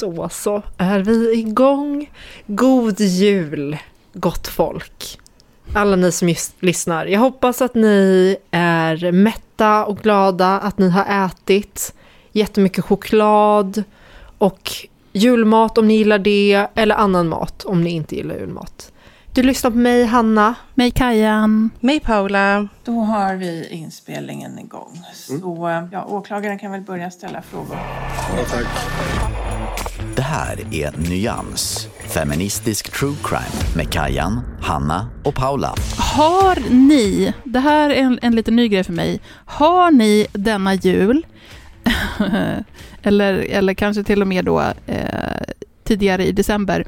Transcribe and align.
Då 0.00 0.28
så 0.28 0.62
är 0.78 1.00
vi 1.00 1.32
igång. 1.32 2.10
God 2.46 3.00
jul, 3.00 3.76
gott 4.12 4.48
folk. 4.48 5.18
Alla 5.74 5.96
ni 5.96 6.12
som 6.12 6.28
just 6.28 6.62
lyssnar. 6.62 7.06
Jag 7.06 7.20
hoppas 7.20 7.62
att 7.62 7.74
ni 7.74 8.36
är 8.50 9.12
mätta 9.12 9.84
och 9.84 9.98
glada, 9.98 10.60
att 10.60 10.78
ni 10.78 10.90
har 10.90 11.26
ätit 11.26 11.94
jättemycket 12.32 12.84
choklad 12.84 13.82
och 14.38 14.70
julmat 15.12 15.78
om 15.78 15.88
ni 15.88 15.96
gillar 15.96 16.18
det, 16.18 16.66
eller 16.74 16.94
annan 16.94 17.28
mat 17.28 17.64
om 17.64 17.84
ni 17.84 17.90
inte 17.90 18.16
gillar 18.16 18.34
julmat. 18.34 18.89
Du 19.34 19.42
lyssnar 19.42 19.70
på 19.70 19.76
mig, 19.76 20.04
Hanna. 20.04 20.54
Mig 20.74 20.90
Kajan. 20.90 21.70
Mig 21.80 22.00
Paula. 22.00 22.68
Då 22.84 22.92
har 23.00 23.34
vi 23.34 23.68
inspelningen 23.68 24.58
igång. 24.58 25.02
Så 25.14 25.88
ja, 25.92 26.04
åklagaren 26.04 26.58
kan 26.58 26.72
väl 26.72 26.80
börja 26.80 27.10
ställa 27.10 27.42
frågor. 27.42 27.76
Ja, 28.36 28.44
tack. 28.50 28.66
Det 30.16 30.22
här 30.22 30.74
är 30.74 31.10
Nyans, 31.10 31.88
feministisk 32.14 32.92
true 32.98 33.16
crime 33.24 33.76
med 33.76 33.92
Kajan, 33.92 34.40
Hanna 34.60 35.10
och 35.24 35.34
Paula. 35.34 35.74
Har 35.98 36.70
ni, 36.70 37.34
det 37.44 37.60
här 37.60 37.90
är 37.90 38.02
en, 38.02 38.18
en 38.22 38.34
liten 38.34 38.56
ny 38.56 38.68
grej 38.68 38.84
för 38.84 38.92
mig, 38.92 39.20
har 39.44 39.90
ni 39.90 40.26
denna 40.32 40.74
jul, 40.74 41.26
eller, 43.02 43.34
eller 43.34 43.74
kanske 43.74 44.04
till 44.04 44.22
och 44.22 44.28
med 44.28 44.44
då 44.44 44.60
eh, 44.86 45.42
tidigare 45.84 46.26
i 46.26 46.32
december, 46.32 46.84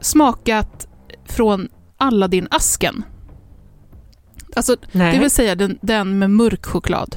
smakat 0.00 0.88
från 1.36 1.68
Aladdin-asken? 1.96 3.04
Alltså, 4.56 4.76
Nej. 4.92 5.12
det 5.12 5.18
vill 5.18 5.30
säga 5.30 5.54
den, 5.54 5.78
den 5.80 6.18
med 6.18 6.30
mörk 6.30 6.66
choklad. 6.66 7.16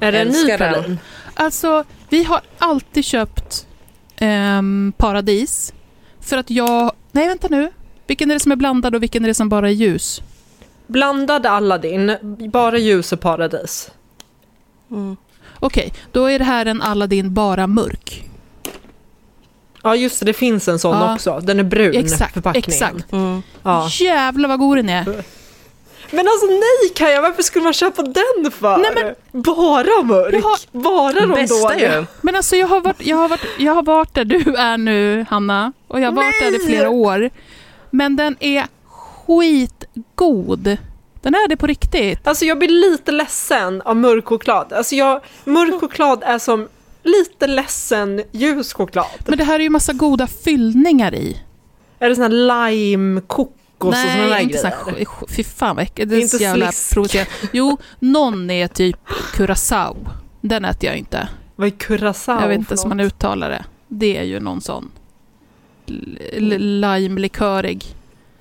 Är 0.00 0.12
det 0.12 0.18
en 0.18 0.28
ny 0.28 0.56
pralin? 0.56 0.98
Alltså, 1.34 1.84
vi 2.08 2.24
har 2.24 2.40
alltid 2.58 3.04
köpt 3.04 3.66
ehm, 4.16 4.92
Paradis 4.96 5.72
för 6.20 6.36
att 6.36 6.50
jag... 6.50 6.92
Nej, 7.12 7.28
vänta 7.28 7.48
nu. 7.50 7.70
Vilken 8.06 8.30
är 8.30 8.34
det 8.34 8.40
som 8.40 8.52
är 8.52 8.56
blandad 8.56 8.94
och 8.94 9.02
vilken 9.02 9.24
är 9.24 9.28
det 9.28 9.34
som 9.34 9.48
bara 9.48 9.68
är 9.68 9.72
ljus? 9.72 10.22
Blandad 10.86 11.46
Aladdin, 11.46 12.16
bara 12.52 12.78
ljus 12.78 13.12
och 13.12 13.20
paradis. 13.20 13.90
Okej, 15.60 15.92
då 16.12 16.26
är 16.26 16.38
det 16.38 16.44
här 16.44 16.66
en 16.66 16.82
Aladdin 16.82 17.34
bara 17.34 17.66
mörk. 17.66 18.29
Ja 19.82 19.96
just 19.96 20.20
det, 20.20 20.26
det 20.26 20.32
finns 20.32 20.68
en 20.68 20.78
sån 20.78 20.96
Ja. 20.96 21.14
också. 21.14 21.40
Den 21.42 21.58
är 21.58 21.64
brun, 21.64 21.94
Exakt, 21.96 22.34
förpackningen. 22.34 22.70
exakt. 22.70 23.12
Mm. 23.12 23.42
Ja. 23.62 23.88
Jävlar 24.00 24.48
vad 24.48 24.58
god 24.58 24.76
den 24.76 24.88
är. 24.88 25.04
Men 26.12 26.28
alltså 26.28 26.46
nej 26.46 26.92
Kaja, 26.94 27.20
varför 27.20 27.42
skulle 27.42 27.62
man 27.64 27.72
köpa 27.72 28.02
den 28.02 28.50
för? 28.50 28.76
Nej, 28.78 29.14
Bara 29.32 30.02
mörk? 30.02 30.44
Har- 30.44 30.78
Bara 30.80 31.12
de 31.12 31.26
Bästa 31.30 31.68
dåliga? 31.68 31.98
ju. 31.98 32.04
Men 32.20 32.36
alltså 32.36 32.56
jag 32.56 32.66
har, 32.66 32.80
varit, 32.80 33.06
jag, 33.06 33.16
har 33.16 33.28
varit, 33.28 33.44
jag 33.58 33.74
har 33.74 33.82
varit 33.82 34.14
där 34.14 34.24
du 34.24 34.54
är 34.56 34.78
nu, 34.78 35.26
Hanna. 35.30 35.72
Och 35.88 36.00
jag 36.00 36.06
har 36.06 36.12
varit 36.16 36.40
där 36.40 36.56
i 36.62 36.66
flera 36.66 36.90
år. 36.90 37.30
Men 37.90 38.16
den 38.16 38.36
är 38.40 38.66
skitgod. 38.88 40.76
Den 41.22 41.34
är 41.34 41.48
det 41.48 41.56
på 41.56 41.66
riktigt. 41.66 42.26
Alltså 42.26 42.44
jag 42.44 42.58
blir 42.58 42.68
lite 42.68 43.12
ledsen 43.12 43.82
av 43.82 43.96
mörk 43.96 44.26
choklad. 44.26 44.72
Alltså 44.72 44.94
jag, 44.94 45.20
mörk 45.44 45.80
choklad 45.80 46.22
är 46.26 46.38
som 46.38 46.68
lite 47.02 47.46
ledsen 47.46 48.22
ljus 48.32 48.72
choklad. 48.72 49.06
Men 49.26 49.38
det 49.38 49.44
här 49.44 49.54
är 49.58 49.62
ju 49.62 49.70
massa 49.70 49.92
goda 49.92 50.26
fyllningar 50.26 51.14
i. 51.14 51.42
Är 51.98 52.08
det 52.08 52.14
sån 52.16 52.22
här 52.32 52.70
lime, 52.70 53.20
kokos 53.20 53.54
och 53.78 53.94
såna 53.94 54.22
där 54.22 54.28
Nej, 54.30 54.42
inte 54.42 54.58
grejer? 54.58 55.04
sk- 55.04 55.28
fy 55.28 55.44
fan 55.44 55.76
vad 55.76 55.82
äckligt. 55.82 56.10
Det 56.10 56.16
är 56.16 56.20
Inte 56.20 56.36
så 56.36 56.42
jävla 56.42 56.70
provocerande. 56.92 57.30
Jo, 57.52 57.78
någon 57.98 58.50
är 58.50 58.66
typ 58.68 58.96
curacao. 59.32 59.96
Den 60.40 60.64
äter 60.64 60.88
jag 60.90 60.96
inte. 60.98 61.28
Vad 61.56 61.66
är 61.66 61.70
curacao 61.70 62.40
jag 62.40 62.48
vet 62.48 62.58
inte 62.58 62.76
som 62.76 62.88
man 62.88 63.00
uttalar 63.00 63.50
det. 63.50 63.64
Det 63.88 64.16
är 64.16 64.22
ju 64.24 64.40
någon 64.40 64.60
sån 64.60 64.90
lime-likörig. 66.60 67.84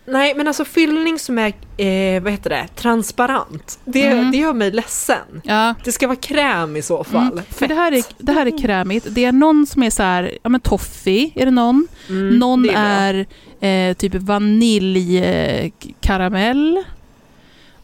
Nej 0.09 0.35
men 0.35 0.47
alltså 0.47 0.65
fyllning 0.65 1.19
som 1.19 1.37
är, 1.39 1.47
eh, 1.77 2.21
vad 2.23 2.31
heter 2.31 2.49
det, 2.49 2.67
transparent. 2.75 3.79
Det, 3.85 4.07
Mm. 4.07 4.31
det 4.31 4.37
gör 4.37 4.53
mig 4.53 4.71
ledsen. 4.71 5.41
Ja, 5.43 5.75
Det 5.83 5.91
ska 5.91 6.07
vara 6.07 6.17
kräm 6.17 6.75
i 6.75 6.81
så 6.81 7.03
fall. 7.03 7.31
Mm, 7.31 7.43
för 7.49 7.67
det 7.67 7.75
här, 7.75 7.91
är, 7.91 8.03
det 8.17 8.31
här 8.31 8.45
är 8.45 8.57
krämigt. 8.61 9.05
Det 9.09 9.25
är 9.25 9.31
någon 9.31 9.67
som 9.67 9.83
är 9.83 9.89
så 9.89 10.03
här, 10.03 10.37
ja 10.43 10.49
men 10.49 10.61
toffee 10.61 11.31
är 11.35 11.45
det 11.45 11.51
någon. 11.51 11.87
Mm, 12.09 12.39
någon 12.39 12.63
det 12.63 12.73
är 12.75 13.25
är, 13.61 13.89
eh, 13.89 13.93
typ 13.93 14.15
vaniljkaramell. 14.15 16.83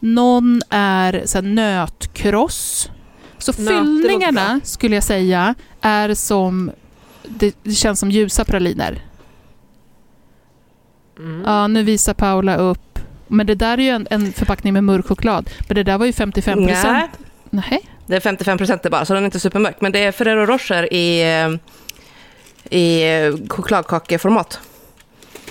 Någon 0.00 0.62
är 0.70 1.22
så 1.26 1.38
här, 1.38 1.42
nötkross. 1.42 2.90
Så 3.38 3.52
fyllningarna 3.52 4.60
skulle 4.64 4.94
jag 4.94 5.04
säga 5.04 5.54
är 5.80 6.14
som, 6.14 6.70
det, 7.28 7.56
det 7.62 7.72
känns 7.74 8.00
som 8.00 8.10
ljusa 8.10 8.44
praliner. 8.44 8.98
Mm. 11.18 11.42
Ja, 11.46 11.66
nu 11.68 11.82
visar 11.82 12.14
Paula 12.14 12.56
upp. 12.56 12.98
Men 13.28 13.46
det 13.46 13.54
där 13.54 13.78
är 13.78 13.82
ju 13.82 13.88
en, 13.88 14.06
en 14.10 14.32
förpackning 14.32 14.72
med 14.72 14.84
mörk 14.84 15.06
choklad. 15.06 15.50
Men 15.68 15.74
det 15.74 15.82
där 15.82 15.98
var 15.98 16.06
ju 16.06 16.12
55 16.12 16.58
Nej, 16.58 16.74
procent. 16.74 17.10
Nej. 17.50 17.88
det 18.06 18.16
är 18.16 18.20
55 18.20 18.58
procent 18.58 18.82
bara, 18.90 19.04
så 19.04 19.14
den 19.14 19.22
är 19.22 19.24
inte 19.24 19.40
supermörk. 19.40 19.80
Men 19.80 19.92
det 19.92 19.98
är 19.98 20.12
Ferrero 20.12 20.46
Rocher 20.46 20.92
i, 20.94 21.22
eh, 21.22 21.50
i 22.78 23.02
eh, 23.02 23.48
chokladkakeformat. 23.48 24.60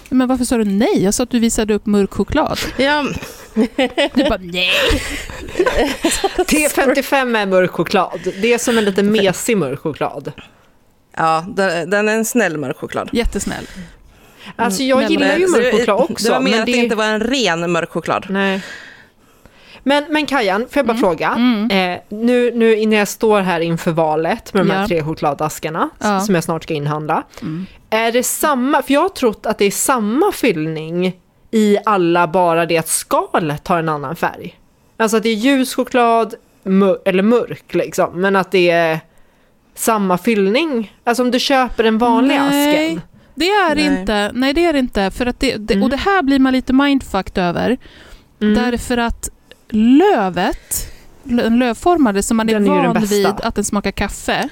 Men 0.09 0.27
varför 0.27 0.45
sa 0.45 0.57
du 0.57 0.63
nej? 0.65 1.03
Jag 1.03 1.13
sa 1.13 1.23
att 1.23 1.29
du 1.29 1.39
visade 1.39 1.73
upp 1.73 1.85
mörk 1.85 2.13
choklad. 2.13 2.59
Ja, 2.77 3.05
Du 4.13 4.23
bara 4.29 4.39
nej. 4.41 4.71
T55 6.37 7.37
är 7.37 7.45
mörk 7.45 7.71
choklad. 7.71 8.19
Det 8.41 8.53
är 8.53 8.57
som 8.57 8.77
en 8.77 8.85
lite 8.85 9.03
mesig 9.03 9.57
mörk 9.57 9.79
choklad. 9.79 10.31
ja 11.17 11.45
den, 11.49 11.89
den 11.89 12.09
är 12.09 12.13
en 12.15 12.25
snäll 12.25 12.57
mörk 12.57 12.77
choklad. 12.77 13.09
Jättesnäll. 13.13 13.67
Alltså 14.55 14.83
jag 14.83 14.97
Men- 14.97 15.11
gillar 15.11 15.37
ju 15.37 15.45
Det- 15.45 15.51
mörk 15.51 15.71
choklad 15.71 15.99
också. 16.09 16.25
Det 16.27 16.31
var 16.33 16.39
mer 16.39 16.51
men 16.51 16.59
att 16.59 16.65
det 16.65 16.71
inte 16.71 16.95
var 16.95 17.05
en 17.05 17.19
ren 17.19 17.71
mörk 17.71 17.89
choklad. 17.89 18.25
Nej. 18.29 18.61
Men, 19.83 20.05
men 20.09 20.25
Kajan, 20.25 20.61
får 20.61 20.79
jag 20.79 20.85
bara 20.85 20.97
fråga? 20.97 21.29
Mm. 21.37 21.93
Eh, 21.93 21.99
nu, 22.09 22.51
nu 22.55 22.75
innan 22.75 22.99
jag 22.99 23.07
står 23.07 23.41
här 23.41 23.59
inför 23.59 23.91
valet 23.91 24.53
med 24.53 24.65
de 24.65 24.71
här 24.71 24.81
Ja. 24.81 24.87
tre 24.87 25.03
chokladaskarna 25.03 25.89
Ja. 25.99 26.19
som 26.19 26.35
jag 26.35 26.43
snart 26.43 26.63
ska 26.63 26.73
inhandla. 26.73 27.23
Mm. 27.41 27.65
Är 27.89 28.11
det 28.11 28.23
samma, 28.23 28.81
för 28.81 28.93
jag 28.93 29.01
har 29.01 29.09
trott 29.09 29.45
att 29.45 29.57
det 29.57 29.65
är 29.65 29.71
samma 29.71 30.31
fyllning 30.31 31.19
i 31.51 31.77
alla, 31.85 32.27
bara 32.27 32.65
det 32.65 32.77
att 32.77 32.87
skalet 32.87 33.67
har 33.67 33.79
en 33.79 33.89
annan 33.89 34.15
färg. 34.15 34.59
Alltså 34.97 35.17
att 35.17 35.23
det 35.23 35.29
är 35.29 35.33
ljus 35.35 35.75
choklad 35.75 36.33
mör- 36.63 36.99
eller 37.05 37.23
mörk 37.23 37.73
liksom. 37.73 38.21
Men 38.21 38.35
att 38.35 38.51
det 38.51 38.69
är 38.69 38.99
samma 39.75 40.17
fyllning. 40.17 40.93
Alltså 41.03 41.23
om 41.23 41.31
du 41.31 41.39
köper 41.39 41.83
den 41.83 41.97
vanliga 41.97 42.43
Nej. 42.49 42.69
asken. 42.75 43.01
Det 43.35 43.45
är 43.49 43.75
Nej. 43.75 43.85
inte, 43.85 44.31
nej 44.33 44.53
det 44.53 44.65
är 44.65 44.73
inte. 44.73 45.11
För 45.11 45.25
att 45.25 45.39
det, 45.39 45.55
det, 45.57 45.73
Mm. 45.73 45.83
Och 45.83 45.89
det 45.89 45.97
här 45.97 46.21
blir 46.23 46.39
man 46.39 46.53
lite 46.53 46.73
mindfucked 46.73 47.37
över. 47.43 47.77
Mm. 48.41 48.53
Därför 48.53 48.97
att 48.97 49.29
lövet, 49.69 50.91
den 51.23 51.59
lövformade 51.59 52.23
som 52.23 52.37
man 52.37 52.49
är, 52.49 52.53
Den 52.53 52.67
är 52.67 52.83
van 52.83 52.93
bästa. 52.93 53.15
vid 53.15 53.25
att 53.27 53.55
den 53.55 53.63
smakar 53.63 53.91
kaffe, 53.91 54.49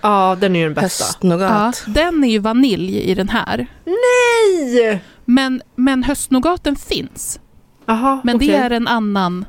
Ja, 0.00 0.36
den 0.40 0.56
är 0.56 0.60
ju 0.60 0.64
den 0.64 0.74
bästa. 0.74 1.04
ja, 1.04 1.06
Höstnougat. 1.06 1.84
den 1.86 2.24
är 2.24 2.28
ju 2.28 2.38
vanilj 2.38 2.98
i 2.98 3.14
den 3.14 3.28
här. 3.28 3.66
Nej! 3.84 5.00
Men, 5.24 5.62
men 5.76 6.02
höstnougaten 6.04 6.76
finns. 6.76 7.40
Jaha, 7.86 8.20
Men 8.24 8.36
okej. 8.36 8.48
det 8.48 8.54
är 8.56 8.70
en 8.70 8.88
annan, 8.88 9.44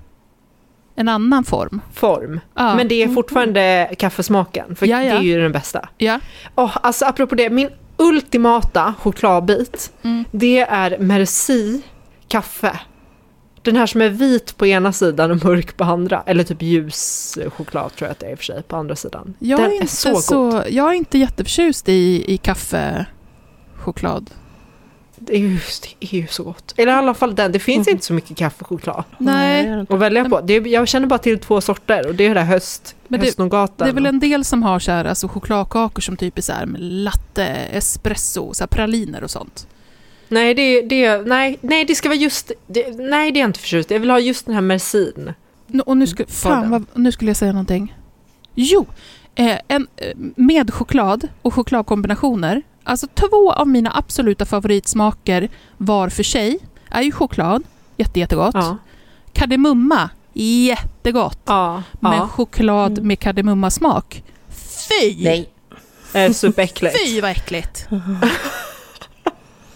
en 0.96 1.08
annan 1.10 1.44
form. 1.44 1.82
form. 1.94 2.40
Ja. 2.56 2.76
Men 2.76 2.88
det 2.88 3.04
är 3.04 3.08
fortfarande 3.08 3.90
kaffesmaken, 3.98 4.76
för 4.76 4.86
Ja, 4.88 5.04
ja. 5.04 5.14
det 5.14 5.20
är 5.20 5.24
ju 5.24 5.42
den 5.42 5.52
bästa. 5.52 5.90
Ja. 5.98 6.20
Oh, 6.56 6.78
alltså 6.84 7.06
apropå 7.06 7.36
det, 7.36 7.50
min 7.50 7.70
ultimata 7.98 8.94
chokladbit, 9.00 9.92
Mm. 10.02 10.26
det 10.32 10.60
är 10.60 10.98
Merci 11.00 11.82
kaffe. 12.28 12.80
Den 13.62 13.76
här 13.76 13.86
som 13.86 14.02
är 14.02 14.10
vit 14.10 14.58
på 14.58 14.66
ena 14.68 14.92
sidan 14.94 15.32
och 15.32 15.44
mörk 15.46 15.78
på 15.78 15.84
andra. 15.84 16.24
Eller 16.26 16.44
typ 16.44 16.62
ljus 16.62 17.38
choklad 17.58 17.96
tror 17.96 18.08
jag 18.08 18.12
att 18.12 18.20
det 18.20 18.26
är 18.26 18.32
i 18.32 18.34
och 18.34 18.38
för 18.40 18.46
sig 18.46 18.64
på 18.64 18.76
andra 18.76 18.96
sidan. 18.96 19.34
Jag, 19.40 19.60
Den 19.60 19.66
är 19.66 19.76
är 19.76 19.82
inte 19.82 19.88
så 19.96 20.16
så 20.16 20.52
god. 20.52 20.64
jag 20.70 20.90
är 20.90 20.94
inte 20.94 21.18
jätteförtjust 21.18 21.90
i, 21.90 22.24
i 22.34 22.38
kaffechoklad. 22.38 24.30
Det 25.28 25.36
är, 25.36 25.40
ju, 25.40 25.60
det 26.00 26.06
är 26.18 26.22
ju 26.22 26.28
så 26.28 26.44
gott. 26.44 26.74
Eller 26.78 26.92
i 26.92 26.96
alla 26.96 27.14
fall 27.14 27.36
den, 27.36 27.52
det 27.52 27.60
finns 27.60 27.88
Mm. 27.88 27.96
inte 27.96 28.06
så 28.06 28.14
mycket 28.14 28.38
kaffechoklad 28.38 29.04
Nej, 29.18 29.86
att 29.90 30.00
välja 30.00 30.26
på. 30.30 30.42
Det 30.42 30.54
är, 30.54 30.68
jag 30.68 30.88
känner 30.88 31.08
bara 31.08 31.20
till 31.20 31.40
två 31.40 31.62
sorter 31.62 32.08
och 32.08 32.16
det 32.16 32.28
är 32.28 32.36
det 32.36 32.42
höst, 32.42 32.96
Men 33.08 33.20
det- 33.20 33.26
höstnougaten. 33.26 33.86
det 33.86 33.92
är 33.92 33.94
väl 33.94 34.06
en 34.06 34.20
del 34.20 34.46
som 34.46 34.64
har 34.64 34.80
så 34.80 34.92
här, 34.92 35.06
alltså 35.06 35.28
chokladkakor 35.28 36.02
som 36.02 36.18
typ 36.18 36.38
är 36.38 36.42
så 36.42 36.54
här 36.54 36.66
med 36.66 36.82
latte, 36.82 37.46
espresso, 37.72 38.54
så 38.54 38.62
här 38.64 38.68
praliner 38.68 39.24
och 39.24 39.32
sånt. 39.32 39.68
Nej, 40.28 40.54
det, 40.54 40.82
det, 40.82 41.18
nej, 41.22 41.58
nej, 41.62 41.86
det 41.86 41.96
ska 41.96 42.10
vara 42.10 42.18
just... 42.20 42.52
Det, 42.68 42.98
nej, 42.98 43.32
det 43.32 43.40
är 43.40 43.42
jag 43.42 43.50
inte 43.50 43.60
förtjust. 43.60 43.92
Jag 43.92 44.00
vill 44.00 44.10
ha 44.10 44.20
just 44.20 44.46
den 44.46 44.56
här 44.56 44.62
mercin. 44.62 45.34
Nu- 45.68 45.82
Och 45.86 45.98
nu, 45.98 46.08
skulle, 46.08 46.28
fan, 46.28 46.70
vad, 46.70 46.86
nu 46.94 47.12
skulle 47.12 47.30
jag 47.30 47.38
säga 47.38 47.52
någonting. 47.52 47.96
Jo, 48.56 48.86
eh, 49.36 49.58
en, 49.68 49.88
eh, 49.98 50.14
med 50.36 50.74
choklad 50.74 51.28
och 51.42 51.54
chokladkombinationer. 51.54 52.62
Alltså 52.88 53.08
två 53.08 53.52
av 53.54 53.68
mina 53.68 53.92
absoluta 53.96 54.46
favoritsmaker 54.46 55.50
var 55.78 56.10
för 56.10 56.24
sig 56.24 56.60
är 56.90 57.02
ju 57.02 57.12
choklad, 57.12 57.64
jätte, 57.98 58.20
jättegott. 58.20 58.56
Ja. 58.56 58.78
Kardemumma, 59.34 60.10
jättegott. 60.34 61.40
Ja. 61.46 61.84
Men 62.00 62.14
ja. 62.14 62.28
choklad 62.28 62.92
Mm. 62.92 63.08
med 63.08 63.20
kardemummasmak, 63.20 64.24
fy! 64.90 65.24
Nej. 65.24 65.50
Eh, 66.14 66.32
superäckligt. 66.32 66.96
Fy 67.06 67.22
vad 67.22 67.32
äckligt! 67.32 67.88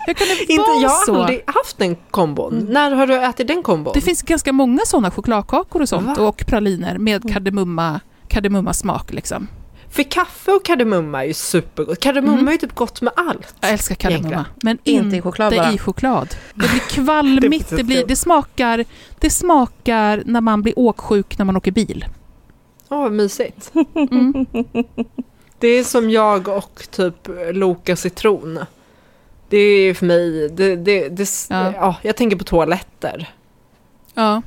Hur 0.07 0.13
kan 0.13 0.27
det 0.27 0.53
Inte, 0.53 0.61
vara 0.71 0.81
jag 0.81 0.89
har 0.89 1.05
så? 1.05 1.15
aldrig 1.15 1.43
haft 1.47 1.77
den 1.77 1.95
kombon. 2.11 2.67
När 2.69 2.91
har 2.91 3.07
du 3.07 3.23
ätit 3.23 3.47
den 3.47 3.63
kombon? 3.63 3.93
Det 3.93 4.01
finns 4.01 4.21
ganska 4.21 4.53
många 4.53 4.81
sådana 4.85 5.11
chokladkakor 5.11 5.81
och 5.81 5.89
sånt 5.89 6.17
Va? 6.17 6.27
och 6.27 6.43
praliner 6.47 6.97
med 6.97 7.33
kardemumma, 7.33 7.99
kardemummasmak 8.27 9.13
liksom. 9.13 9.47
För 9.91 10.03
kaffe 10.03 10.51
och 10.51 10.65
kardemumma 10.65 11.23
är 11.23 11.27
ju 11.27 11.33
supergott. 11.33 11.99
Kardemumma 11.99 12.39
Mm. 12.39 12.53
är 12.53 12.57
typ 12.57 12.75
gott 12.75 13.01
med 13.01 13.13
allt. 13.15 13.55
Jag 13.61 13.71
älskar 13.71 13.95
kardemumma, 13.95 14.45
men 14.63 14.77
Inte 14.83 15.15
i 15.17 15.21
choklad 15.21 15.53
bara. 15.55 15.71
i 15.73 15.77
choklad. 15.77 16.35
Det 16.53 16.67
blir 16.69 16.79
kvalmigt, 16.89 17.69
Det 17.69 17.75
det, 17.75 17.83
blir, 17.83 18.05
det, 18.07 18.15
smakar, 18.15 18.85
det 19.19 19.29
smakar 19.29 20.23
när 20.25 20.41
man 20.41 20.61
blir 20.61 20.79
åksjuk 20.79 21.37
när 21.37 21.45
man 21.45 21.57
åker 21.57 21.71
bil. 21.71 22.05
Åh, 22.89 23.01
vad 23.01 23.11
mysigt. 23.11 23.71
Mm. 23.95 24.45
Det 25.59 25.67
är 25.67 25.83
som 25.83 26.09
jag 26.09 26.47
och 26.47 26.87
typ 26.91 27.15
Loka 27.51 27.95
citron. 27.95 28.59
Det 29.49 29.57
är 29.57 29.93
för 29.93 30.05
mig, 30.05 30.49
det, 30.49 30.75
det, 30.75 31.09
det, 31.09 31.29
Ja. 31.49 31.71
ja. 31.75 31.95
jag 32.01 32.15
tänker 32.15 32.37
på 32.37 32.43
toaletter. 32.43 33.29
Ja. 34.13 34.41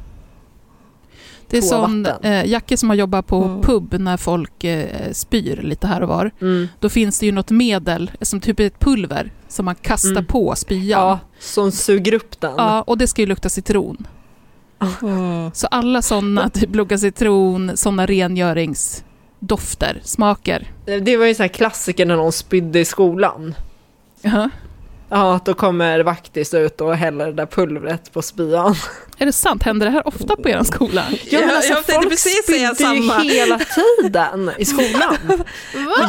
Det 1.53 1.59
är 1.59 1.63
som 1.63 2.07
eh, 2.23 2.47
Jacke 2.47 2.77
som 2.77 2.89
har 2.89 2.97
jobbat 2.97 3.27
på 3.27 3.43
Mm. 3.45 3.61
pub 3.63 3.95
när 4.01 4.17
folk 4.17 4.65
eh, 4.65 5.13
spyr 5.13 5.57
lite 5.63 5.87
här 5.87 6.01
och 6.01 6.09
var. 6.09 6.31
Mm. 6.41 6.69
Då 6.81 6.89
finns 6.89 7.19
det 7.19 7.27
ju 7.27 7.33
något 7.33 7.51
medel, 7.51 8.11
som 8.21 8.41
typ 8.41 8.61
ett 8.61 8.79
pulver, 8.81 9.33
som 9.49 9.65
man 9.65 9.75
kastar 9.75 10.11
Mm. 10.11 10.27
på 10.27 10.55
spyan. 10.57 10.85
Ja, 10.89 11.19
som 11.41 11.73
suger 11.73 12.15
upp 12.15 12.41
den. 12.41 12.55
Ja, 12.57 12.83
och 12.83 12.99
det 12.99 13.07
ska 13.07 13.23
ju 13.23 13.27
lukta 13.27 13.49
citron. 13.49 14.07
Mm. 15.03 15.51
Så 15.55 15.67
alla 15.67 16.03
sådana, 16.03 16.49
typ 16.49 16.75
lukta 16.75 16.99
citron, 16.99 17.73
sådana 17.77 18.07
rengöringsdofter, 18.07 20.01
smaker. 20.05 20.71
Det 21.03 21.17
var 21.17 21.27
ju 21.27 21.35
så 21.35 21.43
här 21.43 21.49
klassiker 21.49 22.07
när 22.07 22.17
någon 22.17 22.33
spydde 22.33 22.81
i 22.81 22.85
skolan. 22.85 23.55
Jaha. 24.23 24.51
Ja, 25.15 25.35
att 25.35 25.45
då 25.45 25.55
kommer 25.55 26.01
vaktis 26.01 26.55
ut 26.55 26.81
och 26.81 26.97
häller 26.97 27.27
det 27.27 27.33
där 27.33 27.47
pulvret 27.47 28.13
på 28.13 28.23
spyan. 28.23 28.75
Är 29.19 29.27
det 29.27 29.33
sant? 29.33 29.63
Händer 29.63 29.87
det 29.87 29.93
här 29.93 30.09
ofta 30.09 30.37
på 30.37 30.49
er 30.49 30.63
skola? 30.63 31.05
Ja, 31.11 31.39
men 31.41 31.49
Jag- 31.49 31.57
alltså, 31.57 31.73
jag 31.73 31.85
folk 31.87 32.11
precis 32.11 32.43
spydde 32.43 32.59
ju 32.59 32.75
samma. 32.75 33.19
hela 33.19 33.59
tiden 33.59 34.51
i 34.59 34.65
skolan. 34.65 35.17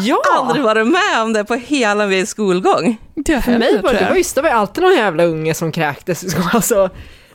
Ja! 0.02 0.22
Aldrig 0.38 0.64
varit 0.64 0.88
med 0.88 1.22
om 1.22 1.34
det 1.34 1.44
på 1.46 1.56
hela 1.56 2.08
min 2.08 2.28
skolgång. 2.28 2.98
Det 3.16 3.42
För 3.42 3.58
mig 3.58 3.82
var 3.82 3.94
det, 3.94 4.08
var, 4.10 4.16
just, 4.16 4.36
det 4.36 4.42
var 4.42 4.50
alltid 4.50 4.84
någon 4.84 4.96
jävla 4.96 5.24
unge 5.24 5.54
som 5.54 5.72
kräktes 5.72 6.24
i 6.24 6.30
skolan. 6.30 6.50
Alltså, 6.54 6.76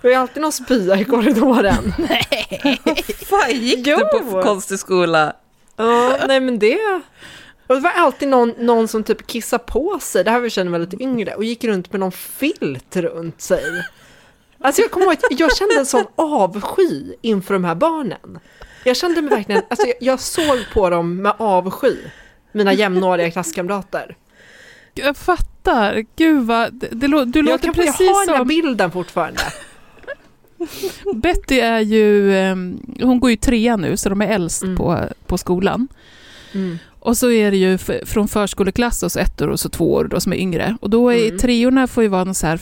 det 0.00 0.09
var 0.09 0.11
ju 0.11 0.17
alltid 0.17 0.43
någon 0.43 0.53
spya 0.53 0.97
i 1.00 1.05
korridoren. 1.05 1.93
Fan 3.31 3.50
gick 3.53 3.87
Jo. 3.87 3.97
du 3.97 4.05
på 4.31 4.43
konstig 4.43 4.79
skola? 4.79 5.32
Ja, 5.76 6.17
nej 6.29 6.41
men 6.41 6.59
det... 6.59 6.79
Och 7.69 7.75
det 7.75 7.81
var 7.81 7.91
alltid 7.91 8.29
någon, 8.29 8.55
någon 8.59 8.88
som 8.88 9.05
typ 9.05 9.26
kissade 9.26 9.65
på 9.67 9.99
sig, 10.03 10.25
det 10.25 10.31
här 10.31 10.38
var 10.38 10.44
jag 10.44 10.53
kände 10.53 10.70
mig 10.70 10.81
lite 10.81 11.03
yngre, 11.03 11.35
och 11.35 11.44
gick 11.44 11.65
runt 11.65 11.93
med 11.93 12.00
någon 12.00 12.12
filt 12.12 12.97
runt 12.97 13.41
sig. 13.41 13.65
Alltså 14.61 14.82
jag 14.82 14.91
kommer 14.91 15.06
ihåg 15.06 15.15
att 15.15 15.41
jag 15.41 15.56
kände 15.56 15.75
en 15.79 15.87
sån 15.87 16.05
avsky 16.15 17.12
inför 17.23 17.55
de 17.55 17.65
här 17.65 17.75
barnen. 17.75 18.38
Jag 18.85 18.97
kände 18.97 19.23
mig 19.23 19.31
verkligen, 19.31 19.62
alltså 19.70 19.87
jag, 19.87 19.97
jag 20.00 20.20
såg 20.20 20.59
på 20.75 20.91
dem 20.91 21.17
med 21.23 21.32
avsky, 21.38 21.97
mina 22.53 22.73
jämnåriga 22.73 23.31
klasskamrater. 23.31 24.17
Jag 24.94 25.17
fattar. 25.17 26.05
Gud 26.17 26.47
vad... 26.47 26.73
Det, 26.75 26.88
det, 26.91 27.06
du 27.06 27.38
Jag, 27.38 27.44
låter 27.44 27.59
kan, 27.59 27.67
jag 27.67 27.75
precis 27.75 28.09
har 28.09 28.20
den 28.26 28.29
här 28.35 28.38
som... 28.38 28.49
bilden 28.49 28.91
fortfarande. 28.91 29.41
Betty 31.15 31.61
är 31.61 31.81
ju... 31.81 32.35
ehm, 32.38 32.81
Hon 33.03 33.20
går 33.20 33.31
ju 33.31 33.37
trea 33.37 33.76
nu, 33.76 33.97
så 33.97 34.09
de 34.09 34.23
är 34.23 34.26
äldst 34.29 34.62
Mm. 34.62 34.76
på, 34.76 35.00
på 35.26 35.38
skolan. 35.38 35.88
Mm. 36.55 36.79
Och 37.00 37.16
så 37.16 37.30
är 37.30 37.50
det 37.50 37.56
ju 37.56 37.78
från 38.06 38.28
förskoleklass 38.28 39.02
och 39.02 39.12
så 39.12 39.19
ettor 39.19 39.48
och 39.48 39.60
så 39.60 39.69
tvåor 39.69 40.05
då 40.05 40.20
som 40.20 40.32
är 40.32 40.36
yngre. 40.36 40.76
Och 40.81 40.90
då 40.90 41.12
är 41.12 41.26
Mm. 41.26 41.38
treorna 41.38 41.86
får 41.86 42.02
ju 42.02 42.08
vara 42.08 42.24
någon 42.24 42.34
så 42.34 42.46
här 42.46 42.60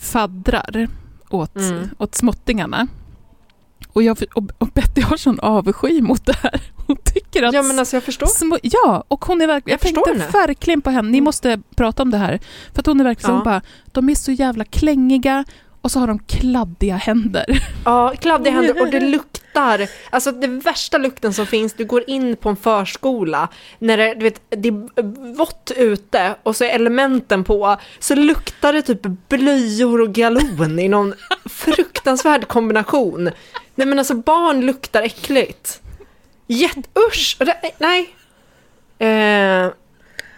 faddrar 0.00 0.88
åt, 1.30 1.56
Mm. 1.56 1.88
åt 1.98 2.14
småttingarna. 2.14 2.86
Och, 3.92 4.02
jag, 4.02 4.18
och, 4.34 4.44
och 4.58 4.68
Betty 4.74 5.00
har 5.00 5.16
sån 5.16 5.40
avsky 5.40 6.00
mot 6.02 6.26
det 6.26 6.36
här. 6.42 6.60
Hon 6.86 6.96
tycker 6.96 7.42
att... 7.42 7.54
Ja 7.54 7.62
men 7.62 7.78
alltså 7.78 7.96
jag 7.96 8.02
förstår. 8.02 8.26
små, 8.26 8.58
ja, 8.62 9.04
och 9.08 9.24
hon 9.24 9.40
är 9.40 9.46
verkligen... 9.46 9.78
Jag 9.82 9.88
Jag, 9.88 9.94
tänkte 9.94 10.24
henne. 10.24 10.46
verkligen 10.46 10.80
på 10.80 10.90
henne. 10.90 11.08
Ni 11.10 11.18
Mm. 11.18 11.24
måste 11.24 11.60
prata 11.76 12.02
om 12.02 12.10
det 12.10 12.18
här. 12.18 12.40
För 12.72 12.80
att 12.80 12.86
hon 12.86 13.00
är 13.00 13.04
verkligen 13.04 13.36
Ja. 13.36 13.44
bara... 13.44 13.62
De 13.92 14.08
är 14.08 14.14
så 14.14 14.32
jävla 14.32 14.64
klängiga 14.64 15.44
och 15.80 15.90
så 15.90 16.00
har 16.00 16.06
de 16.06 16.18
kladdiga 16.18 16.96
händer. 16.96 17.44
Ja, 17.84 18.12
kladdiga 18.20 18.52
händer 18.54 18.80
och 18.82 18.90
det 18.90 19.00
luktar. 19.00 19.35
Alltså 20.10 20.32
det 20.32 20.46
värsta 20.46 20.98
lukten 20.98 21.32
som 21.32 21.46
finns, 21.46 21.72
du 21.72 21.84
går 21.84 22.04
in 22.10 22.36
på 22.36 22.48
en 22.48 22.56
förskola 22.56 23.48
när 23.78 23.96
det, 23.96 24.14
du 24.14 24.20
vet, 24.24 24.40
det 24.48 24.68
är 24.68 25.34
vått 25.36 25.72
ute 25.76 26.34
och 26.42 26.56
så 26.56 26.64
är 26.64 26.68
elementen 26.70 27.44
på, 27.44 27.76
så 27.98 28.14
luktar 28.14 28.72
det 28.72 28.82
typ 28.82 29.02
blöjor 29.28 30.00
och 30.00 30.12
galon 30.12 30.78
i 30.78 30.88
någon 30.88 31.14
fruktansvärd 31.44 32.48
kombination. 32.48 33.30
Nej 33.74 33.86
men 33.86 33.98
alltså 33.98 34.14
barn 34.14 34.60
luktar 34.66 35.02
äckligt. 35.02 35.80
Jätt, 36.46 36.76
usch! 37.08 37.36
Nej. 37.78 38.14
Eh, 38.98 39.70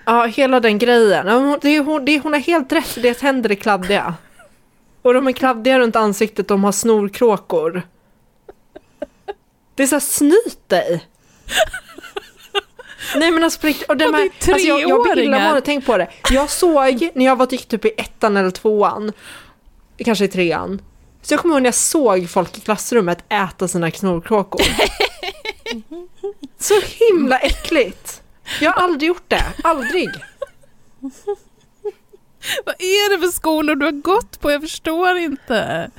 ja, 0.05 0.25
hela 0.27 0.61
den 0.61 0.79
grejen. 0.79 1.29
Hon- 1.29 1.59
Det 1.63 1.69
är, 1.77 1.81
hon, 1.85 2.05
det 2.05 2.13
är, 2.15 2.21
hon 2.21 2.33
har 2.33 2.41
helt 2.41 2.73
rätt, 2.73 3.03
deras 3.03 3.21
händer 3.23 3.51
är 3.51 3.55
kladdiga. 3.55 4.15
Och 5.03 5.15
de 5.15 5.27
är 5.29 5.33
kladdiga 5.33 5.79
runt 5.79 5.97
ansiktet, 5.97 6.49
de 6.49 6.65
har 6.65 6.73
snorkråkor. 6.73 7.83
Det 9.79 9.85
är 9.85 9.87
så 9.87 9.95
här, 9.95 10.01
snyt 10.01 10.69
dig! 10.69 11.05
Nej 13.17 13.31
men 13.31 13.45
alltså 13.45 13.61
på 13.61 13.67
riktigt, 13.67 13.89
och 13.89 13.97
de 13.97 14.05
Och 14.05 14.13
det 14.13 14.53
alltså 14.53 14.69
jag, 14.69 14.81
jag 14.81 15.03
blir 15.03 15.19
illamående, 15.19 15.61
tänk 15.61 15.87
på 15.87 15.97
det. 15.97 16.09
Jag 16.31 16.51
såg, 16.51 17.11
när 17.15 17.25
jag 17.25 17.37
var 17.37 17.49
gick 17.51 17.69
typ 17.69 17.85
i 17.85 17.93
ettan 17.97 18.37
eller 18.37 18.51
tvåan, 18.51 19.13
kanske 19.99 20.25
i 20.25 20.29
trean, 20.29 20.83
så 21.23 21.35
jag 21.35 21.41
kommer 21.41 21.55
ihåg 21.55 21.63
när 21.63 21.67
jag 21.67 21.75
såg 21.75 22.31
folk 22.31 22.59
i 22.59 22.61
klassrummet 22.61 23.25
äta 23.29 23.69
sina 23.69 23.91
snorkråkor. 23.91 24.61
Så 26.59 26.75
himla 26.81 27.39
äckligt! 27.39 28.23
Jag 28.61 28.73
har 28.73 28.83
aldrig 28.83 29.09
gjort 29.09 29.29
det, 29.29 29.45
aldrig. 29.65 30.11
Vad 32.67 32.75
är 32.79 33.11
det 33.17 33.27
för 33.27 33.33
skolor 33.33 33.75
du 33.75 33.85
har 33.85 33.93
gått 33.93 34.41
på? 34.41 34.51
Jag 34.51 34.61
förstår 34.61 35.17
inte. 35.17 35.91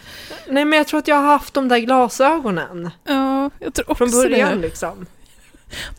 Nej 0.48 0.66
men 0.66 0.78
jag 0.78 0.88
tror 0.88 1.00
att 1.00 1.08
jag 1.08 1.16
har 1.16 1.24
haft 1.24 1.54
de 1.54 1.68
där 1.68 1.78
glasögonen. 1.80 2.90
Ja, 3.04 3.50
jag 3.60 3.74
tror 3.74 3.92
också 3.92 3.96
Från 3.96 4.12
början 4.22 4.50
det. 4.62 4.68
liksom. 4.68 5.06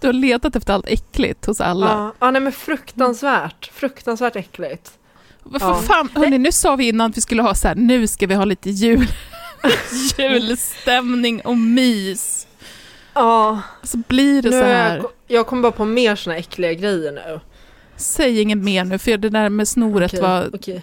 Du 0.00 0.07
har 0.09 0.12
letat 0.12 0.57
efter 0.57 0.73
allt 0.75 0.88
äckligt 0.88 1.47
hos 1.47 1.61
alla. 1.61 1.87
Ja, 1.87 2.14
ja 2.21 2.30
nej 2.30 2.42
men 2.42 2.52
fruktansvärt. 2.52 3.71
Fruktansvärt 3.75 4.37
äckligt. 4.37 4.92
Vad 5.42 5.62
Ja. 5.62 5.75
fan, 5.75 6.09
hörni, 6.14 6.38
nu 6.38 6.52
sa 6.52 6.76
vi 6.76 6.88
innan 6.88 7.11
att 7.11 7.16
vi 7.16 7.21
skulle 7.21 7.42
ha 7.42 7.54
så 7.54 7.69
här, 7.69 7.75
nu 7.75 8.07
ska 8.07 8.26
vi 8.26 8.35
ha 8.35 8.45
lite 8.45 8.71
jul, 8.71 9.07
julstämning 10.19 11.40
och 11.40 11.57
mys. 11.59 12.47
Ja, 13.14 13.61
Så 13.83 13.97
blir 13.99 14.42
det 14.42 14.50
nu 14.50 14.57
så 14.61 14.64
är 14.64 14.75
här. 14.75 14.97
jag, 14.97 15.07
jag 15.26 15.47
kommer 15.47 15.62
bara 15.62 15.73
på 15.73 15.85
mer 15.85 16.16
såna 16.16 16.37
äckliga 16.37 16.73
grejer 16.73 17.12
nu. 17.12 17.40
Säg 18.00 18.40
inget 18.40 18.59
mer 18.59 18.85
nu, 18.85 18.99
för 18.99 19.16
det 19.16 19.28
där 19.28 19.49
med 19.49 19.69
snoret 19.69 20.11
Okej, 20.11 20.23
var... 20.23 20.50
okej. 20.54 20.83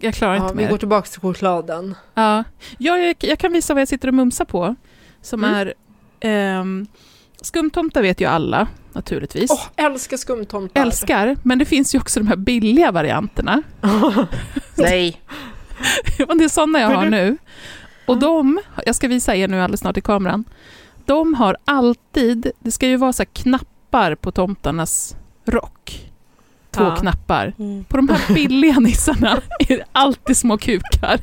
Jag 0.00 0.14
klarar 0.14 0.34
Ja, 0.36 0.42
inte 0.42 0.54
vi 0.56 0.62
mer. 0.62 0.70
går 0.70 0.78
tillbaka 0.78 1.06
till 1.08 1.20
chokladen. 1.20 1.94
Ja. 2.14 2.44
Ja, 2.78 2.98
jag, 2.98 3.16
jag 3.20 3.38
kan 3.38 3.52
visa 3.52 3.74
vad 3.74 3.80
jag 3.80 3.88
sitter 3.88 4.08
och 4.08 4.14
mumsar 4.14 4.44
på. 4.44 4.74
Som 5.22 5.44
Mm. 5.44 5.54
är... 5.56 5.74
ehm, 6.20 6.86
skumtomtar 7.42 8.02
vet 8.02 8.20
ju 8.20 8.24
alla, 8.26 8.68
naturligtvis. 8.92 9.50
Åh, 9.50 9.66
älskar 9.86 10.16
skumtomtar. 10.16 10.82
Älskar, 10.82 11.36
men 11.42 11.58
det 11.58 11.64
finns 11.64 11.94
ju 11.94 11.98
också 11.98 12.20
de 12.20 12.26
här 12.26 12.36
billiga 12.36 12.90
varianterna. 12.92 13.62
Nej. 14.74 15.20
Det 16.16 16.44
är 16.44 16.48
sådana 16.48 16.80
jag 16.80 16.88
har 16.90 17.06
nu. 17.06 17.36
Och 18.06 18.18
de, 18.18 18.60
jag 18.86 18.94
ska 18.94 19.08
visa 19.08 19.36
er 19.36 19.48
nu 19.48 19.60
alldeles 19.60 19.80
snart 19.80 19.96
i 19.96 20.00
kameran, 20.00 20.44
de 21.04 21.34
har 21.34 21.56
alltid, 21.64 22.50
det 22.60 22.70
ska 22.70 22.86
ju 22.88 22.96
vara 22.96 23.12
så 23.12 23.22
här 23.22 23.28
knappar 23.32 24.14
på 24.14 24.30
tomtarnas 24.32 25.16
rock. 25.46 26.05
Två 26.76 26.84
Ja. 26.84 26.96
knappar. 26.96 27.52
Mm. 27.58 27.84
På 27.84 27.96
de 27.96 28.08
här 28.08 28.34
billiga 28.34 28.78
nissarna 28.78 29.40
är 29.58 29.76
det 29.76 29.84
alltid 29.92 30.36
små 30.36 30.58
kukar. 30.58 31.18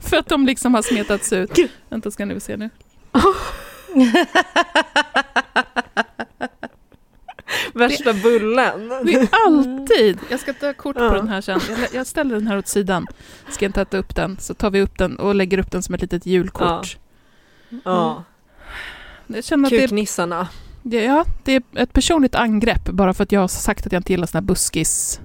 För 0.00 0.16
att 0.16 0.28
de 0.28 0.46
liksom 0.46 0.74
har 0.74 0.82
smetats 0.82 1.32
ut. 1.32 1.54
Gud. 1.54 1.70
Vänta, 1.88 2.10
ska 2.10 2.24
ni 2.24 2.40
se 2.40 2.56
nu. 2.56 2.70
Värsta 7.74 8.12
bullen. 8.12 8.88
Det 9.04 9.14
är 9.14 9.28
alltid, 9.46 10.18
jag 10.30 10.40
ska 10.40 10.52
ta 10.52 10.72
kort 10.72 10.96
på 10.96 11.02
Ja. 11.04 11.10
den 11.12 11.28
här 11.28 11.40
sen. 11.40 11.60
Jag, 11.92 12.06
ställer 12.06 12.34
den 12.34 12.46
här 12.46 12.58
åt 12.58 12.68
sidan. 12.68 13.06
Ska 13.50 13.66
inte 13.66 13.80
äta 13.82 13.98
upp 13.98 14.14
den, 14.16 14.36
så 14.40 14.54
tar 14.54 14.70
vi 14.70 14.82
upp 14.82 14.98
den 14.98 15.18
och 15.18 15.34
lägger 15.34 15.58
upp 15.58 15.70
den 15.70 15.82
som 15.82 15.94
ett 15.94 16.00
litet 16.02 16.26
julkort. 16.26 16.96
Ja. 17.84 18.24
Jag 19.26 19.44
känner 19.44 19.64
att 19.66 19.70
det 19.70 19.76
är 19.76 19.80
Kuknissarna. 19.80 20.38
Det, 20.38 20.48
ja, 20.82 21.24
det 21.44 21.52
är 21.52 21.62
ett 21.74 21.92
personligt 21.92 22.34
angrepp 22.34 22.84
bara 22.84 23.14
för 23.14 23.22
att 23.22 23.32
jag 23.32 23.40
har 23.40 23.48
sagt 23.48 23.86
att 23.86 23.92
jag 23.92 24.00
inte 24.00 24.12
gillar 24.12 24.26
såna 24.26 24.40
här 24.40 24.46
buskis 24.46 25.20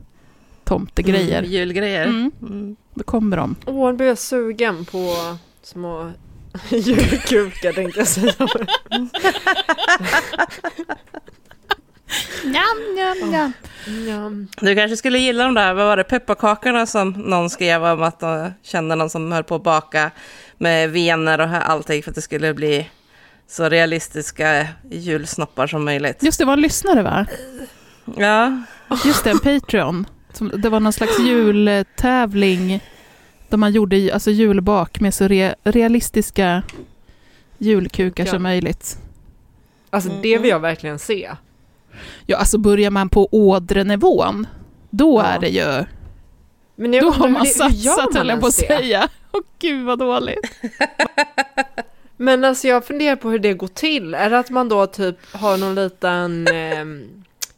tomtegrejer. 0.64 1.44
Julgrejer. 1.44 2.06
Mm. 2.06 2.32
Mm. 2.42 2.76
Då 2.94 3.04
kommer 3.04 3.38
de. 3.38 3.56
Åh, 3.66 3.92
nu 3.92 3.98
blir 3.98 4.08
jag 4.08 4.18
sugen 4.18 4.86
på 4.86 5.16
små 5.64 6.12
julkukar 6.70 7.74
tänkte 7.74 8.00
jag 8.00 8.08
säga. 8.08 8.34
Njam, 12.44 12.78
njam, 12.96 13.30
njam. 13.30 13.54
Ja. 14.08 14.32
Du 14.66 14.76
kanske 14.76 14.98
skulle 14.98 15.20
gilla 15.20 15.44
de 15.44 15.54
där, 15.54 15.74
vad 15.74 15.86
var 15.86 15.98
det, 15.98 16.04
pepparkakorna 16.04 16.86
som 16.86 17.10
någon 17.10 17.50
skrev 17.50 17.86
om 17.86 18.04
att 18.04 18.20
de 18.20 18.52
kände 18.62 18.96
någon 18.96 19.10
som 19.10 19.32
höll 19.32 19.44
på 19.44 19.56
att 19.56 19.64
baka 19.64 20.12
med 20.58 20.92
vener 20.92 21.42
och 21.42 21.70
allting 21.70 22.04
för 22.04 22.12
att 22.12 22.16
det 22.16 22.22
skulle 22.22 22.54
bli 22.54 22.90
så 23.54 23.70
realistiska 23.70 24.68
julsnoppar 24.92 25.68
som 25.68 25.86
möjligt. 25.86 26.24
Just 26.24 26.40
det, 26.40 26.46
var 26.46 26.54
en 26.54 26.62
lyssnare 26.62 27.02
va? 27.04 27.26
Ja, 28.18 28.62
Just 29.06 29.24
det, 29.24 29.30
en 29.30 29.40
Patreon. 29.40 30.06
Det 30.58 30.70
var 30.70 30.80
någon 30.80 30.94
slags 30.94 31.20
jultävling 31.20 32.80
där 33.50 33.58
man 33.58 33.72
gjorde 33.72 34.14
alltså 34.14 34.32
julbak 34.32 35.00
med 35.00 35.14
så 35.14 35.28
re, 35.28 35.56
realistiska 35.64 36.64
julkukar 37.58 38.26
Ja. 38.26 38.32
som 38.32 38.44
möjligt. 38.44 38.98
Alltså 39.90 40.10
det 40.22 40.38
vill 40.38 40.50
jag 40.50 40.60
verkligen 40.60 41.00
se. 41.00 41.32
Ja, 42.26 42.38
alltså 42.38 42.58
börjar 42.58 42.92
man 42.92 43.10
på 43.10 43.28
ådrenivån, 43.32 44.48
då 44.90 45.20
Ja. 45.20 45.24
är 45.26 45.40
det 45.40 45.50
ju... 45.50 45.86
Men 46.76 46.94
jag 46.94 47.04
Då 47.04 47.12
har 47.12 47.28
man 47.30 47.44
det- 47.44 47.50
satsat, 47.50 48.16
höll 48.16 48.30
jag 48.30 48.42
på 48.42 48.48
att 48.48 48.54
säga. 48.54 49.10
Åh 49.32 49.42
gud 49.60 49.86
vad 49.86 50.00
dåligt. 50.00 50.52
Men 52.24 52.44
alltså 52.44 52.68
jag 52.68 52.86
funderar 52.86 53.16
på 53.16 53.30
hur 53.30 53.40
det 53.40 53.54
går 53.54 53.68
till. 53.68 54.14
Är 54.14 54.30
det 54.30 54.40
att 54.40 54.50
man 54.50 54.70
då 54.70 54.88
typ 54.88 55.18
har 55.32 55.58
någon 55.58 55.76
liten 55.76 56.48
eh, 56.54 56.86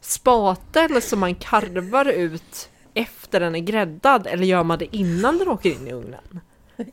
spatel 0.00 1.02
som 1.02 1.20
man 1.20 1.34
karvar 1.34 2.08
ut 2.08 2.68
efter 2.94 3.40
den 3.40 3.54
är 3.54 3.60
gräddad? 3.60 4.26
Eller 4.26 4.46
gör 4.46 4.62
man 4.62 4.78
det 4.78 4.96
innan 4.96 5.38
den 5.38 5.48
åker 5.48 5.70
in 5.70 5.88
i 5.88 5.92
ugnen? 5.92 6.40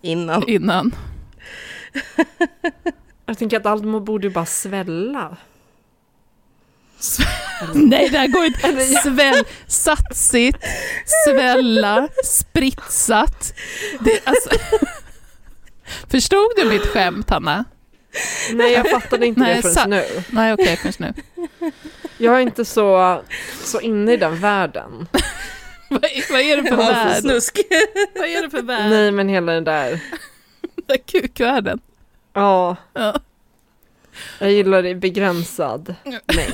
innan. 0.01 0.47
Innan. 0.47 0.95
Jag 3.25 3.37
tänker 3.37 3.57
att 3.57 3.65
allt 3.65 3.83
borde 3.83 4.27
ju 4.27 4.33
bara 4.33 4.45
svälla. 4.45 5.37
Nej, 7.73 8.09
det 8.09 8.17
här 8.17 8.27
går 8.27 8.45
inte. 8.45 8.85
Sväll, 8.85 9.45
satsigt, 9.67 10.57
svälla, 11.25 12.07
spritsat. 12.23 13.53
Det, 13.99 14.27
alltså, 14.27 14.49
förstod 16.09 16.49
du 16.57 16.65
mitt 16.65 16.85
skämt, 16.85 17.29
Hanna? 17.29 17.65
Nej, 18.53 18.73
jag 18.73 18.89
fattade 18.89 19.25
inte 19.25 19.39
Nej, 19.41 19.55
det 19.55 19.61
förrän 19.61 19.73
sa- 19.75 19.85
nu. 19.85 20.05
Nej, 20.29 20.53
okej, 20.53 20.77
först 20.77 20.99
nu. 20.99 21.13
Jag 22.17 22.35
är 22.35 22.39
inte 22.39 22.65
så, 22.65 23.21
så 23.63 23.79
inne 23.81 24.13
i 24.13 24.17
den 24.17 24.39
världen. 24.39 25.07
Vad, 25.89 26.03
är- 26.03 26.31
vad 26.31 26.41
är 26.41 26.57
det 26.57 26.63
för 26.63 26.77
Ja, 26.77 26.85
för 26.85 26.93
värld? 26.93 27.21
snusk. 27.21 27.57
Vad 28.15 28.27
är 28.29 28.41
det 28.41 28.49
för 28.49 28.61
värld? 28.61 28.89
Nej, 28.89 29.11
men 29.11 29.29
hela 29.29 29.51
den 29.51 29.63
där. 29.63 29.89
Den 30.61 30.85
där 30.87 30.97
kukvärlden. 30.97 31.79
Ja, 32.33 32.75
Ja. 32.93 33.15
jag 34.39 34.51
gillar 34.51 34.83
det 34.83 34.89
i 34.89 34.95
begränsad 34.95 35.95
mängd. 36.03 36.53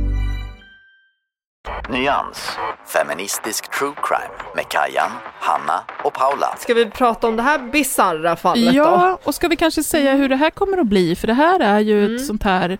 Nyans. 1.89 2.49
Feministisk 2.93 3.71
true 3.79 3.93
crime 4.03 4.33
med 4.55 4.65
Kajan, 4.69 5.11
Hanna 5.39 5.83
och 6.03 6.13
Paula. 6.13 6.55
Ska 6.57 6.73
vi 6.73 6.85
prata 6.85 7.27
om 7.27 7.35
det 7.35 7.43
här 7.43 7.59
bisarra 7.71 8.35
fallet 8.35 8.73
då? 8.73 8.77
Ja, 8.77 9.19
och 9.23 9.35
ska 9.35 9.47
vi 9.47 9.55
kanske 9.55 9.83
säga 9.83 10.15
hur 10.15 10.29
det 10.29 10.35
här 10.35 10.49
kommer 10.49 10.77
att 10.77 10.87
bli? 10.87 11.15
För 11.15 11.27
det 11.27 11.33
här 11.33 11.59
är 11.59 11.79
ju 11.79 12.05
Mm. 12.05 12.15
ett 12.15 12.25
sånt 12.25 12.43
här 12.43 12.77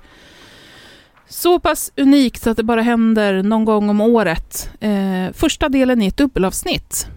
så 1.30 1.60
pass 1.60 1.92
unikt 1.98 2.48
att 2.48 2.58
det 2.58 2.64
bara 2.64 2.82
händer 2.82 3.44
någon 3.44 3.66
gång 3.66 3.90
om 3.90 4.02
året. 4.02 4.72
Eh, 4.80 5.34
första 5.34 5.70
delen 5.70 6.02
är 6.02 6.08
ett 6.08 6.18
dubbelavsnitt. 6.18 7.08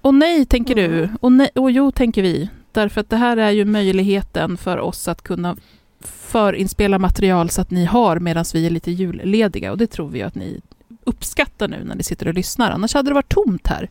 Och 0.00 0.14
nej, 0.14 0.46
tänker 0.46 0.74
du. 0.74 0.84
Mm. 1.04 1.16
Och, 1.20 1.32
nej, 1.32 1.50
och 1.54 1.70
jo, 1.70 1.90
tänker 1.92 2.22
vi. 2.22 2.48
Därför 2.72 3.00
att 3.00 3.10
det 3.10 3.16
här 3.16 3.36
är 3.36 3.50
ju 3.50 3.64
möjligheten 3.64 4.56
för 4.56 4.78
oss 4.78 5.08
att 5.08 5.22
kunna 5.22 5.56
förinspela 6.04 6.98
material 6.98 7.50
så 7.50 7.60
att 7.60 7.70
ni 7.70 7.84
har 7.84 8.18
medan 8.20 8.44
vi 8.54 8.66
är 8.66 8.70
lite 8.70 8.90
jullediga. 8.90 9.70
Och 9.72 9.78
det 9.78 9.86
tror 9.86 10.08
vi 10.08 10.22
att 10.22 10.34
ni 10.34 10.60
uppskattar 11.08 11.68
nu 11.68 11.84
när 11.84 11.94
ni 11.94 12.02
sitter 12.02 12.28
och 12.28 12.34
lyssnar. 12.34 12.70
Annars 12.70 12.94
hade 12.94 13.10
det 13.10 13.14
varit 13.14 13.34
tomt 13.34 13.66
här 13.66 13.90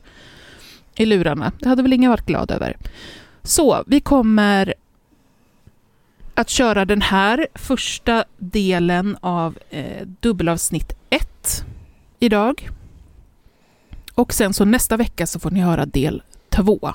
i 0.96 1.06
lurarna. 1.06 1.52
Det 1.60 1.70
hade 1.70 1.82
väl 1.82 1.94
ingen 1.94 2.12
varit 2.12 2.26
glad 2.26 2.52
över. 2.52 2.78
Så, 3.44 3.84
vi 3.88 4.00
kommer 4.00 4.74
att 6.34 6.50
köra 6.50 6.86
den 6.86 7.02
här 7.02 7.48
första 7.56 8.26
delen 8.38 9.18
av 9.22 9.58
eh, 9.70 10.08
dubbelavsnitt 10.20 10.94
1 11.10 11.66
idag. 12.20 12.70
Och 14.14 14.34
sen 14.34 14.54
så 14.54 14.66
nästa 14.66 14.98
vecka 14.98 15.28
så 15.28 15.40
får 15.40 15.52
ni 15.52 15.60
höra 15.60 15.86
del 15.86 16.24
2. 16.50 16.94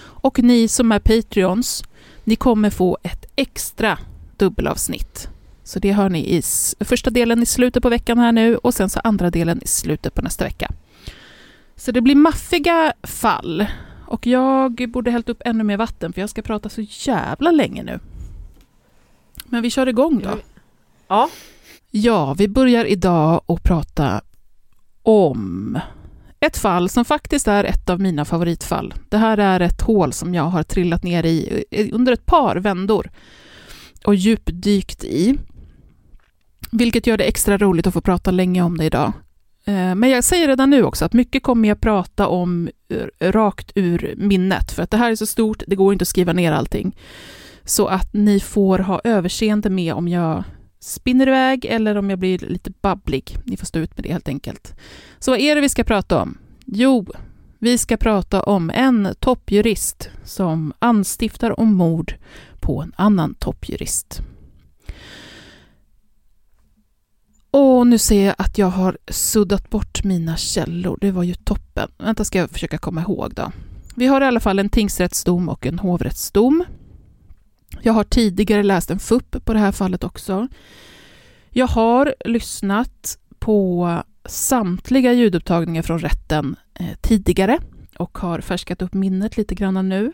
Och 0.00 0.38
ni 0.42 0.68
som 0.68 0.92
är 0.92 0.98
Patreons, 0.98 1.84
ni 2.24 2.36
kommer 2.36 2.70
få 2.70 2.98
ett 3.02 3.26
extra 3.36 3.98
dubbelavsnitt. 4.36 5.28
Så 5.68 5.78
det 5.78 5.92
hör 5.92 6.08
ni 6.08 6.36
i 6.36 6.42
första 6.80 7.10
delen 7.10 7.42
i 7.42 7.46
slutet 7.46 7.82
på 7.82 7.88
veckan 7.88 8.18
här 8.18 8.32
nu 8.32 8.56
och 8.56 8.74
sen 8.74 8.90
så 8.90 9.00
andra 9.04 9.30
delen 9.30 9.60
i 9.62 9.66
slutet 9.66 10.14
på 10.14 10.22
nästa 10.22 10.44
vecka. 10.44 10.70
Så 11.76 11.92
det 11.92 12.00
blir 12.00 12.14
maffiga 12.14 12.92
fall. 13.02 13.66
Och 14.06 14.26
jag 14.26 14.90
borde 14.90 15.10
hällt 15.10 15.28
upp 15.28 15.42
ännu 15.44 15.64
mer 15.64 15.76
vatten 15.76 16.12
för 16.12 16.20
jag 16.20 16.30
ska 16.30 16.42
prata 16.42 16.68
så 16.68 16.80
jävla 16.88 17.50
länge 17.50 17.82
nu. 17.82 18.00
Men 19.46 19.62
vi 19.62 19.70
kör 19.70 19.86
igång 19.86 20.20
då. 20.22 20.38
Ja. 21.08 21.30
Ja, 21.90 22.34
vi 22.34 22.48
börjar 22.48 22.84
idag 22.84 23.42
att 23.46 23.62
prata 23.62 24.20
om 25.02 25.78
ett 26.40 26.56
fall 26.56 26.88
som 26.88 27.04
faktiskt 27.04 27.48
är 27.48 27.64
ett 27.64 27.90
av 27.90 28.00
mina 28.00 28.24
favoritfall. 28.24 28.94
Det 29.08 29.18
här 29.18 29.38
är 29.38 29.60
ett 29.60 29.82
hål 29.82 30.12
som 30.12 30.34
jag 30.34 30.44
har 30.44 30.62
trillat 30.62 31.02
ner 31.02 31.26
i 31.26 31.64
under 31.92 32.12
ett 32.12 32.26
par 32.26 32.56
vändor 32.56 33.10
och 34.04 34.14
djupdykt 34.14 35.04
i. 35.04 35.38
Vilket 36.72 37.06
gör 37.06 37.16
det 37.16 37.24
extra 37.24 37.58
roligt 37.58 37.86
att 37.86 37.94
få 37.94 38.00
prata 38.00 38.30
länge 38.30 38.62
om 38.62 38.76
det 38.76 38.84
idag. 38.84 39.12
Eh, 39.64 39.94
men 39.94 40.10
jag 40.10 40.24
säger 40.24 40.48
redan 40.48 40.70
nu 40.70 40.82
också 40.82 41.04
att 41.04 41.12
mycket 41.12 41.42
kommer 41.42 41.68
jag 41.68 41.80
prata 41.80 42.28
om 42.28 42.68
eh, 42.88 43.30
rakt 43.30 43.72
ur 43.74 44.14
minnet, 44.16 44.72
för 44.72 44.82
att 44.82 44.90
det 44.90 44.96
här 44.96 45.10
är 45.10 45.16
så 45.16 45.26
stort, 45.26 45.62
det 45.66 45.76
går 45.76 45.92
inte 45.92 46.02
att 46.02 46.08
skriva 46.08 46.32
ner 46.32 46.52
allting. 46.52 46.96
Så 47.64 47.86
att 47.86 48.14
ni 48.14 48.40
får 48.40 48.78
ha 48.78 49.00
överseende 49.04 49.70
med 49.70 49.94
om 49.94 50.08
jag 50.08 50.44
spinner 50.80 51.26
iväg 51.26 51.64
eller 51.64 51.96
om 51.96 52.10
jag 52.10 52.18
blir 52.18 52.38
lite 52.38 52.70
babblig. 52.80 53.36
Ni 53.44 53.56
får 53.56 53.66
stå 53.66 53.78
ut 53.78 53.96
med 53.96 54.04
det 54.04 54.12
helt 54.12 54.28
enkelt. 54.28 54.74
Så 55.18 55.30
vad 55.30 55.40
är 55.40 55.54
det 55.54 55.60
vi 55.60 55.68
ska 55.68 55.84
prata 55.84 56.22
om? 56.22 56.38
Jo, 56.66 57.06
vi 57.58 57.78
ska 57.78 57.96
prata 57.96 58.42
om 58.42 58.70
en 58.70 59.14
toppjurist 59.20 60.10
som 60.24 60.72
anstiftar 60.78 61.60
om 61.60 61.74
mord 61.74 62.14
på 62.60 62.82
en 62.82 62.92
annan 62.96 63.34
toppjurist. 63.34 64.22
Och 67.60 67.86
nu 67.86 67.98
ser 67.98 68.26
jag 68.26 68.34
att 68.38 68.58
jag 68.58 68.66
har 68.66 68.98
suddat 69.08 69.70
bort 69.70 70.04
mina 70.04 70.36
källor. 70.36 70.98
Det 71.00 71.10
var 71.10 71.22
ju 71.22 71.34
toppen. 71.34 71.90
Vänta, 71.98 72.24
ska 72.24 72.38
jag 72.38 72.50
försöka 72.50 72.78
komma 72.78 73.00
ihåg 73.00 73.34
då. 73.34 73.52
Vi 73.94 74.06
har 74.06 74.20
i 74.20 74.24
alla 74.24 74.40
fall 74.40 74.58
en 74.58 74.68
tingsrättsdom 74.68 75.48
och 75.48 75.66
en 75.66 75.78
hovrättsdom. 75.78 76.64
Jag 77.82 77.92
har 77.92 78.04
tidigare 78.04 78.62
läst 78.62 78.90
en 78.90 78.98
FUP 78.98 79.44
på 79.44 79.52
det 79.52 79.58
här 79.58 79.72
fallet 79.72 80.04
också. 80.04 80.48
Jag 81.50 81.66
har 81.66 82.14
lyssnat 82.24 83.18
på 83.38 83.88
samtliga 84.24 85.12
ljudupptagningar 85.12 85.82
från 85.82 85.98
rätten 85.98 86.56
eh, 86.74 86.96
tidigare 87.00 87.58
och 87.96 88.18
har 88.18 88.40
färskat 88.40 88.82
upp 88.82 88.94
minnet 88.94 89.36
lite 89.36 89.54
grann 89.54 89.88
nu. 89.88 90.12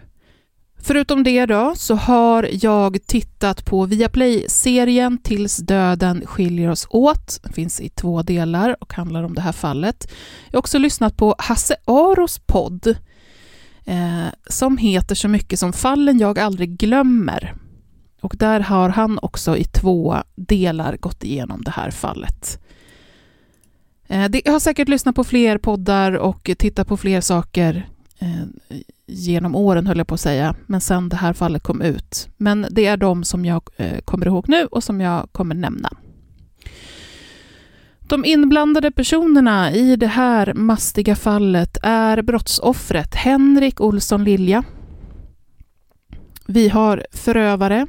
Förutom 0.86 1.24
det 1.24 1.46
då 1.46 1.72
så 1.76 1.94
har 1.94 2.48
jag 2.52 3.06
tittat 3.06 3.64
på 3.64 3.86
Viaplay-serien 3.86 5.18
Tills 5.18 5.56
döden 5.56 6.26
skiljer 6.26 6.70
oss 6.70 6.86
åt. 6.90 7.40
Den 7.42 7.52
finns 7.52 7.80
i 7.80 7.88
två 7.88 8.22
delar 8.22 8.76
och 8.80 8.94
handlar 8.94 9.22
om 9.22 9.34
det 9.34 9.40
här 9.40 9.52
fallet. 9.52 10.12
Jag 10.46 10.56
har 10.56 10.58
också 10.58 10.78
lyssnat 10.78 11.16
på 11.16 11.34
Hasse 11.38 11.76
Aros 11.84 12.38
podd 12.38 12.86
eh, 13.84 14.26
som 14.46 14.76
heter 14.76 15.14
så 15.14 15.28
mycket 15.28 15.58
som 15.58 15.72
Fallen 15.72 16.18
jag 16.18 16.38
aldrig 16.38 16.78
glömmer. 16.78 17.54
Och 18.20 18.34
där 18.38 18.60
har 18.60 18.88
han 18.88 19.18
också 19.22 19.56
i 19.56 19.64
två 19.64 20.16
delar 20.34 20.96
gått 20.96 21.24
igenom 21.24 21.62
det 21.64 21.70
här 21.70 21.90
fallet. 21.90 22.60
Eh, 24.08 24.30
jag 24.44 24.52
har 24.52 24.60
säkert 24.60 24.88
lyssnat 24.88 25.14
på 25.14 25.24
fler 25.24 25.58
poddar 25.58 26.12
och 26.12 26.50
tittat 26.58 26.88
på 26.88 26.96
fler 26.96 27.20
saker 27.20 27.88
Eh, 28.24 28.76
genom 29.06 29.54
åren, 29.54 29.86
höll 29.86 29.98
jag 29.98 30.06
på 30.06 30.14
att 30.14 30.20
säga, 30.20 30.54
men 30.66 30.80
sen 30.80 31.08
det 31.08 31.16
här 31.16 31.32
fallet 31.32 31.62
kom 31.62 31.82
ut. 31.82 32.28
Men 32.36 32.66
det 32.70 32.86
är 32.86 32.96
de 32.96 33.24
som 33.24 33.44
jag 33.44 33.70
eh, 33.76 34.00
kommer 34.00 34.26
ihåg 34.26 34.48
nu 34.48 34.66
och 34.66 34.84
som 34.84 35.00
jag 35.00 35.28
kommer 35.32 35.54
nämna. 35.54 35.90
De 38.00 38.24
inblandade 38.24 38.90
personerna 38.90 39.72
i 39.72 39.96
det 39.96 40.06
här 40.06 40.54
mastiga 40.54 41.16
fallet 41.16 41.78
är 41.82 42.22
brottsoffret 42.22 43.14
Henrik 43.14 43.80
Olsson 43.80 44.24
Lilja. 44.24 44.64
Vi 46.46 46.68
har 46.68 47.06
förövare 47.12 47.86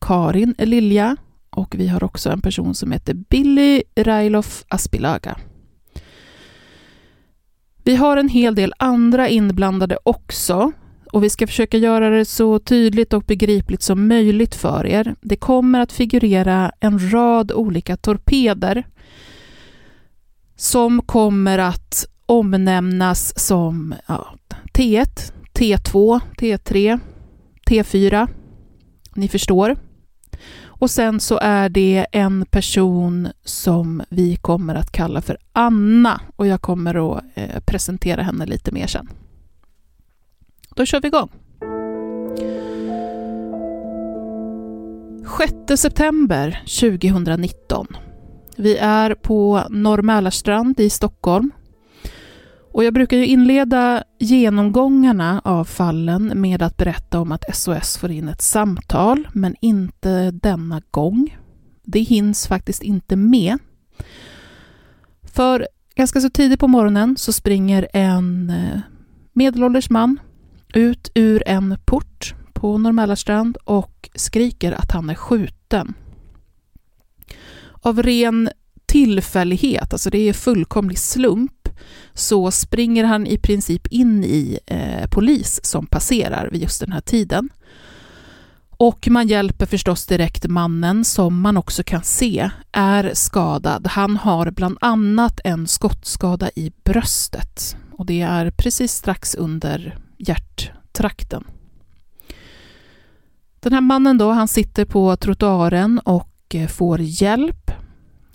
Karin 0.00 0.54
Lilja 0.58 1.16
och 1.50 1.74
vi 1.78 1.88
har 1.88 2.04
också 2.04 2.30
en 2.30 2.40
person 2.40 2.74
som 2.74 2.92
heter 2.92 3.14
Billy 3.14 3.82
Railof 3.96 4.64
Aspilaga. 4.68 5.36
Vi 7.90 7.96
har 7.96 8.16
en 8.16 8.28
hel 8.28 8.54
del 8.54 8.74
andra 8.76 9.28
inblandade 9.28 9.98
också 10.02 10.72
och 11.12 11.24
vi 11.24 11.30
ska 11.30 11.46
försöka 11.46 11.78
göra 11.78 12.10
det 12.10 12.24
så 12.24 12.58
tydligt 12.58 13.12
och 13.12 13.22
begripligt 13.22 13.82
som 13.82 14.08
möjligt 14.08 14.54
för 14.54 14.86
er. 14.86 15.14
Det 15.20 15.36
kommer 15.36 15.80
att 15.80 15.92
figurera 15.92 16.72
en 16.80 17.12
rad 17.12 17.52
olika 17.52 17.96
torpeder 17.96 18.86
som 20.56 21.02
kommer 21.02 21.58
att 21.58 22.06
omnämnas 22.26 23.38
som 23.38 23.94
ja, 24.06 24.34
T1, 24.74 25.32
T2, 25.54 26.20
T3, 26.38 27.00
T4. 27.66 28.28
Ni 29.14 29.28
förstår. 29.28 29.76
Och 30.80 30.90
sen 30.90 31.20
så 31.20 31.38
är 31.42 31.68
det 31.68 32.06
en 32.12 32.46
person 32.46 33.28
som 33.44 34.02
vi 34.08 34.36
kommer 34.36 34.74
att 34.74 34.92
kalla 34.92 35.22
för 35.22 35.38
Anna 35.52 36.20
och 36.36 36.46
jag 36.46 36.60
kommer 36.60 37.16
att 37.16 37.24
eh, 37.34 37.60
presentera 37.60 38.22
henne 38.22 38.46
lite 38.46 38.72
mer 38.72 38.86
sen. 38.86 39.08
Då 40.76 40.86
kör 40.86 41.00
vi 41.00 41.08
igång. 41.08 41.30
6 45.66 45.80
september 45.80 46.62
2019. 46.80 47.86
Vi 48.56 48.76
är 48.76 49.14
på 49.14 49.62
Norr 49.70 50.80
i 50.80 50.90
Stockholm 50.90 51.50
och 52.72 52.84
jag 52.84 52.94
brukar 52.94 53.16
ju 53.16 53.26
inleda 53.26 54.04
genomgångarna 54.18 55.40
av 55.44 55.64
fallen 55.64 56.32
med 56.34 56.62
att 56.62 56.76
berätta 56.76 57.20
om 57.20 57.32
att 57.32 57.56
SOS 57.56 57.96
får 57.96 58.10
in 58.10 58.28
ett 58.28 58.42
samtal, 58.42 59.28
men 59.32 59.56
inte 59.60 60.30
denna 60.30 60.82
gång. 60.90 61.38
Det 61.82 62.00
hinns 62.00 62.46
faktiskt 62.46 62.82
inte 62.82 63.16
med. 63.16 63.58
För 65.22 65.68
ganska 65.94 66.20
så 66.20 66.30
tidigt 66.30 66.60
på 66.60 66.68
morgonen 66.68 67.16
så 67.16 67.32
springer 67.32 67.88
en 67.92 68.50
eh, 68.50 68.80
medelålders 69.32 69.90
man 69.90 70.20
ut 70.74 71.10
ur 71.14 71.42
en 71.46 71.78
port 71.84 72.34
på 72.52 72.78
Norrmälarstrand 72.78 73.56
och 73.56 74.10
skriker 74.14 74.72
att 74.72 74.92
han 74.92 75.10
är 75.10 75.14
skjuten. 75.14 75.94
Av 77.72 78.02
ren 78.02 78.50
tillfällighet, 78.86 79.92
alltså 79.92 80.10
det 80.10 80.18
är 80.18 80.32
fullkomlig 80.32 80.98
slump, 80.98 81.59
så 82.14 82.50
springer 82.50 83.04
han 83.04 83.26
i 83.26 83.38
princip 83.38 83.86
in 83.86 84.24
i 84.24 84.58
eh, 84.66 85.06
polis 85.10 85.60
som 85.62 85.86
passerar 85.86 86.48
vid 86.52 86.62
just 86.62 86.80
den 86.80 86.92
här 86.92 87.00
tiden. 87.00 87.48
Och 88.70 89.08
man 89.10 89.28
hjälper 89.28 89.66
förstås 89.66 90.06
direkt 90.06 90.46
mannen 90.46 91.04
som 91.04 91.40
man 91.40 91.56
också 91.56 91.82
kan 91.82 92.02
se 92.02 92.50
är 92.72 93.10
skadad. 93.14 93.86
Han 93.86 94.16
har 94.16 94.50
bland 94.50 94.78
annat 94.80 95.40
en 95.44 95.66
skottskada 95.66 96.50
i 96.54 96.72
bröstet 96.84 97.76
och 97.92 98.06
det 98.06 98.20
är 98.20 98.50
precis 98.50 98.92
strax 98.92 99.34
under 99.34 99.98
hjärttrakten. 100.18 101.44
Den 103.60 103.72
här 103.72 103.80
mannen 103.80 104.18
då, 104.18 104.30
han 104.30 104.48
sitter 104.48 104.84
på 104.84 105.16
trottoaren 105.16 105.98
och 105.98 106.54
eh, 106.54 106.68
får 106.68 107.00
hjälp 107.00 107.70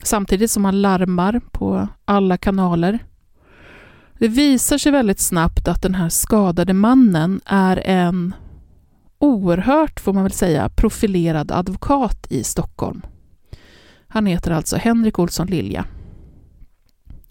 samtidigt 0.04 0.52
som 0.52 0.66
han 0.66 0.82
larmar 0.82 1.42
på 1.52 1.88
alla 2.06 2.38
kanaler. 2.38 3.00
Det 4.20 4.28
visar 4.28 4.78
sig 4.78 4.92
väldigt 4.92 5.20
snabbt 5.20 5.68
att 5.68 5.82
den 5.82 5.96
här 5.96 6.10
skadade 6.10 6.74
mannen 6.74 7.42
är 7.46 7.82
en 7.86 8.34
oerhört, 9.20 10.00
får 10.00 10.14
man 10.14 10.24
väl 10.24 10.32
säga, 10.32 10.70
profilerad 10.70 11.52
advokat 11.52 12.28
i 12.30 12.44
Stockholm. 12.44 13.02
Han 14.08 14.26
heter 14.26 14.52
alltså 14.52 14.76
Henrik 14.78 15.20
Olsson 15.20 15.48
Lilja. 15.48 15.86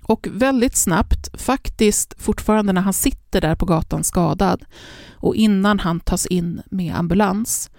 Och 0.03 0.29
väldigt 0.31 0.77
snabbt, 0.77 1.41
faktiskt 1.41 2.23
fortfarande 2.23 2.73
när 2.73 2.81
han 2.81 2.93
sitter 2.93 3.41
där 3.41 3.55
på 3.55 3.67
gatan 3.67 4.05
skadad 4.05 4.65
och 5.13 5.35
innan 5.35 5.79
han 5.79 6.01
tas 6.01 6.27
in 6.27 6.63
med 6.71 6.95
ambulans, 6.95 7.71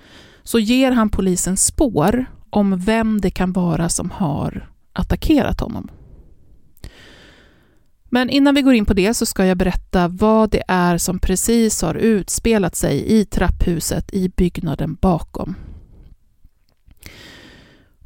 så 0.44 0.60
ger 0.60 0.92
han 0.92 1.10
polisen 1.10 1.58
spår 1.58 2.26
om 2.50 2.78
vem 2.78 3.22
det 3.22 3.32
kan 3.32 3.54
vara 3.54 3.90
som 3.90 4.12
har 4.12 4.70
attackerat 4.94 5.60
honom. 5.60 5.90
Men 8.10 8.30
innan 8.30 8.56
vi 8.56 8.62
går 8.62 8.74
in 8.74 8.86
på 8.86 8.94
det 8.94 9.14
så 9.14 9.26
ska 9.26 9.46
jag 9.46 9.58
berätta 9.58 10.08
vad 10.08 10.50
det 10.50 10.64
är 10.68 10.98
som 10.98 11.20
precis 11.20 11.82
har 11.82 11.96
utspelat 11.96 12.76
sig 12.76 13.20
i 13.20 13.26
trapphuset 13.26 14.14
i 14.14 14.30
byggnaden 14.30 14.96
bakom. 15.02 15.56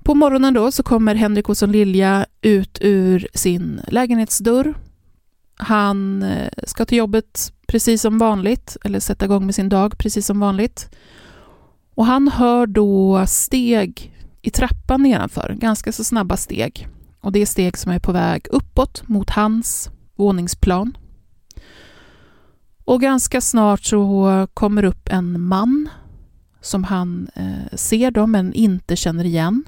På 0.03 0.15
morgonen 0.15 0.53
då 0.53 0.71
så 0.71 0.83
kommer 0.83 1.15
Henrik 1.15 1.49
Olsson 1.49 1.71
Lilja 1.71 2.25
ut 2.41 2.77
ur 2.81 3.27
sin 3.33 3.81
lägenhetsdörr. 3.87 4.73
Han 5.55 6.23
eh, 6.23 6.49
ska 6.63 6.85
till 6.85 6.97
jobbet 6.97 7.53
precis 7.67 8.01
som 8.01 8.17
vanligt, 8.17 8.77
eller 8.83 8.99
sätta 8.99 9.25
igång 9.25 9.45
med 9.45 9.55
sin 9.55 9.69
dag 9.69 9.97
precis 9.97 10.25
som 10.25 10.39
vanligt. 10.39 10.89
Och 11.95 12.05
han 12.05 12.27
hör 12.27 12.67
då 12.67 13.25
steg 13.27 14.15
i 14.41 14.49
trappan 14.49 15.03
nedanför, 15.03 15.55
ganska 15.59 15.91
så 15.91 16.03
snabba 16.03 16.37
steg. 16.37 16.87
Och 17.21 17.31
det 17.31 17.39
är 17.39 17.45
steg 17.45 17.77
som 17.77 17.91
är 17.91 17.99
på 17.99 18.11
väg 18.11 18.47
uppåt 18.49 19.07
mot 19.07 19.29
hans 19.29 19.89
våningsplan. 20.15 20.97
Och 22.85 23.01
ganska 23.01 23.41
snart 23.41 23.83
så 23.83 24.47
kommer 24.53 24.83
upp 24.83 25.09
en 25.11 25.41
man 25.41 25.89
som 26.61 26.83
han 26.83 27.29
eh, 27.35 27.77
ser 27.77 28.11
då 28.11 28.27
men 28.27 28.53
inte 28.53 28.95
känner 28.95 29.25
igen. 29.25 29.63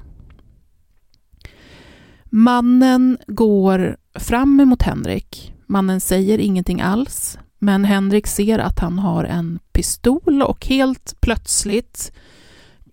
Mannen 2.24 3.18
går 3.26 3.96
fram 4.14 4.60
emot 4.60 4.82
Henrik. 4.82 5.54
Mannen 5.66 6.00
säger 6.00 6.38
ingenting 6.38 6.80
alls, 6.80 7.38
men 7.58 7.84
Henrik 7.84 8.26
ser 8.26 8.58
att 8.58 8.78
han 8.78 8.98
har 8.98 9.24
en 9.24 9.58
pistol 9.72 10.42
och 10.42 10.66
helt 10.66 11.16
plötsligt, 11.20 12.12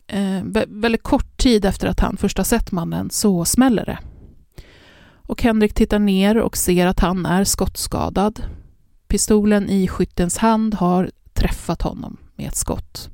eh, 0.07 0.41
väldigt 0.67 1.03
kort 1.03 1.37
tid 1.37 1.65
efter 1.65 1.87
att 1.87 1.99
han 1.99 2.17
först 2.17 2.37
har 2.37 2.45
sett 2.45 2.71
mannen, 2.71 3.09
så 3.09 3.45
smäller 3.45 3.85
det. 3.85 3.99
Och 5.29 5.43
Henrik 5.43 5.73
tittar 5.73 5.99
ner 5.99 6.37
och 6.37 6.57
ser 6.57 6.87
att 6.87 6.99
han 6.99 7.25
är 7.25 7.43
skottskadad. 7.43 8.43
Pistolen 9.07 9.69
i 9.69 9.87
skyttens 9.87 10.37
hand 10.37 10.73
har 10.73 11.11
träffat 11.33 11.81
honom 11.81 12.17
med 12.35 12.47
ett 12.47 12.55
skott. 12.55 13.09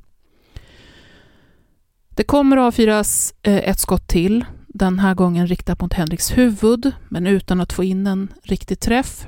Det 2.08 2.24
kommer 2.24 2.56
avfyras 2.56 3.34
eh, 3.42 3.68
ett 3.68 3.78
skott 3.78 4.08
till, 4.08 4.44
den 4.66 4.98
här 4.98 5.14
gången 5.14 5.46
riktat 5.46 5.80
mot 5.80 5.92
Henriks 5.92 6.36
huvud, 6.38 6.92
men 7.08 7.26
utan 7.26 7.60
att 7.60 7.72
få 7.72 7.84
in 7.84 8.06
en 8.06 8.28
riktig 8.42 8.80
träff. 8.80 9.26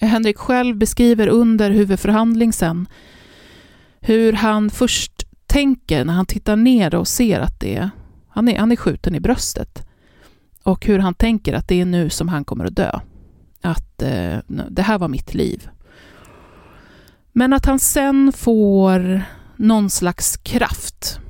Henrik 0.00 0.36
själv 0.36 0.76
beskriver 0.76 1.28
under 1.28 1.70
huvudförhandling 1.70 2.52
sen 2.52 2.88
hur 4.00 4.32
han 4.32 4.70
först 4.70 5.26
tänker 5.46 6.04
när 6.04 6.14
han 6.14 6.26
tittar 6.26 6.56
ner 6.56 6.94
och 6.94 7.08
ser 7.08 7.40
att 7.40 7.60
det 7.60 7.76
är, 7.76 7.90
han, 8.28 8.48
är, 8.48 8.58
han 8.58 8.72
är 8.72 8.76
skjuten 8.76 9.14
i 9.14 9.20
bröstet. 9.20 9.87
Och 10.68 10.86
hur 10.86 10.98
han 10.98 11.14
tänker 11.14 11.52
att 11.52 11.68
det 11.68 11.80
är 11.80 11.84
nu 11.84 12.10
som 12.10 12.28
han 12.28 12.44
kommer 12.44 12.64
att 12.64 12.76
dö. 12.76 13.00
Att 13.60 14.02
eh, 14.02 14.38
det 14.70 14.82
här 14.82 14.98
var 14.98 15.08
mitt 15.08 15.34
liv. 15.34 15.68
Men 17.32 17.52
att 17.52 17.66
han 17.66 17.78
sen 17.78 18.32
får 18.32 19.22
någon 19.56 19.90
slags 19.90 20.36
kraft 20.36 21.20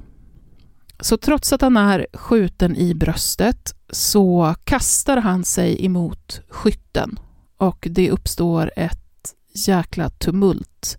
så 1.00 1.16
trots 1.16 1.52
att 1.52 1.60
han 1.60 1.76
är 1.76 2.06
skjuten 2.12 2.76
i 2.76 2.94
bröstet 2.94 3.74
så 3.90 4.54
kastar 4.64 5.16
han 5.16 5.44
sig 5.44 5.84
emot 5.86 6.40
skytten 6.48 7.18
och 7.56 7.86
det 7.90 8.10
uppstår 8.10 8.72
ett 8.76 9.34
jäkla 9.54 10.10
tumult. 10.10 10.98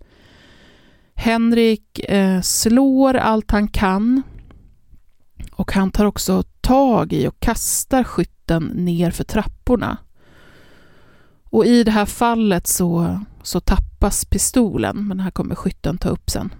Henrik 1.14 1.98
eh, 1.98 2.40
slår 2.40 3.14
allt 3.14 3.50
han 3.50 3.68
kan 3.68 4.22
och 5.52 5.72
han 5.72 5.90
tar 5.90 6.04
också 6.04 6.42
tag 6.60 7.12
i 7.12 7.28
och 7.28 7.40
kastar 7.40 8.04
skytten 8.04 8.64
ner 8.64 9.10
för 9.10 9.24
trapporna. 9.24 9.96
Och 11.44 11.66
i 11.66 11.84
det 11.84 11.90
här 11.90 12.06
fallet 12.06 12.66
så, 12.66 13.20
så 13.42 13.60
tappas 13.60 14.24
pistolen, 14.24 15.08
men 15.08 15.16
det 15.16 15.22
här 15.22 15.30
kommer 15.30 15.54
skytten 15.54 15.98
ta 15.98 16.08
upp 16.08 16.30
sen. 16.30 16.54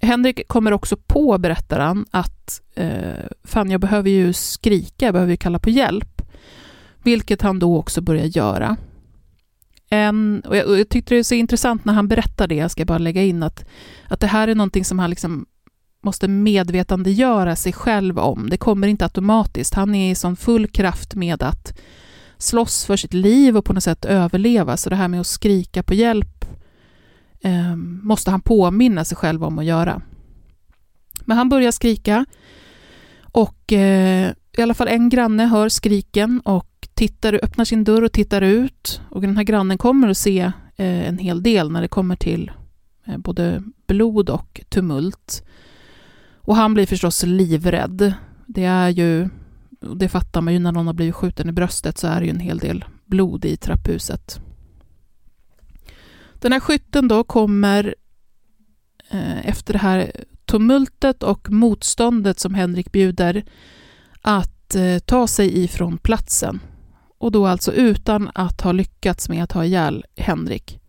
Henrik 0.00 0.48
kommer 0.48 0.72
också 0.72 0.96
på, 0.96 1.38
berättar 1.38 1.80
han, 1.80 2.06
att 2.10 2.60
eh, 2.74 3.24
fan, 3.44 3.70
jag 3.70 3.80
behöver 3.80 4.10
ju 4.10 4.32
skrika, 4.32 5.04
jag 5.06 5.12
behöver 5.12 5.30
ju 5.30 5.36
kalla 5.36 5.58
på 5.58 5.70
hjälp. 5.70 6.22
Vilket 7.02 7.42
han 7.42 7.58
då 7.58 7.76
också 7.76 8.00
börjar 8.00 8.24
göra. 8.24 8.76
En, 9.90 10.42
och 10.46 10.56
jag, 10.56 10.66
och 10.66 10.78
jag 10.78 10.88
tyckte 10.88 11.14
det 11.14 11.18
är 11.18 11.22
så 11.22 11.34
intressant 11.34 11.84
när 11.84 11.92
han 11.92 12.08
berättar 12.08 12.46
det, 12.46 12.54
jag 12.54 12.70
ska 12.70 12.84
bara 12.84 12.98
lägga 12.98 13.22
in 13.22 13.42
att, 13.42 13.64
att 14.08 14.20
det 14.20 14.26
här 14.26 14.48
är 14.48 14.54
någonting 14.54 14.84
som 14.84 14.98
han 14.98 15.10
liksom 15.10 15.46
måste 16.06 16.28
medvetandegöra 16.28 17.56
sig 17.56 17.72
själv 17.72 18.18
om. 18.18 18.50
Det 18.50 18.56
kommer 18.56 18.88
inte 18.88 19.04
automatiskt. 19.04 19.74
Han 19.74 19.94
är 19.94 20.10
i 20.10 20.14
sån 20.14 20.36
full 20.36 20.66
kraft 20.66 21.14
med 21.14 21.42
att 21.42 21.78
slåss 22.38 22.84
för 22.84 22.96
sitt 22.96 23.14
liv 23.14 23.56
och 23.56 23.64
på 23.64 23.72
något 23.72 23.84
sätt 23.84 24.04
överleva. 24.04 24.76
Så 24.76 24.90
det 24.90 24.96
här 24.96 25.08
med 25.08 25.20
att 25.20 25.26
skrika 25.26 25.82
på 25.82 25.94
hjälp 25.94 26.44
eh, 27.40 27.76
måste 28.02 28.30
han 28.30 28.40
påminna 28.40 29.04
sig 29.04 29.16
själv 29.16 29.44
om 29.44 29.58
att 29.58 29.64
göra. 29.64 30.02
Men 31.24 31.36
han 31.36 31.48
börjar 31.48 31.70
skrika 31.70 32.26
och 33.22 33.72
eh, 33.72 34.32
i 34.56 34.62
alla 34.62 34.74
fall 34.74 34.88
en 34.88 35.08
granne 35.08 35.46
hör 35.46 35.68
skriken 35.68 36.40
och 36.40 36.88
tittar, 36.94 37.40
öppnar 37.42 37.64
sin 37.64 37.84
dörr 37.84 38.02
och 38.02 38.12
tittar 38.12 38.42
ut. 38.42 39.00
Och 39.10 39.20
den 39.20 39.36
här 39.36 39.44
grannen 39.44 39.78
kommer 39.78 40.08
att 40.08 40.18
se 40.18 40.40
eh, 40.76 41.08
en 41.08 41.18
hel 41.18 41.42
del 41.42 41.70
när 41.70 41.82
det 41.82 41.88
kommer 41.88 42.16
till 42.16 42.50
eh, 43.06 43.18
både 43.18 43.62
blod 43.86 44.30
och 44.30 44.60
tumult. 44.68 45.42
Och 46.46 46.56
han 46.56 46.74
blir 46.74 46.86
förstås 46.86 47.22
livrädd. 47.22 48.14
Det 48.46 48.64
är 48.64 48.88
ju, 48.88 49.28
det 49.96 50.08
fattar 50.08 50.40
man 50.40 50.52
ju 50.52 50.58
när 50.58 50.72
någon 50.72 50.86
har 50.86 50.94
blivit 50.94 51.14
skjuten 51.14 51.48
i 51.48 51.52
bröstet, 51.52 51.98
så 51.98 52.06
är 52.06 52.20
det 52.20 52.26
ju 52.26 52.30
en 52.30 52.40
hel 52.40 52.58
del 52.58 52.84
blod 53.04 53.44
i 53.44 53.56
trapphuset. 53.56 54.40
Den 56.34 56.52
här 56.52 56.60
skytten 56.60 57.08
då 57.08 57.24
kommer 57.24 57.94
eh, 59.10 59.48
efter 59.48 59.72
det 59.72 59.78
här 59.78 60.12
tumultet 60.44 61.22
och 61.22 61.50
motståndet 61.50 62.40
som 62.40 62.54
Henrik 62.54 62.92
bjuder 62.92 63.44
att 64.22 64.74
eh, 64.74 64.98
ta 64.98 65.26
sig 65.26 65.64
ifrån 65.64 65.98
platsen. 65.98 66.60
Och 67.18 67.32
då 67.32 67.46
alltså 67.46 67.72
utan 67.72 68.30
att 68.34 68.60
ha 68.60 68.72
lyckats 68.72 69.28
med 69.28 69.42
att 69.42 69.52
ha 69.52 69.64
ihjäl 69.64 70.04
Henrik. 70.16 70.80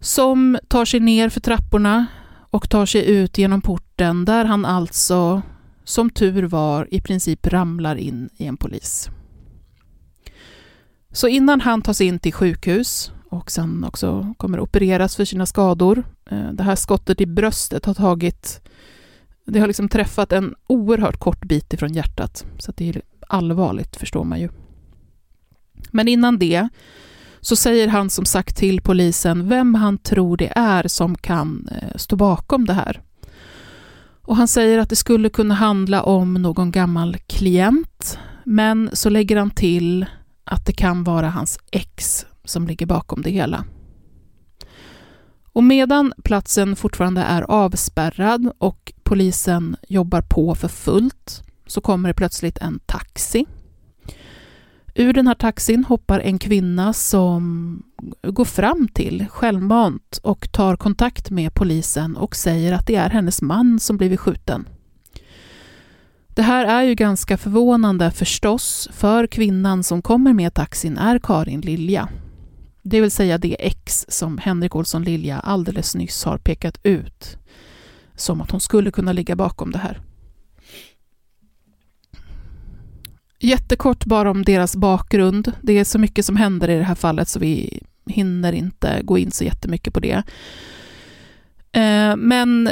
Som 0.00 0.58
tar 0.68 0.84
sig 0.84 1.00
ner 1.00 1.28
för 1.28 1.40
trapporna 1.40 2.06
och 2.50 2.70
tar 2.70 2.86
sig 2.86 3.06
ut 3.06 3.38
genom 3.38 3.60
porten 3.60 3.91
där 4.02 4.44
han 4.44 4.64
alltså, 4.64 5.42
som 5.84 6.10
tur 6.10 6.42
var, 6.42 6.88
i 6.90 7.00
princip 7.00 7.46
ramlar 7.46 7.96
in 7.96 8.30
i 8.36 8.46
en 8.46 8.56
polis. 8.56 9.10
Så 11.12 11.28
innan 11.28 11.60
han 11.60 11.82
tas 11.82 12.00
in 12.00 12.18
till 12.18 12.32
sjukhus 12.32 13.12
och 13.28 13.50
sen 13.50 13.84
också 13.84 14.34
kommer 14.36 14.60
opereras 14.60 15.16
för 15.16 15.24
sina 15.24 15.46
skador. 15.46 16.04
Eh, 16.30 16.52
det 16.52 16.62
här 16.62 16.76
skottet 16.76 17.20
i 17.20 17.26
bröstet 17.26 17.84
har 17.84 17.94
tagit, 17.94 18.60
det 19.46 19.60
har 19.60 19.66
liksom 19.66 19.88
träffat 19.88 20.32
en 20.32 20.54
oerhört 20.66 21.18
kort 21.18 21.44
bit 21.44 21.72
ifrån 21.72 21.92
hjärtat, 21.92 22.46
så 22.58 22.72
det 22.76 22.88
är 22.88 23.02
allvarligt 23.28 23.96
förstår 23.96 24.24
man 24.24 24.40
ju. 24.40 24.48
Men 25.90 26.08
innan 26.08 26.38
det 26.38 26.68
så 27.40 27.56
säger 27.56 27.88
han 27.88 28.10
som 28.10 28.24
sagt 28.24 28.56
till 28.56 28.80
polisen 28.80 29.48
vem 29.48 29.74
han 29.74 29.98
tror 29.98 30.36
det 30.36 30.52
är 30.56 30.88
som 30.88 31.14
kan 31.14 31.68
eh, 31.72 31.96
stå 31.96 32.16
bakom 32.16 32.64
det 32.64 32.72
här. 32.72 33.02
Och 34.22 34.36
han 34.36 34.48
säger 34.48 34.78
att 34.78 34.88
det 34.88 34.96
skulle 34.96 35.28
kunna 35.28 35.54
handla 35.54 36.02
om 36.02 36.34
någon 36.34 36.70
gammal 36.70 37.16
klient, 37.26 38.18
men 38.44 38.90
så 38.92 39.10
lägger 39.10 39.36
han 39.36 39.50
till 39.50 40.06
att 40.44 40.66
det 40.66 40.72
kan 40.72 41.04
vara 41.04 41.30
hans 41.30 41.58
ex 41.72 42.26
som 42.44 42.66
ligger 42.66 42.86
bakom 42.86 43.22
det 43.22 43.30
hela. 43.30 43.64
Och 45.52 45.64
medan 45.64 46.12
platsen 46.24 46.76
fortfarande 46.76 47.20
är 47.20 47.42
avspärrad 47.42 48.52
och 48.58 48.92
polisen 49.02 49.76
jobbar 49.88 50.22
på 50.22 50.54
för 50.54 50.68
fullt 50.68 51.42
så 51.66 51.80
kommer 51.80 52.08
det 52.08 52.14
plötsligt 52.14 52.58
en 52.58 52.80
taxi. 52.86 53.46
Ur 54.94 55.12
den 55.12 55.26
här 55.26 55.34
taxin 55.34 55.84
hoppar 55.84 56.20
en 56.20 56.38
kvinna 56.38 56.92
som 56.92 57.82
går 58.22 58.44
fram 58.44 58.88
till 58.88 59.26
självmant 59.30 60.20
och 60.22 60.52
tar 60.52 60.76
kontakt 60.76 61.30
med 61.30 61.54
polisen 61.54 62.16
och 62.16 62.36
säger 62.36 62.72
att 62.72 62.86
det 62.86 62.96
är 62.96 63.10
hennes 63.10 63.42
man 63.42 63.80
som 63.80 63.96
blivit 63.96 64.20
skjuten. 64.20 64.68
Det 66.28 66.42
här 66.42 66.66
är 66.66 66.82
ju 66.82 66.94
ganska 66.94 67.38
förvånande 67.38 68.10
förstås, 68.10 68.88
för 68.92 69.26
kvinnan 69.26 69.82
som 69.84 70.02
kommer 70.02 70.32
med 70.32 70.54
taxin 70.54 70.98
är 70.98 71.18
Karin 71.18 71.60
Lilja 71.60 72.08
det 72.82 73.00
vill 73.00 73.10
säga 73.10 73.38
det 73.38 73.66
ex 73.66 74.06
som 74.08 74.38
Henrik 74.38 74.76
Olsson 74.76 75.04
Lilja 75.04 75.40
alldeles 75.40 75.94
nyss 75.94 76.24
har 76.24 76.38
pekat 76.38 76.78
ut 76.82 77.36
som 78.16 78.40
att 78.40 78.50
hon 78.50 78.60
skulle 78.60 78.90
kunna 78.90 79.12
ligga 79.12 79.36
bakom 79.36 79.70
det 79.70 79.78
här. 79.78 80.00
Jättekort 83.44 84.04
bara 84.04 84.30
om 84.30 84.44
deras 84.44 84.76
bakgrund. 84.76 85.52
Det 85.62 85.78
är 85.78 85.84
så 85.84 85.98
mycket 85.98 86.24
som 86.24 86.36
händer 86.36 86.70
i 86.70 86.78
det 86.78 86.84
här 86.84 86.94
fallet 86.94 87.28
så 87.28 87.38
vi 87.38 87.82
hinner 88.06 88.52
inte 88.52 89.00
gå 89.02 89.18
in 89.18 89.30
så 89.30 89.44
jättemycket 89.44 89.94
på 89.94 90.00
det. 90.00 90.22
Eh, 91.72 92.16
men 92.16 92.66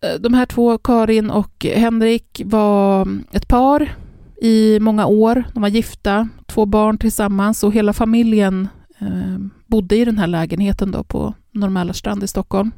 eh, 0.00 0.20
de 0.20 0.34
här 0.34 0.46
två, 0.46 0.78
Karin 0.78 1.30
och 1.30 1.66
Henrik, 1.74 2.42
var 2.44 3.08
ett 3.32 3.48
par 3.48 3.96
i 4.42 4.80
många 4.80 5.06
år. 5.06 5.44
De 5.54 5.62
var 5.62 5.68
gifta, 5.68 6.28
två 6.46 6.66
barn 6.66 6.98
tillsammans 6.98 7.64
och 7.64 7.72
hela 7.72 7.92
familjen 7.92 8.68
eh, 8.98 9.38
bodde 9.66 9.96
i 9.96 10.04
den 10.04 10.18
här 10.18 10.26
lägenheten 10.26 10.90
då 10.90 11.04
på 11.04 11.34
Norr 11.50 11.70
Mälarstrand 11.70 12.22
i 12.22 12.28
Stockholm. 12.28 12.70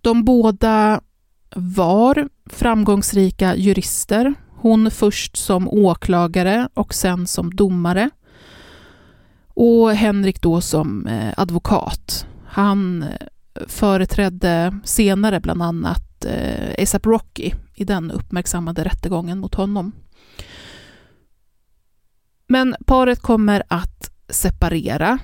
De 0.00 0.24
båda 0.24 1.00
var 1.54 2.28
framgångsrika 2.46 3.56
jurister. 3.56 4.34
Hon 4.62 4.90
först 4.90 5.36
som 5.36 5.68
åklagare 5.68 6.68
och 6.74 6.94
sen 6.94 7.26
som 7.26 7.54
domare. 7.54 8.10
Och 9.48 9.92
Henrik 9.92 10.42
då 10.42 10.60
som 10.60 11.06
eh, 11.06 11.34
advokat. 11.36 12.26
Han 12.46 13.02
eh, 13.02 13.08
företrädde 13.66 14.78
senare 14.84 15.40
bland 15.40 15.62
annat 15.62 16.24
eh, 16.24 16.82
ASAP 16.82 17.06
Rocky 17.06 17.52
i 17.74 17.84
den 17.84 18.10
uppmärksammade 18.10 18.84
rättegången 18.84 19.38
mot 19.38 19.54
honom. 19.54 19.92
Men 22.46 22.76
paret 22.86 23.20
kommer 23.20 23.62
att 23.68 24.10
separera 24.28 25.18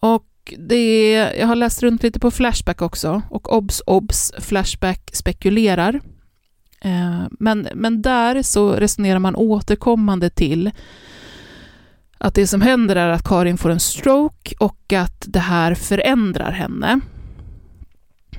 och 0.00 0.54
det 0.58 1.14
är, 1.14 1.40
jag 1.40 1.46
har 1.46 1.56
läst 1.56 1.82
runt 1.82 2.02
lite 2.02 2.20
på 2.20 2.30
Flashback 2.30 2.82
också 2.82 3.22
och 3.30 3.56
obs 3.56 3.82
obs, 3.86 4.32
Flashback 4.38 5.10
spekulerar. 5.12 6.00
Eh, 6.84 7.22
men, 7.30 7.68
men 7.74 8.02
där 8.02 8.42
så 8.42 8.72
resonerar 8.72 9.18
man 9.18 9.36
återkommande 9.36 10.30
till 10.30 10.70
att 12.18 12.34
det 12.34 12.46
som 12.46 12.60
händer 12.60 12.96
är 12.96 13.08
att 13.08 13.28
Karin 13.28 13.58
får 13.58 13.70
en 13.70 13.80
stroke 13.80 14.54
och 14.60 14.92
att 14.92 15.24
det 15.26 15.38
här 15.38 15.74
förändrar 15.74 16.52
henne. 16.52 17.00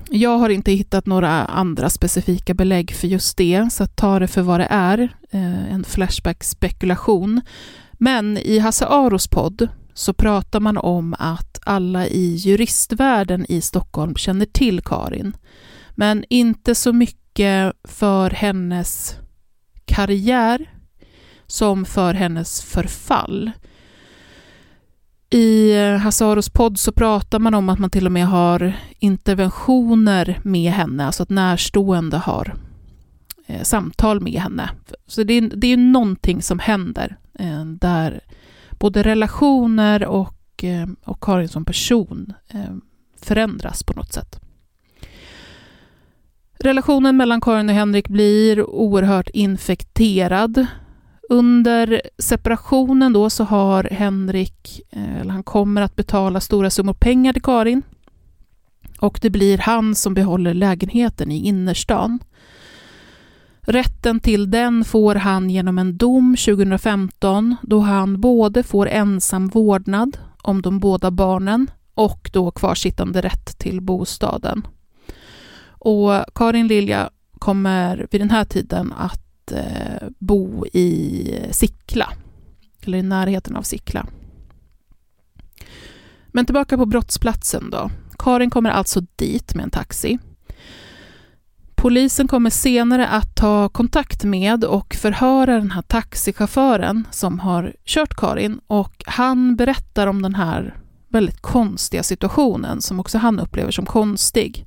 Jag 0.09 0.37
har 0.37 0.49
inte 0.49 0.71
hittat 0.71 1.05
några 1.05 1.45
andra 1.45 1.89
specifika 1.89 2.53
belägg 2.53 2.95
för 2.95 3.07
just 3.07 3.37
det, 3.37 3.71
så 3.71 3.85
ta 3.87 4.19
det 4.19 4.27
för 4.27 4.41
vad 4.41 4.59
det 4.59 4.67
är, 4.69 4.99
eh, 5.31 5.73
en 5.73 5.83
Flashback-spekulation. 5.83 7.41
Men 7.93 8.37
i 8.37 8.59
Hasse 8.59 8.85
Aros 8.85 9.27
podd 9.27 9.67
så 9.93 10.13
pratar 10.13 10.59
man 10.59 10.77
om 10.77 11.15
att 11.19 11.59
alla 11.63 12.07
i 12.07 12.35
juristvärlden 12.35 13.45
i 13.49 13.61
Stockholm 13.61 14.15
känner 14.15 14.45
till 14.45 14.81
Karin, 14.81 15.37
men 15.95 16.25
inte 16.29 16.75
så 16.75 16.93
mycket 16.93 17.24
för 17.83 18.29
hennes 18.29 19.15
karriär 19.85 20.71
som 21.47 21.85
för 21.85 22.13
hennes 22.13 22.61
förfall. 22.61 23.51
I 25.29 25.73
Hasaros 25.97 26.49
podd 26.49 26.79
så 26.79 26.91
pratar 26.91 27.39
man 27.39 27.53
om 27.53 27.69
att 27.69 27.79
man 27.79 27.89
till 27.89 28.05
och 28.05 28.11
med 28.11 28.27
har 28.27 28.73
interventioner 28.99 30.39
med 30.43 30.71
henne, 30.71 31.05
alltså 31.05 31.23
att 31.23 31.29
närstående 31.29 32.17
har 32.17 32.55
eh, 33.47 33.61
samtal 33.63 34.21
med 34.21 34.41
henne. 34.41 34.69
Så 35.07 35.23
det 35.23 35.33
är, 35.33 35.41
det 35.41 35.67
är 35.67 35.77
någonting 35.77 36.41
som 36.41 36.59
händer 36.59 37.17
eh, 37.39 37.65
där 37.65 38.19
både 38.71 39.03
relationer 39.03 40.05
och, 40.05 40.63
eh, 40.63 40.87
och 41.03 41.23
Karin 41.23 41.49
som 41.49 41.65
person 41.65 42.33
förändras 43.21 43.83
på 43.83 43.93
något 43.93 44.13
sätt. 44.13 44.44
Relationen 46.59 47.17
mellan 47.17 47.41
Karin 47.41 47.69
och 47.69 47.75
Henrik 47.75 48.07
blir 48.07 48.69
oerhört 48.69 49.29
infekterad. 49.29 50.65
Under 51.29 52.01
separationen 52.17 53.13
då 53.13 53.29
så 53.29 53.43
har 53.43 53.83
Henrik, 53.83 54.81
eh, 54.91 55.21
eller 55.21 55.31
han 55.31 55.43
kommer 55.43 55.81
att 55.81 55.95
betala 55.95 56.39
stora 56.39 56.69
summor 56.69 56.93
pengar 56.93 57.33
till 57.33 57.41
Karin. 57.41 57.81
Och 58.99 59.19
det 59.21 59.29
blir 59.29 59.57
han 59.57 59.95
som 59.95 60.13
behåller 60.13 60.53
lägenheten 60.53 61.31
i 61.31 61.47
innerstan. 61.47 62.19
Rätten 63.61 64.19
till 64.19 64.51
den 64.51 64.83
får 64.83 65.15
han 65.15 65.49
genom 65.49 65.77
en 65.77 65.97
dom 65.97 66.35
2015 66.35 67.55
då 67.61 67.79
han 67.79 68.21
både 68.21 68.63
får 68.63 68.87
ensam 68.87 69.47
vårdnad 69.47 70.17
om 70.41 70.61
de 70.61 70.79
båda 70.79 71.11
barnen 71.11 71.67
och 71.93 72.29
då 72.33 72.51
kvarsittande 72.51 73.21
rätt 73.21 73.59
till 73.59 73.81
bostaden. 73.81 74.67
Och 75.85 76.25
Karin 76.35 76.67
Lilja 76.67 77.09
kommer 77.39 78.07
vid 78.11 78.21
den 78.21 78.29
här 78.29 78.45
tiden 78.45 78.93
att 78.97 79.51
eh, 79.51 80.07
bo 80.19 80.65
i 80.65 81.39
Sickla, 81.51 82.13
eller 82.85 82.97
i 82.97 83.01
närheten 83.01 83.55
av 83.55 83.61
Sickla. 83.61 84.07
Men 86.27 86.45
tillbaka 86.45 86.77
på 86.77 86.85
brottsplatsen 86.85 87.69
då. 87.69 87.89
Karin 88.17 88.49
kommer 88.49 88.69
alltså 88.69 89.01
dit 89.15 89.55
med 89.55 89.63
en 89.63 89.69
taxi. 89.69 90.19
Polisen 91.75 92.27
kommer 92.27 92.49
senare 92.49 93.07
att 93.07 93.35
ta 93.35 93.69
kontakt 93.69 94.23
med 94.23 94.63
och 94.63 94.95
förhöra 94.95 95.57
den 95.57 95.71
här 95.71 95.81
taxichauffören 95.81 97.07
som 97.11 97.39
har 97.39 97.73
kört 97.85 98.15
Karin 98.15 98.59
och 98.67 99.03
han 99.05 99.55
berättar 99.55 100.07
om 100.07 100.21
den 100.21 100.35
här 100.35 100.77
väldigt 101.09 101.41
konstiga 101.41 102.03
situationen 102.03 102.81
som 102.81 102.99
också 102.99 103.17
han 103.17 103.39
upplever 103.39 103.71
som 103.71 103.85
konstig. 103.85 104.65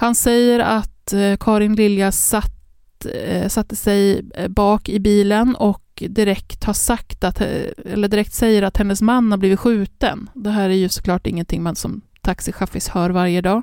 Han 0.00 0.14
säger 0.14 0.58
att 0.58 1.12
eh, 1.12 1.36
Karin 1.36 1.74
Lilja 1.74 2.12
satt, 2.12 3.06
eh, 3.14 3.48
satte 3.48 3.76
sig 3.76 4.30
eh, 4.34 4.48
bak 4.48 4.88
i 4.88 5.00
bilen 5.00 5.54
och 5.54 6.02
direkt 6.08 6.64
har 6.64 6.72
sagt 6.72 7.24
att, 7.24 7.40
eller 7.40 8.08
direkt 8.08 8.32
säger 8.32 8.62
att 8.62 8.76
hennes 8.76 9.02
man 9.02 9.30
har 9.30 9.38
blivit 9.38 9.60
skjuten. 9.60 10.30
Det 10.34 10.50
här 10.50 10.70
är 10.70 10.74
ju 10.74 10.88
såklart 10.88 11.26
ingenting 11.26 11.62
man 11.62 11.76
som 11.76 12.00
taxichaffis 12.20 12.88
hör 12.88 13.10
varje 13.10 13.40
dag. 13.40 13.62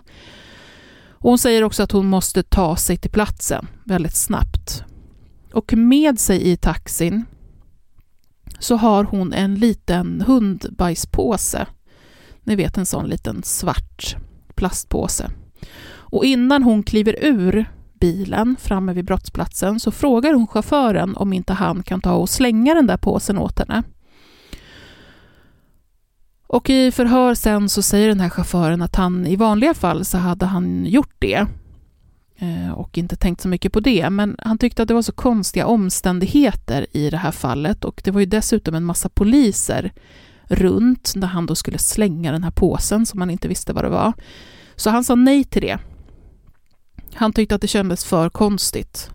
Och 1.11 1.29
hon 1.29 1.37
säger 1.37 1.63
också 1.63 1.83
att 1.83 1.91
hon 1.91 2.05
måste 2.05 2.43
ta 2.43 2.75
sig 2.75 2.97
till 2.97 3.11
platsen 3.11 3.67
väldigt 3.83 4.15
snabbt. 4.15 4.83
Och 5.53 5.73
med 5.73 6.19
sig 6.19 6.51
i 6.51 6.57
taxin 6.57 7.25
så 8.59 8.75
har 8.75 9.03
hon 9.03 9.33
en 9.33 9.55
liten 9.55 10.21
hundbajspåse. 10.21 11.67
Ni 12.43 12.55
vet 12.55 12.77
en 12.77 12.85
sån 12.85 13.07
liten 13.07 13.43
svart 13.43 14.15
plastpåse. 14.55 15.31
Och 16.11 16.25
innan 16.25 16.63
hon 16.63 16.83
kliver 16.83 17.15
ur 17.21 17.65
bilen 17.99 18.55
framme 18.59 18.93
vid 18.93 19.05
brottsplatsen 19.05 19.79
så 19.79 19.91
frågar 19.91 20.33
hon 20.33 20.47
chauffören 20.47 21.15
om 21.15 21.33
inte 21.33 21.53
han 21.53 21.83
kan 21.83 22.01
ta 22.01 22.13
och 22.13 22.29
slänga 22.29 22.73
den 22.73 22.87
där 22.87 22.97
påsen 22.97 23.37
åt 23.37 23.59
henne. 23.59 23.83
Och 26.47 26.69
i 26.69 26.91
förhör 26.91 27.33
sen 27.33 27.69
så 27.69 27.81
säger 27.81 28.07
den 28.07 28.19
här 28.19 28.29
chauffören 28.29 28.81
att 28.81 28.95
han 28.95 29.27
i 29.27 29.35
vanliga 29.35 29.73
fall 29.73 30.05
så 30.05 30.17
hade 30.17 30.45
han 30.45 30.85
gjort 30.85 31.15
det 31.19 31.47
eh, 32.37 32.71
och 32.71 32.97
inte 32.97 33.15
tänkt 33.15 33.41
så 33.41 33.47
mycket 33.47 33.73
på 33.73 33.79
det, 33.79 34.09
men 34.09 34.35
han 34.39 34.57
tyckte 34.57 34.81
att 34.81 34.87
det 34.87 34.93
var 34.93 35.01
så 35.01 35.11
konstiga 35.11 35.65
omständigheter 35.65 36.87
i 36.91 37.09
det 37.09 37.17
här 37.17 37.31
fallet 37.31 37.85
och 37.85 38.01
det 38.03 38.11
var 38.11 38.19
ju 38.19 38.25
dessutom 38.25 38.75
en 38.75 38.83
massa 38.83 39.09
poliser 39.09 39.91
runt 40.47 41.13
när 41.15 41.27
han 41.27 41.45
då 41.45 41.55
skulle 41.55 41.77
slänga 41.77 42.31
den 42.31 42.43
här 42.43 42.51
påsen 42.51 43.05
som 43.05 43.19
han 43.19 43.29
inte 43.29 43.47
visste 43.47 43.73
vad 43.73 43.83
det 43.83 43.89
var. 43.89 44.13
Så 44.75 44.89
han 44.89 45.03
sa 45.03 45.15
nej 45.15 45.43
till 45.43 45.61
det. 45.61 45.79
Han 47.13 47.33
tyckte 47.33 47.55
att 47.55 47.61
det 47.61 47.67
kändes 47.67 48.05
för 48.05 48.29
konstigt. 48.29 49.11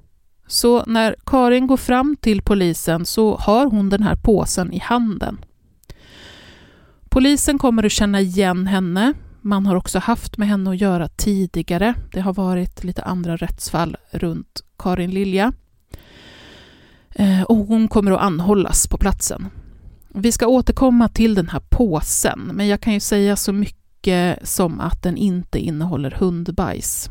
Så 0.46 0.85
när 0.87 1.16
Karin 1.26 1.66
går 1.66 1.76
fram 1.76 2.16
till 2.20 2.42
polisen 2.42 3.07
så 3.07 3.37
har 3.37 3.66
hon 3.66 3.88
den 3.88 4.02
här 4.02 4.16
påsen 4.16 4.72
i 4.72 4.78
handen. 4.78 5.44
Polisen 7.09 7.59
kommer 7.59 7.87
att 7.87 7.92
känna 7.92 8.20
igen 8.20 8.66
henne. 8.66 9.12
Man 9.40 9.66
har 9.66 9.76
också 9.76 9.98
haft 9.98 10.38
med 10.38 10.48
henne 10.48 10.70
att 10.70 10.81
göra 10.81 11.09
tidigare. 11.09 11.94
Det 12.12 12.20
har 12.20 12.35
varit 12.35 12.85
lite 12.85 13.02
andra 13.02 13.37
rättsfall 13.37 13.96
runt 14.11 14.61
Karin 14.78 15.11
Lilja. 15.11 15.52
Eh, 17.14 17.42
och 17.42 17.57
hon 17.57 17.88
kommer 17.88 18.11
att 18.12 18.20
anhållas 18.20 18.87
på 18.87 18.98
platsen. 18.98 19.48
Vi 20.09 20.33
ska 20.33 20.46
återkomma 20.46 21.09
till 21.09 21.35
den 21.35 21.48
här 21.48 21.62
påsen, 21.68 22.50
men 22.52 22.68
jag 22.68 22.81
kan 22.81 22.92
ju 22.92 23.00
säga 23.00 23.37
så 23.37 23.52
mycket 23.52 24.48
som 24.48 24.81
att 24.81 25.02
den 25.02 25.16
inte 25.16 25.59
innehåller 25.59 26.11
hundbajs. 26.11 27.11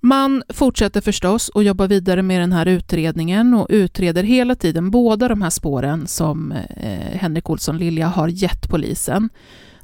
Man 0.00 0.42
fortsätter 0.48 1.00
förstås 1.00 1.50
att 1.54 1.64
jobba 1.64 1.86
vidare 1.86 2.22
med 2.22 2.40
den 2.40 2.52
här 2.52 2.66
utredningen 2.66 3.54
och 3.54 3.66
utreder 3.70 4.22
hela 4.22 4.54
tiden 4.54 4.90
båda 4.90 5.28
de 5.28 5.42
här 5.42 5.50
spåren 5.50 6.06
som 6.06 6.52
eh, 6.52 7.18
Henrik 7.18 7.50
Olsson 7.50 7.78
Lilja 7.78 8.08
har 8.08 8.28
gett 8.28 8.68
polisen. 8.68 9.28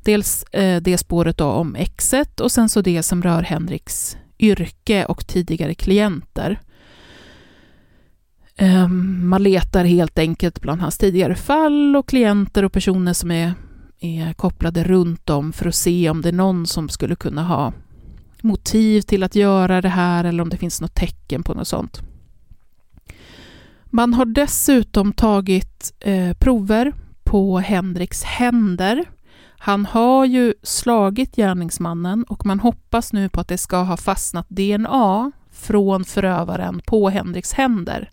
Dels 0.03 0.43
eh, 0.43 0.83
det 0.83 0.99
spåret 0.99 1.39
då 1.39 1.45
om 1.45 1.75
exet 1.75 2.41
och 2.41 2.53
sen 2.53 2.69
så 2.69 2.81
det 2.81 3.03
som 3.03 3.23
rör 3.23 3.43
Henriks 3.43 4.17
yrke 4.39 5.05
och 5.05 5.27
tidigare 5.27 5.75
klienter. 5.75 6.61
Ehm, 8.57 9.29
man 9.29 9.43
letar 9.43 9.85
helt 9.85 10.19
enkelt 10.19 10.61
bland 10.61 10.81
hans 10.81 10.99
tidigare 10.99 11.35
fall 11.35 11.97
och 11.97 12.09
klienter 12.09 12.65
och 12.65 12.73
personer 12.73 13.13
som 13.13 13.31
är, 13.31 13.55
är 14.01 14.33
kopplade 14.33 14.85
runt 14.85 15.31
om 15.31 15.53
för 15.53 15.69
att 15.69 15.75
se 15.75 16.11
om 16.11 16.23
det 16.23 16.29
är 16.29 16.33
någon 16.33 16.67
som 16.67 16.89
skulle 16.89 17.17
kunna 17.17 17.43
ha 17.43 17.73
motiv 18.43 19.01
till 19.01 19.23
att 19.23 19.35
göra 19.35 19.81
det 19.81 19.89
här 19.89 20.25
eller 20.25 20.43
om 20.43 20.49
det 20.49 20.57
finns 20.57 20.81
något 20.81 20.95
tecken 20.95 21.43
på 21.43 21.55
något 21.55 21.69
sånt. 21.69 22.03
Man 23.87 24.15
har 24.15 24.25
dessutom 24.25 25.13
tagit 25.13 25.95
eh, 26.01 26.33
prover 26.33 26.93
på 27.25 27.59
Henriks 27.59 28.23
händer. 28.23 29.05
Han 29.59 29.87
har 29.87 30.25
ju 30.25 30.55
slagit 30.63 31.37
gärningsmannen 31.37 32.25
och 32.25 32.47
man 32.47 32.61
hoppas 32.61 33.13
nu 33.13 33.29
på 33.29 33.41
att 33.41 33.49
det 33.49 33.59
ska 33.59 33.77
ha 33.77 33.97
fastnat 33.97 34.47
DNA 34.49 35.33
från 35.53 36.05
förövaren 36.05 36.81
på 36.87 37.09
Henriks 37.09 37.53
händer. 37.53 38.11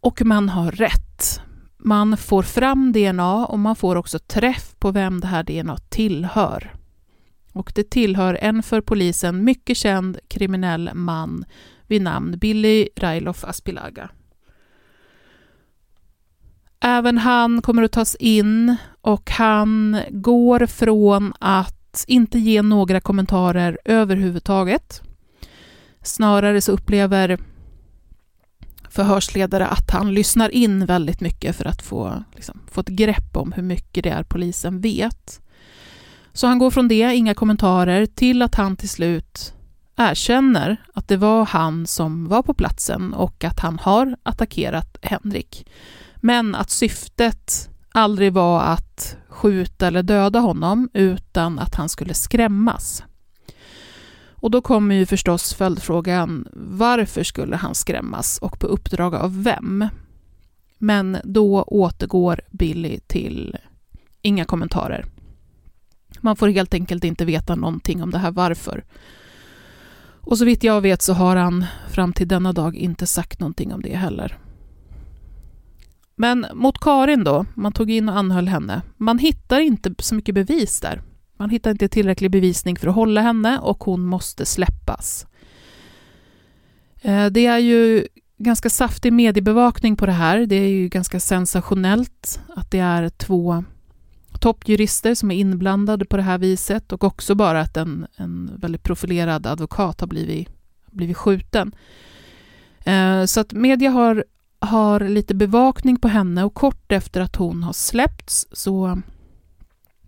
Och 0.00 0.22
man 0.24 0.48
har 0.48 0.70
rätt. 0.70 1.40
Man 1.78 2.16
får 2.16 2.42
fram 2.42 2.92
DNA 2.92 3.46
och 3.46 3.58
man 3.58 3.76
får 3.76 3.96
också 3.96 4.18
träff 4.18 4.74
på 4.78 4.90
vem 4.90 5.20
det 5.20 5.26
här 5.26 5.42
DNA 5.42 5.76
tillhör. 5.88 6.81
Och 7.52 7.72
det 7.74 7.90
tillhör 7.90 8.38
en 8.40 8.62
för 8.62 8.80
polisen 8.80 9.44
mycket 9.44 9.76
känd 9.76 10.18
kriminell 10.28 10.90
man 10.94 11.44
vid 11.86 12.02
namn 12.02 12.38
Billy 12.38 12.88
Railof 12.96 13.44
Aspilaga. 13.44 14.10
Även 16.80 17.18
han 17.18 17.62
kommer 17.62 17.82
att 17.82 17.92
tas 17.92 18.14
in 18.14 18.76
och 19.00 19.30
han 19.30 20.00
går 20.10 20.66
från 20.66 21.32
att 21.38 22.04
inte 22.06 22.38
ge 22.38 22.62
några 22.62 23.00
kommentarer 23.00 23.78
överhuvudtaget. 23.84 25.02
Snarare 26.02 26.60
så 26.60 26.72
upplever 26.72 27.38
förhörsledare 28.88 29.66
att 29.66 29.90
han 29.90 30.14
lyssnar 30.14 30.48
in 30.48 30.86
väldigt 30.86 31.20
mycket 31.20 31.56
för 31.56 31.64
att 31.64 31.82
få, 31.82 32.24
liksom, 32.34 32.60
få 32.70 32.80
ett 32.80 32.88
grepp 32.88 33.36
om 33.36 33.52
hur 33.52 33.62
mycket 33.62 34.04
det 34.04 34.10
är 34.10 34.22
polisen 34.22 34.80
vet. 34.80 35.40
Så 36.32 36.46
han 36.46 36.58
går 36.58 36.70
från 36.70 36.88
det, 36.88 37.14
inga 37.14 37.34
kommentarer, 37.34 38.06
till 38.06 38.42
att 38.42 38.54
han 38.54 38.76
till 38.76 38.88
slut 38.88 39.54
erkänner 39.96 40.76
att 40.94 41.08
det 41.08 41.16
var 41.16 41.44
han 41.44 41.86
som 41.86 42.28
var 42.28 42.42
på 42.42 42.54
platsen 42.54 43.14
och 43.14 43.44
att 43.44 43.60
han 43.60 43.78
har 43.78 44.16
attackerat 44.22 44.96
Henrik. 45.02 45.66
Men 46.16 46.54
att 46.54 46.70
syftet 46.70 47.68
aldrig 47.92 48.32
var 48.32 48.62
att 48.62 49.16
skjuta 49.28 49.86
eller 49.86 50.02
döda 50.02 50.38
honom, 50.38 50.88
utan 50.92 51.58
att 51.58 51.74
han 51.74 51.88
skulle 51.88 52.14
skrämmas. 52.14 53.04
Och 54.42 54.50
då 54.50 54.60
kommer 54.60 54.94
ju 54.94 55.06
förstås 55.06 55.54
följdfrågan, 55.54 56.48
varför 56.54 57.22
skulle 57.22 57.56
han 57.56 57.74
skrämmas 57.74 58.38
och 58.38 58.58
på 58.58 58.66
uppdrag 58.66 59.14
av 59.14 59.42
vem? 59.42 59.88
Men 60.78 61.16
då 61.24 61.62
återgår 61.62 62.40
Billy 62.50 62.98
till 63.06 63.56
inga 64.22 64.44
kommentarer. 64.44 65.04
Man 66.22 66.36
får 66.36 66.48
helt 66.48 66.74
enkelt 66.74 67.04
inte 67.04 67.24
veta 67.24 67.54
någonting 67.54 68.02
om 68.02 68.10
det 68.10 68.18
här 68.18 68.30
varför. 68.30 68.84
Och 70.20 70.38
så 70.38 70.44
vitt 70.44 70.64
jag 70.64 70.80
vet 70.80 71.02
så 71.02 71.12
har 71.12 71.36
han 71.36 71.64
fram 71.90 72.12
till 72.12 72.28
denna 72.28 72.52
dag 72.52 72.76
inte 72.76 73.06
sagt 73.06 73.40
någonting 73.40 73.72
om 73.72 73.82
det 73.82 73.96
heller. 73.96 74.38
Men 76.16 76.46
mot 76.54 76.78
Karin 76.78 77.24
då, 77.24 77.46
man 77.54 77.72
tog 77.72 77.90
in 77.90 78.08
och 78.08 78.18
anhöll 78.18 78.48
henne. 78.48 78.82
Man 78.96 79.18
hittar 79.18 79.60
inte 79.60 79.94
så 79.98 80.14
mycket 80.14 80.34
bevis 80.34 80.80
där. 80.80 81.02
Man 81.36 81.50
hittar 81.50 81.70
inte 81.70 81.88
tillräcklig 81.88 82.30
bevisning 82.30 82.76
för 82.76 82.88
att 82.88 82.94
hålla 82.94 83.20
henne 83.20 83.58
och 83.58 83.84
hon 83.84 84.06
måste 84.06 84.46
släppas. 84.46 85.26
Eh, 87.00 87.26
det 87.26 87.46
är 87.46 87.58
ju 87.58 88.06
ganska 88.38 88.70
saftig 88.70 89.12
mediebevakning 89.12 89.96
på 89.96 90.06
det 90.06 90.12
här. 90.12 90.46
Det 90.46 90.56
är 90.56 90.68
ju 90.68 90.88
ganska 90.88 91.20
sensationellt 91.20 92.40
att 92.56 92.70
det 92.70 92.78
är 92.78 93.08
två 93.08 93.64
toppjurister 94.42 95.14
som 95.14 95.30
är 95.30 95.36
inblandade 95.36 96.04
på 96.04 96.16
det 96.16 96.22
här 96.22 96.38
viset 96.38 96.92
och 96.92 97.04
också 97.04 97.34
bara 97.34 97.60
att 97.60 97.76
en, 97.76 98.06
en 98.16 98.50
väldigt 98.56 98.82
profilerad 98.82 99.46
advokat 99.46 100.00
har 100.00 100.08
blivit, 100.08 100.48
blivit 100.86 101.16
skjuten. 101.16 101.72
Eh, 102.84 103.24
så 103.24 103.40
att 103.40 103.52
media 103.52 103.90
har, 103.90 104.24
har 104.58 105.00
lite 105.00 105.34
bevakning 105.34 105.96
på 105.96 106.08
henne 106.08 106.44
och 106.44 106.54
kort 106.54 106.92
efter 106.92 107.20
att 107.20 107.36
hon 107.36 107.62
har 107.62 107.72
släppts 107.72 108.46
så 108.52 109.02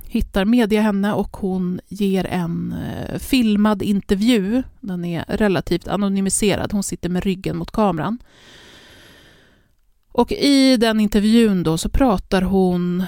hittar 0.06 0.44
media 0.44 0.80
henne 0.80 1.12
och 1.12 1.36
hon 1.36 1.80
ger 1.88 2.26
en 2.26 2.72
eh, 2.72 3.18
filmad 3.18 3.82
intervju. 3.82 4.62
Den 4.80 5.04
är 5.04 5.24
relativt 5.28 5.88
anonymiserad. 5.88 6.72
Hon 6.72 6.82
sitter 6.82 7.08
med 7.08 7.24
ryggen 7.24 7.56
mot 7.56 7.70
kameran. 7.70 8.18
Och 10.12 10.32
i 10.32 10.76
den 10.76 11.00
intervjun 11.00 11.62
då 11.62 11.78
så 11.78 11.88
pratar 11.88 12.42
hon, 12.42 13.04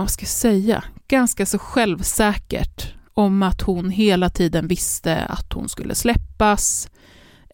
vad 0.00 0.10
ska 0.10 0.22
jag 0.22 0.28
säga, 0.28 0.84
ganska 1.08 1.46
så 1.46 1.58
självsäkert 1.58 2.94
om 3.14 3.42
att 3.42 3.60
hon 3.60 3.90
hela 3.90 4.30
tiden 4.30 4.68
visste 4.68 5.18
att 5.18 5.52
hon 5.52 5.68
skulle 5.68 5.94
släppas. 5.94 6.88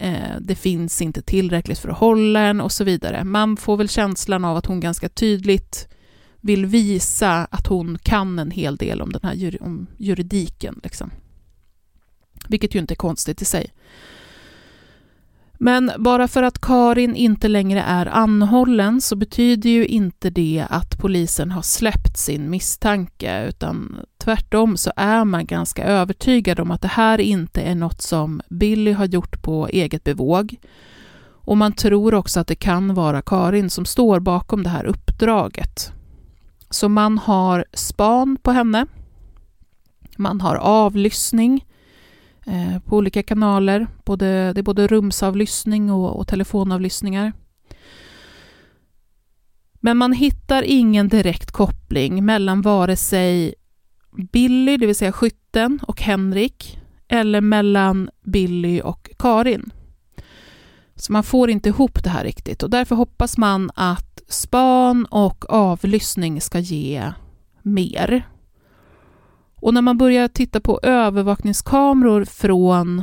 Eh, 0.01 0.37
det 0.41 0.55
finns 0.55 1.03
inte 1.03 1.23
tillräckligt 1.23 1.79
för 1.79 1.89
att 1.89 1.99
hålla 1.99 2.41
en 2.41 2.61
och 2.61 2.73
så 2.73 2.85
vidare. 2.85 3.25
Man 3.25 3.57
får 3.57 3.77
väl 3.77 3.89
känslan 3.89 4.45
av 4.45 4.57
att 4.57 4.67
hon 4.67 4.81
ganska 4.81 5.09
tydligt 5.09 5.89
vill 6.41 6.67
visa 6.67 7.45
att 7.51 7.67
hon 7.67 7.99
kan 8.03 8.39
en 8.39 8.51
hel 8.51 8.77
del 8.77 9.03
om 9.03 9.13
den 9.13 9.21
här 9.23 9.63
om 9.63 9.87
juridiken. 9.97 10.81
Liksom. 10.83 11.11
Vilket 12.49 12.75
ju 12.75 12.79
inte 12.79 12.95
är 12.95 12.97
konstigt 12.97 13.43
i 13.43 13.45
sig. 13.45 13.73
Men 15.61 15.93
bara 15.99 16.29
för 16.29 16.43
att 16.43 16.61
Karin 16.61 17.15
inte 17.15 17.49
längre 17.49 17.81
är 17.81 18.07
anhållen 18.07 19.01
så 19.01 19.17
betyder 19.17 19.71
ju 19.71 19.87
inte 19.87 20.31
det 20.31 20.67
att 20.71 20.99
polisen 20.99 21.51
har 21.51 21.63
släppt 21.63 22.19
sin 22.19 22.51
misstanke, 22.51 23.47
utan 23.49 23.97
tvärtom 24.19 24.77
så 24.77 24.93
är 24.97 25.25
man 25.25 25.47
ganska 25.47 25.85
övertygad 25.85 26.61
om 26.61 26.71
att 26.71 26.83
det 26.83 26.89
här 26.89 27.21
inte 27.21 27.61
är 27.61 27.75
något 27.75 28.03
som 28.03 28.41
Billy 28.49 28.93
har 28.93 29.05
gjort 29.05 29.43
på 29.43 29.69
eget 29.69 30.05
bevåg. 30.05 30.57
Och 31.31 31.57
man 31.57 31.73
tror 31.73 32.15
också 32.15 32.41
att 32.41 32.47
det 32.47 32.55
kan 32.55 32.95
vara 32.95 33.23
Karin 33.23 33.71
som 33.71 33.85
står 33.85 34.21
bakom 34.21 34.63
det 34.63 34.71
här 34.71 34.85
uppdraget. 34.85 35.93
Så 36.71 36.89
man 36.89 37.19
har 37.19 37.65
span 37.73 38.37
på 38.43 38.51
henne. 38.51 38.87
Man 40.17 40.41
har 40.41 40.57
avlyssning 40.57 41.65
Eh, 42.49 42.79
på 42.79 42.97
olika 42.97 43.23
kanaler. 43.23 43.87
Både, 44.05 44.53
det 44.53 44.61
är 44.61 44.63
både 44.63 44.87
rumsavlyssning 44.87 45.93
och, 45.93 46.17
och 46.17 46.29
telefonavlyssningar. 46.29 47.33
Men 49.81 49.97
man 49.97 50.13
hittar 50.13 50.63
ingen 50.63 51.09
direkt 51.09 51.51
koppling 51.51 52.25
mellan 52.25 52.63
vare 52.63 52.97
sig 52.97 53.55
Billy, 54.33 54.77
det 54.77 54.87
vill 54.87 54.95
säga 54.95 55.13
skytten, 55.13 55.81
och 55.83 56.01
Henrik 56.01 56.79
eller 57.09 57.41
mellan 57.41 58.11
Billy 58.25 58.81
och 58.81 59.11
Karin. 59.19 59.73
Så 60.95 61.13
man 61.13 61.25
får 61.25 61.51
inte 61.51 61.69
ihop 61.69 62.05
det 62.05 62.11
här 62.11 62.25
riktigt 62.25 62.63
och 62.63 62.71
därför 62.71 62.95
hoppas 62.95 63.39
man 63.39 63.71
att 63.75 64.23
span 64.29 65.05
och 65.05 65.51
avlyssning 65.51 66.41
ska 66.41 66.59
ge 66.59 67.13
mer. 67.63 68.23
Och 69.61 69.75
när 69.75 69.83
man 69.83 69.99
börjar 69.99 70.29
titta 70.29 70.61
på 70.61 70.81
övervakningskameror 70.83 72.25
från 72.25 73.03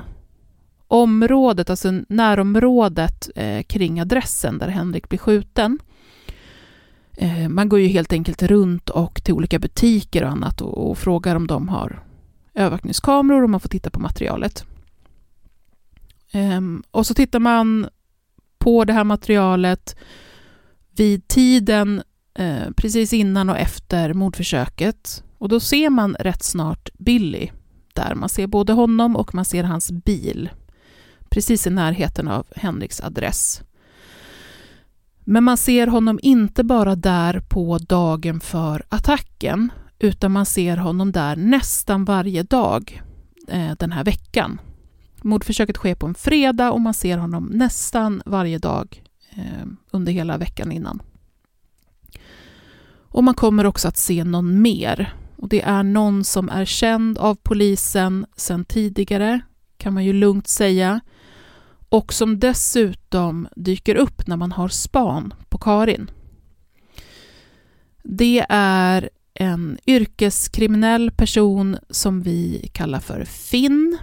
området, 0.87 1.69
alltså 1.69 1.91
närområdet 2.09 3.29
eh, 3.35 3.63
kring 3.63 3.99
adressen 3.99 4.57
där 4.57 4.67
Henrik 4.67 5.09
blir 5.09 5.19
skjuten. 5.19 5.79
Eh, 7.17 7.49
man 7.49 7.69
går 7.69 7.79
ju 7.79 7.87
helt 7.87 8.13
enkelt 8.13 8.43
runt 8.43 8.89
och 8.89 9.23
till 9.23 9.33
olika 9.33 9.59
butiker 9.59 10.23
och 10.23 10.29
annat 10.29 10.61
och, 10.61 10.89
och 10.89 10.97
frågar 10.97 11.35
om 11.35 11.47
de 11.47 11.69
har 11.69 12.03
övervakningskameror 12.53 13.43
och 13.43 13.49
man 13.49 13.59
får 13.59 13.69
titta 13.69 13.89
på 13.89 13.99
materialet. 13.99 14.65
Eh, 16.31 16.61
och 16.91 17.07
så 17.07 17.13
tittar 17.13 17.39
man 17.39 17.87
på 18.57 18.85
det 18.85 18.93
här 18.93 19.03
materialet 19.03 19.95
vid 20.91 21.27
tiden 21.27 22.03
eh, 22.33 22.71
precis 22.75 23.13
innan 23.13 23.49
och 23.49 23.57
efter 23.57 24.13
mordförsöket. 24.13 25.23
Och 25.45 25.49
då 25.49 25.59
ser 25.59 25.89
man 25.89 26.15
rätt 26.19 26.43
snart 26.43 26.89
Billy 26.97 27.51
där. 27.93 28.15
Man 28.15 28.29
ser 28.29 28.47
både 28.47 28.73
honom 28.73 29.15
och 29.15 29.35
man 29.35 29.45
ser 29.45 29.63
hans 29.63 29.91
bil 29.91 30.49
precis 31.29 31.67
i 31.67 31.69
närheten 31.69 32.27
av 32.27 32.47
Henriks 32.55 33.01
adress. 33.01 33.61
Men 35.19 35.43
man 35.43 35.57
ser 35.57 35.87
honom 35.87 36.19
inte 36.21 36.63
bara 36.63 36.95
där 36.95 37.39
på 37.39 37.77
dagen 37.77 38.39
för 38.39 38.83
attacken, 38.89 39.71
utan 39.99 40.31
man 40.31 40.45
ser 40.45 40.77
honom 40.77 41.11
där 41.11 41.35
nästan 41.35 42.05
varje 42.05 42.43
dag 42.43 43.03
eh, 43.47 43.71
den 43.79 43.91
här 43.91 44.03
veckan. 44.03 44.61
Mordförsöket 45.21 45.77
sker 45.77 45.95
på 45.95 46.07
en 46.07 46.15
fredag 46.15 46.71
och 46.71 46.81
man 46.81 46.93
ser 46.93 47.17
honom 47.17 47.45
nästan 47.45 48.21
varje 48.25 48.57
dag 48.57 49.03
eh, 49.29 49.67
under 49.91 50.11
hela 50.11 50.37
veckan 50.37 50.71
innan. 50.71 51.01
Och 53.15 53.23
man 53.23 53.33
kommer 53.33 53.65
också 53.65 53.87
att 53.87 53.97
se 53.97 54.23
någon 54.23 54.61
mer. 54.61 55.13
Och 55.35 55.49
det 55.49 55.61
är 55.61 55.83
någon 55.83 56.23
som 56.23 56.49
är 56.49 56.65
känd 56.65 57.17
av 57.17 57.35
polisen 57.35 58.25
sedan 58.35 58.65
tidigare, 58.65 59.39
kan 59.77 59.93
man 59.93 60.05
ju 60.05 60.13
lugnt 60.13 60.47
säga. 60.47 60.99
Och 61.89 62.13
som 62.13 62.39
dessutom 62.39 63.47
dyker 63.55 63.95
upp 63.95 64.27
när 64.27 64.37
man 64.37 64.51
har 64.51 64.67
span 64.67 65.33
på 65.49 65.57
Karin. 65.57 66.11
Det 68.03 68.45
är 68.49 69.09
en 69.33 69.77
yrkeskriminell 69.87 71.11
person 71.11 71.77
som 71.89 72.21
vi 72.21 72.69
kallar 72.73 72.99
för 72.99 73.25
Finn 73.25 73.97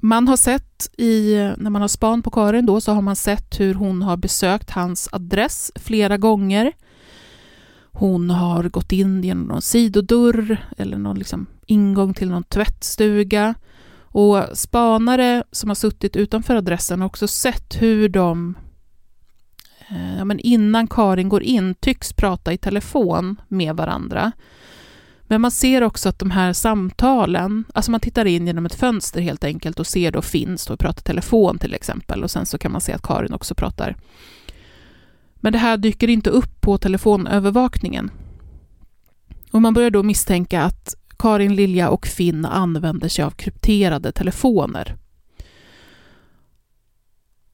man 0.00 0.28
har 0.28 0.36
sett, 0.36 0.90
i, 0.98 1.34
när 1.56 1.70
man 1.70 1.80
har 1.80 1.88
span 1.88 2.22
på 2.22 2.30
Karin 2.30 2.66
då, 2.66 2.80
så 2.80 2.92
har 2.92 3.02
man 3.02 3.16
sett 3.16 3.60
hur 3.60 3.74
hon 3.74 4.02
har 4.02 4.16
besökt 4.16 4.70
hans 4.70 5.08
adress 5.12 5.72
flera 5.74 6.16
gånger. 6.16 6.72
Hon 7.92 8.30
har 8.30 8.64
gått 8.64 8.92
in 8.92 9.24
genom 9.24 9.44
någon 9.44 9.62
sidodörr 9.62 10.68
eller 10.76 10.98
någon 10.98 11.18
liksom 11.18 11.46
ingång 11.66 12.14
till 12.14 12.30
någon 12.30 12.44
tvättstuga. 12.44 13.54
Och 14.00 14.44
spanare 14.54 15.44
som 15.52 15.70
har 15.70 15.74
suttit 15.74 16.16
utanför 16.16 16.56
adressen 16.56 17.00
har 17.00 17.06
också 17.06 17.28
sett 17.28 17.82
hur 17.82 18.08
de 18.08 18.54
eh, 19.88 20.16
ja, 20.18 20.24
men 20.24 20.38
innan 20.40 20.86
Karin 20.86 21.28
går 21.28 21.42
in 21.42 21.74
tycks 21.74 22.12
prata 22.12 22.52
i 22.52 22.58
telefon 22.58 23.40
med 23.48 23.76
varandra. 23.76 24.32
Men 25.30 25.40
man 25.40 25.50
ser 25.50 25.82
också 25.82 26.08
att 26.08 26.18
de 26.18 26.30
här 26.30 26.52
samtalen, 26.52 27.64
alltså 27.74 27.90
man 27.90 28.00
tittar 28.00 28.24
in 28.24 28.46
genom 28.46 28.66
ett 28.66 28.74
fönster 28.74 29.20
helt 29.20 29.44
enkelt 29.44 29.80
och 29.80 29.86
ser 29.86 30.12
då 30.12 30.22
Finn 30.22 30.58
stå 30.58 30.72
och 30.72 30.78
prata 30.78 31.02
telefon 31.02 31.58
till 31.58 31.74
exempel 31.74 32.24
och 32.24 32.30
sen 32.30 32.46
så 32.46 32.58
kan 32.58 32.72
man 32.72 32.80
se 32.80 32.92
att 32.92 33.02
Karin 33.02 33.32
också 33.32 33.54
pratar. 33.54 33.96
Men 35.40 35.52
det 35.52 35.58
här 35.58 35.76
dyker 35.76 36.08
inte 36.08 36.30
upp 36.30 36.60
på 36.60 36.78
telefonövervakningen. 36.78 38.10
Och 39.50 39.62
man 39.62 39.74
börjar 39.74 39.90
då 39.90 40.02
misstänka 40.02 40.62
att 40.62 40.94
Karin, 41.18 41.54
Lilja 41.54 41.90
och 41.90 42.06
Finn 42.06 42.44
använder 42.44 43.08
sig 43.08 43.24
av 43.24 43.30
krypterade 43.30 44.12
telefoner. 44.12 44.96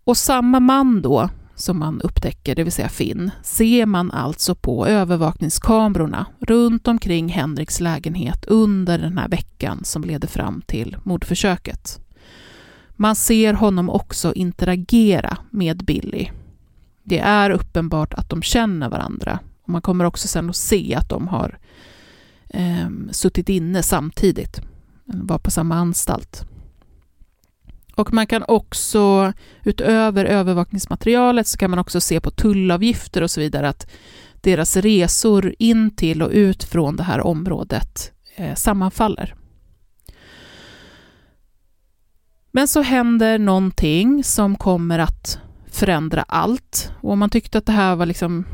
Och 0.05 0.17
samma 0.17 0.61
man 0.61 1.03
då, 1.03 1.29
som 1.55 1.79
man 1.79 2.01
upptäcker, 2.01 2.55
det 2.55 2.65
vill 2.65 2.73
säga 2.73 2.89
Finn, 2.89 3.31
ser 3.43 3.87
man 3.87 4.11
alltså 4.11 4.55
på 4.55 4.87
övervakningskamerorna 4.87 6.27
runt 6.41 6.89
omkring 6.89 7.29
Henriks 7.29 7.81
lägenhet 7.81 8.45
under 8.45 8.99
den 8.99 9.19
här 9.19 9.29
veckan 9.29 9.85
som 9.85 10.05
leder 10.05 10.29
fram 10.29 10.63
till 10.67 10.97
mordförsöket. 11.03 12.01
Man 12.97 13.17
ser 13.17 13.55
honom 13.55 13.91
också 13.91 14.33
interagera 14.35 15.39
med 15.51 15.85
Billy. 15.85 16.29
Det 17.05 17.19
är 17.19 17.51
uppenbart 17.51 18.15
att 18.15 18.31
de 18.31 18.43
känner 18.43 18.89
varandra 18.89 19.39
och 19.63 19.69
man 19.69 19.83
kommer 19.83 20.05
också 20.05 20.29
sen 20.29 20.51
att 20.51 20.57
se 20.57 20.95
att 20.95 21.09
de 21.09 21.29
har 21.29 21.59
eh, 22.49 22.89
suttit 23.11 23.49
inne 23.49 23.83
samtidigt, 23.83 24.61
var 25.05 25.39
på 25.39 25.51
samma 25.51 25.75
anstalt. 25.75 26.45
Och 27.95 28.13
man 28.13 28.27
kan 28.27 28.45
också, 28.49 29.33
utöver 29.65 30.25
övervakningsmaterialet, 30.25 31.47
så 31.47 31.59
kan 31.59 31.71
man 31.71 31.79
också 31.79 32.01
se 32.01 32.21
på 32.21 32.31
tullavgifter 32.31 33.23
och 33.23 33.31
så 33.31 33.41
vidare 33.41 33.69
att 33.69 33.91
deras 34.41 34.77
resor 34.77 35.55
in 35.59 35.97
till 35.97 36.23
och 36.23 36.31
ut 36.31 36.65
från 36.65 36.97
det 36.97 37.03
här 37.03 37.21
området 37.21 38.13
eh, 38.37 38.55
sammanfaller. 38.55 39.35
Men 42.51 42.69
så 42.69 42.83
händer 42.83 43.39
någonting 43.39 44.25
som 44.25 44.57
kommer 44.57 44.99
att 44.99 45.39
förändra 45.75 46.23
allt. 46.23 46.93
Och 47.01 47.13
om 47.13 47.19
man 47.19 47.31
tyckte 47.31 47.59
att 47.59 47.67
det 47.67 47.73
här 47.73 47.97
var 47.97 48.07
liksom 48.07 48.45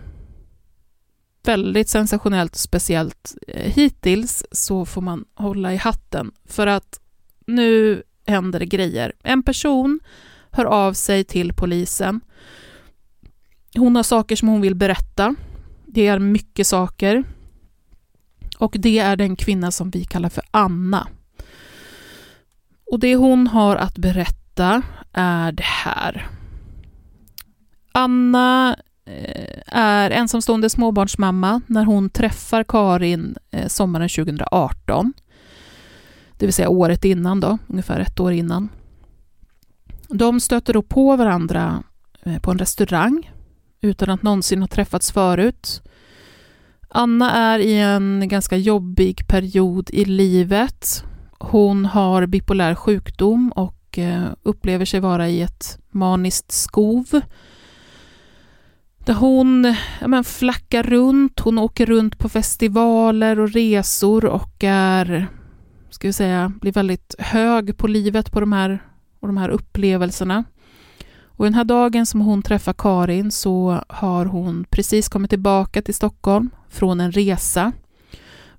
väldigt 1.43 1.89
sensationellt 1.89 2.53
och 2.53 2.61
speciellt 2.61 3.35
eh, 3.49 3.73
hittills 3.73 4.45
så 4.53 4.85
får 4.85 5.03
man 5.03 5.25
hålla 5.35 5.75
i 5.75 5.77
hatten. 5.77 6.33
För 6.45 6.67
att 6.67 7.01
nu 7.47 8.03
händer 8.27 8.59
det 8.59 8.67
grejer. 8.67 9.13
En 9.23 9.43
person 9.43 10.01
hör 10.51 10.65
av 10.65 10.93
sig 10.93 11.25
till 11.25 11.53
polisen. 11.53 12.21
Hon 13.75 13.97
har 13.97 14.03
saker 14.03 14.37
som 14.37 14.49
hon 14.49 14.61
vill 14.61 14.75
berätta. 14.75 15.35
Det 15.87 16.07
är 16.07 16.19
mycket 16.19 16.67
saker. 16.67 17.25
Och 18.59 18.77
det 18.79 18.99
är 18.99 19.17
den 19.17 19.37
kvinna 19.37 19.71
som 19.71 19.91
vi 19.91 20.05
kallar 20.05 20.29
för 20.29 20.45
Anna. 20.51 21.09
Och 22.91 22.99
det 23.01 23.17
hon 23.17 23.47
har 23.47 23.77
att 23.77 23.99
berätta 23.99 24.83
är 25.13 25.53
det 25.53 25.63
här. 25.63 26.40
Anna 27.93 28.77
eh, 29.05 29.63
är 29.67 30.11
ensamstående 30.11 30.71
småbarnsmamma 30.71 31.61
när 31.67 31.85
hon 31.85 32.11
träffar 32.11 32.65
Karin 32.65 33.37
eh, 33.51 33.67
sommaren 33.67 34.09
2018 34.09 35.13
det 36.41 36.47
vill 36.47 36.53
säga 36.53 36.69
året 36.69 37.05
innan 37.05 37.41
då, 37.41 37.59
ungefär 37.67 38.01
ett 38.01 38.21
år 38.21 38.33
innan. 38.33 38.69
De 40.09 40.41
stöter 40.41 40.73
då 40.73 40.83
på 40.83 41.17
varandra 41.17 41.83
eh, 42.23 42.39
på 42.39 42.51
en 42.51 42.59
restaurang 42.59 43.31
utan 43.81 44.11
att 44.11 44.23
någonsin 44.23 44.61
ha 44.61 44.69
träffats 44.69 45.13
förut. 45.13 45.83
Anna 46.89 47.31
är 47.31 47.59
i 47.59 47.79
en 47.79 48.29
ganska 48.29 48.57
jobbig 48.57 49.29
period 49.29 49.91
i 49.93 50.05
livet. 50.05 51.05
Hon 51.39 51.87
har 51.87 52.27
bipolär 52.27 52.75
sjukdom 52.75 53.53
och 53.57 53.99
upplever 54.43 54.85
sig 54.85 55.01
vara 55.01 55.29
i 55.29 55.43
ett 55.43 55.79
maniskt 55.91 56.53
skov. 56.53 57.21
Där 59.11 59.17
hon 59.17 59.75
ja, 60.01 60.09
men, 60.09 60.25
flackar 60.25 60.83
runt, 60.83 61.41
hon 61.41 61.59
åker 61.59 61.87
runt 61.87 62.19
på 62.19 62.29
festivaler 62.29 63.41
och 63.41 63.53
resor 63.53 64.25
och 64.25 64.65
är 64.65 65.27
ska 65.91 66.09
vi 66.09 66.13
säga, 66.13 66.53
blir 66.61 66.73
väldigt 66.73 67.15
hög 67.19 67.77
på 67.77 67.87
livet 67.87 68.33
på 68.33 68.41
de 68.41 68.53
här, 68.53 68.83
och 69.21 69.29
de 69.29 69.37
här 69.37 69.49
upplevelserna. 69.49 70.45
Och 71.25 71.45
den 71.45 71.55
här 71.55 71.65
dagen 71.65 72.07
som 72.07 72.21
hon 72.21 72.43
träffar 72.43 72.73
Karin 72.73 73.31
så 73.31 73.85
har 73.89 74.27
hon 74.27 74.65
precis 74.71 75.09
kommit 75.09 75.31
tillbaka 75.31 75.83
till 75.83 75.95
Stockholm 75.95 76.51
från 76.69 77.01
en 77.01 77.13
resa. 77.13 77.73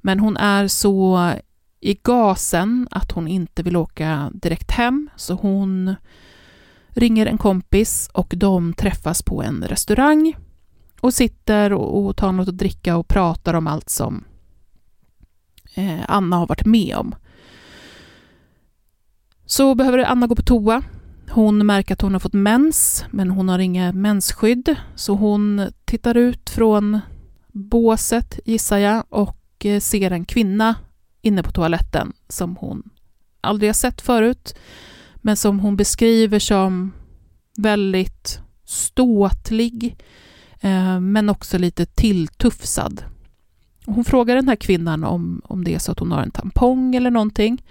Men 0.01 0.19
hon 0.19 0.37
är 0.37 0.67
så 0.67 1.31
i 1.79 1.93
gasen 1.93 2.87
att 2.91 3.11
hon 3.11 3.27
inte 3.27 3.63
vill 3.63 3.77
åka 3.77 4.31
direkt 4.33 4.71
hem, 4.71 5.09
så 5.15 5.33
hon 5.33 5.95
ringer 6.93 7.25
en 7.25 7.37
kompis 7.37 8.09
och 8.13 8.33
de 8.37 8.73
träffas 8.73 9.23
på 9.23 9.43
en 9.43 9.63
restaurang 9.63 10.35
och 11.01 11.13
sitter 11.13 11.73
och 11.73 12.17
tar 12.17 12.31
något 12.31 12.47
att 12.47 12.57
dricka 12.57 12.97
och 12.97 13.07
pratar 13.07 13.53
om 13.53 13.67
allt 13.67 13.89
som 13.89 14.23
eh, 15.75 15.99
Anna 16.07 16.35
har 16.35 16.47
varit 16.47 16.65
med 16.65 16.95
om. 16.95 17.15
Så 19.45 19.75
behöver 19.75 19.99
Anna 19.99 20.27
gå 20.27 20.35
på 20.35 20.41
toa. 20.41 20.83
Hon 21.29 21.65
märker 21.65 21.93
att 21.93 22.01
hon 22.01 22.13
har 22.13 22.19
fått 22.19 22.33
mens, 22.33 23.05
men 23.11 23.29
hon 23.29 23.49
har 23.49 23.59
inga 23.59 23.93
mensskydd. 23.93 24.75
Så 24.95 25.15
hon 25.15 25.71
tittar 25.85 26.17
ut 26.17 26.49
från 26.49 26.99
båset, 27.47 28.39
gissar 28.45 28.77
jag, 28.77 29.03
och 29.09 29.65
eh, 29.65 29.79
ser 29.79 30.11
en 30.11 30.25
kvinna 30.25 30.75
inne 31.21 31.43
på 31.43 31.51
toaletten 31.51 32.13
som 32.27 32.55
hon 32.55 32.89
aldrig 33.41 33.69
har 33.69 33.73
sett 33.73 34.01
förut, 34.01 34.55
men 35.21 35.37
som 35.37 35.59
hon 35.59 35.75
beskriver 35.75 36.39
som 36.39 36.91
väldigt 37.57 38.39
ståtlig, 38.65 39.95
eh, 40.59 40.99
men 40.99 41.29
också 41.29 41.57
lite 41.57 41.85
tilltufsad. 41.85 43.03
Hon 43.85 44.05
frågar 44.05 44.35
den 44.35 44.47
här 44.47 44.55
kvinnan 44.55 45.03
om, 45.03 45.41
om 45.43 45.63
det 45.63 45.75
är 45.75 45.79
så 45.79 45.91
att 45.91 45.99
hon 45.99 46.11
har 46.11 46.21
en 46.21 46.31
tampong 46.31 46.95
eller 46.95 47.11
någonting. 47.11 47.63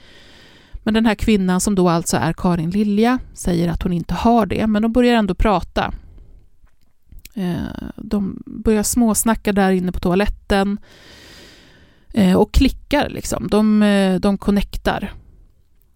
Men 0.83 0.95
den 0.95 1.07
här 1.07 1.15
kvinnan 1.15 1.61
som 1.61 1.75
då 1.75 1.89
alltså 1.89 2.17
är 2.17 2.33
Karin 2.33 2.71
Lilja 2.71 3.19
säger 3.35 3.69
att 3.69 3.83
hon 3.83 3.93
inte 3.93 4.15
har 4.15 4.47
det, 4.47 4.67
men 4.67 4.83
de 4.83 4.93
börjar 4.93 5.15
ändå 5.15 5.35
prata. 5.35 5.95
Eh, 7.35 7.89
de 7.97 8.43
börjar 8.47 8.83
småsnacka 8.83 9.53
där 9.53 9.71
inne 9.71 9.93
på 9.93 10.01
toaletten 10.01 10.79
eh, 12.13 12.37
och 12.37 12.53
klickar 12.53 13.09
liksom. 13.09 13.49
De, 13.49 14.19
de 14.23 14.39
connectar. 14.39 15.13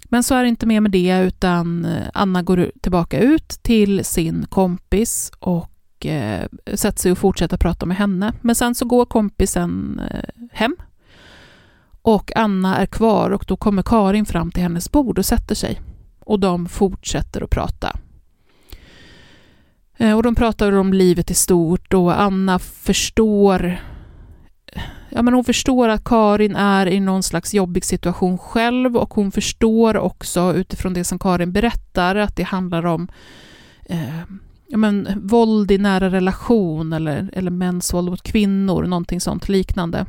Men 0.05 0.23
så 0.23 0.35
är 0.35 0.43
det 0.43 0.49
inte 0.49 0.67
mer 0.67 0.81
med 0.81 0.91
det, 0.91 1.19
utan 1.19 1.85
eh, 1.85 2.07
Anna 2.15 2.43
går 2.43 2.71
tillbaka 2.81 3.19
ut 3.19 3.49
till 3.49 4.05
sin 4.05 4.47
kompis 4.47 5.33
och 5.39 6.07
eh, 6.07 6.47
sätter 6.75 7.01
sig 7.03 7.13
och 7.13 7.19
fortsätter 7.19 7.57
prata 7.57 7.87
med 7.87 7.97
henne. 7.97 8.33
Men 8.41 8.55
sen 8.55 8.75
så 8.75 8.85
går 8.85 9.07
kompisen 9.07 10.01
eh, 10.11 10.45
hem 10.53 10.77
och 12.03 12.37
Anna 12.37 12.77
är 12.77 12.87
kvar 12.87 13.31
och 13.31 13.45
då 13.49 13.57
kommer 13.57 13.83
Karin 13.83 14.27
fram 14.27 14.51
till 14.51 14.63
hennes 14.63 14.93
bord 14.93 15.19
och 15.19 15.27
sätter 15.27 15.55
sig. 15.55 15.81
Och 16.21 16.41
de 16.41 16.67
fortsätter 16.69 17.43
att 17.45 17.51
prata. 17.51 17.97
Eh, 19.97 20.17
och 20.17 20.23
de 20.23 20.35
pratar 20.35 20.73
om 20.73 20.93
livet 20.93 21.31
i 21.31 21.35
stort 21.35 21.95
och 21.95 22.21
Anna 22.21 22.59
förstår 22.59 23.79
Ja, 25.17 25.23
men 25.23 25.35
hon 25.35 25.45
förstår 25.45 25.89
att 25.89 26.05
Karin 26.05 26.57
är 26.57 26.87
i 26.87 27.01
någon 27.01 27.23
slags 27.23 27.55
jobbig 27.55 27.85
situation 27.85 28.39
själv 28.39 28.97
och 28.97 29.15
hon 29.15 29.33
förstår 29.33 29.97
också 29.97 30.55
utifrån 30.55 30.95
det 30.95 31.05
som 31.05 31.19
Karin 31.19 31.53
berättar 31.53 32.17
att 32.17 32.37
det 32.37 32.43
handlar 32.43 32.87
om 32.87 33.09
eh, 33.85 34.21
ja, 34.67 34.77
men, 34.77 35.09
våld 35.23 35.71
i 35.71 35.79
nära 35.79 36.11
relation 36.11 36.93
eller, 36.93 37.31
eller 37.33 37.51
mäns 37.51 37.95
våld 37.95 38.11
mot 38.11 38.23
kvinnor, 38.23 38.83
någonting 38.83 39.21
sånt 39.21 39.49
liknande. 39.49 40.07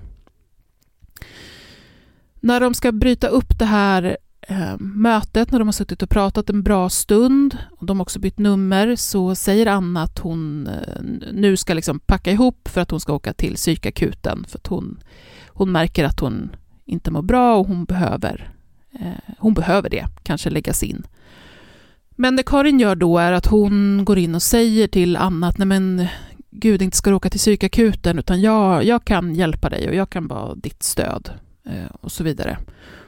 När 2.39 2.59
de 2.59 2.73
ska 2.73 2.91
bryta 2.91 3.27
upp 3.27 3.59
det 3.59 3.65
här 3.65 4.17
eh, 4.47 4.77
mötet, 4.79 5.51
när 5.51 5.59
de 5.59 5.67
har 5.67 5.73
suttit 5.73 6.03
och 6.03 6.09
pratat 6.09 6.49
en 6.49 6.63
bra 6.63 6.89
stund, 6.89 7.57
och 7.71 7.85
de 7.85 7.97
har 7.97 8.01
också 8.01 8.19
bytt 8.19 8.39
nummer, 8.39 8.95
så 8.95 9.35
säger 9.35 9.65
Anna 9.65 10.03
att 10.03 10.19
hon 10.19 10.67
eh, 10.67 11.01
nu 11.31 11.57
ska 11.57 11.73
liksom 11.73 11.99
packa 11.99 12.31
ihop 12.31 12.67
för 12.67 12.81
att 12.81 12.91
hon 12.91 12.99
ska 12.99 13.13
åka 13.13 13.33
till 13.33 13.55
psykakuten, 13.55 14.45
för 14.47 14.57
att 14.57 14.67
hon, 14.67 14.99
hon 15.47 15.71
märker 15.71 16.03
att 16.03 16.19
hon 16.19 16.55
inte 16.85 17.11
mår 17.11 17.21
bra 17.21 17.55
och 17.57 17.67
hon 17.67 17.85
behöver, 17.85 18.53
eh, 18.99 19.33
hon 19.37 19.53
behöver 19.53 19.89
det, 19.89 20.05
kanske 20.23 20.49
läggas 20.49 20.83
in. 20.83 21.03
Men 22.17 22.35
det 22.35 22.43
Karin 22.43 22.79
gör 22.79 22.95
då 22.95 23.17
är 23.17 23.31
att 23.31 23.45
hon 23.45 24.05
går 24.05 24.17
in 24.17 24.35
och 24.35 24.41
säger 24.41 24.87
till 24.87 25.17
Anna 25.17 25.47
att 25.47 25.57
nej 25.57 25.67
men 25.67 26.07
gud, 26.51 26.81
inte 26.81 26.97
ska 26.97 27.09
du 27.09 27.15
åka 27.15 27.29
till 27.29 27.39
psykakuten, 27.39 28.19
utan 28.19 28.41
jag, 28.41 28.83
jag 28.83 29.05
kan 29.05 29.35
hjälpa 29.35 29.69
dig 29.69 29.89
och 29.89 29.95
jag 29.95 30.09
kan 30.09 30.27
vara 30.27 30.55
ditt 30.55 30.83
stöd. 30.83 31.29
Eh, 31.65 31.95
och 32.01 32.11
så 32.11 32.23
vidare. 32.23 32.57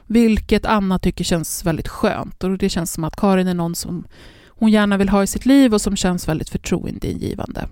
Vilket 0.08 0.66
Anna 0.66 1.00
tycker 1.00 1.24
känns 1.24 1.66
väldigt 1.66 1.88
skönt 1.88 2.44
och 2.44 2.58
det 2.58 2.70
känns 2.70 2.94
som 2.94 3.04
att 3.04 3.16
Karin 3.16 3.48
är 3.48 3.54
någon 3.54 3.76
som 3.76 4.08
hon 4.50 4.72
gärna 4.72 4.98
vill 4.98 5.10
ha 5.10 5.24
i 5.24 5.28
sitt 5.28 5.46
liv 5.46 5.74
och 5.74 5.82
som 5.82 5.96
känns 5.96 6.28
väldigt 6.28 6.50
förtroendeingivande. 6.50 7.68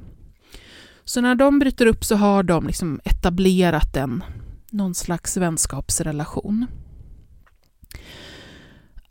Så 1.05 1.21
när 1.21 1.35
de 1.35 1.59
bryter 1.59 1.85
upp 1.85 2.05
så 2.05 2.15
har 2.15 2.43
de 2.43 2.67
liksom 2.67 2.99
etablerat 3.03 3.95
en, 3.95 4.23
någon 4.71 4.95
slags 4.95 5.37
vänskapsrelation. 5.37 6.65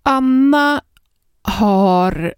Anna 0.02 0.80
har, 1.42 2.34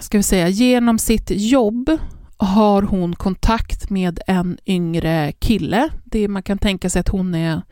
ska 0.00 0.18
vi 0.18 0.22
säga, 0.22 0.48
genom 0.48 0.98
sitt 0.98 1.30
jobb 1.30 1.98
har 2.36 2.82
hon 2.82 3.16
kontakt 3.16 3.90
med 3.90 4.20
en 4.26 4.58
yngre 4.66 5.32
kille. 5.32 5.88
Det 6.04 6.28
man 6.28 6.42
kan 6.42 6.58
tänka 6.58 6.90
sig 6.90 7.00
att 7.00 7.08
hon 7.08 7.34
är 7.34 7.62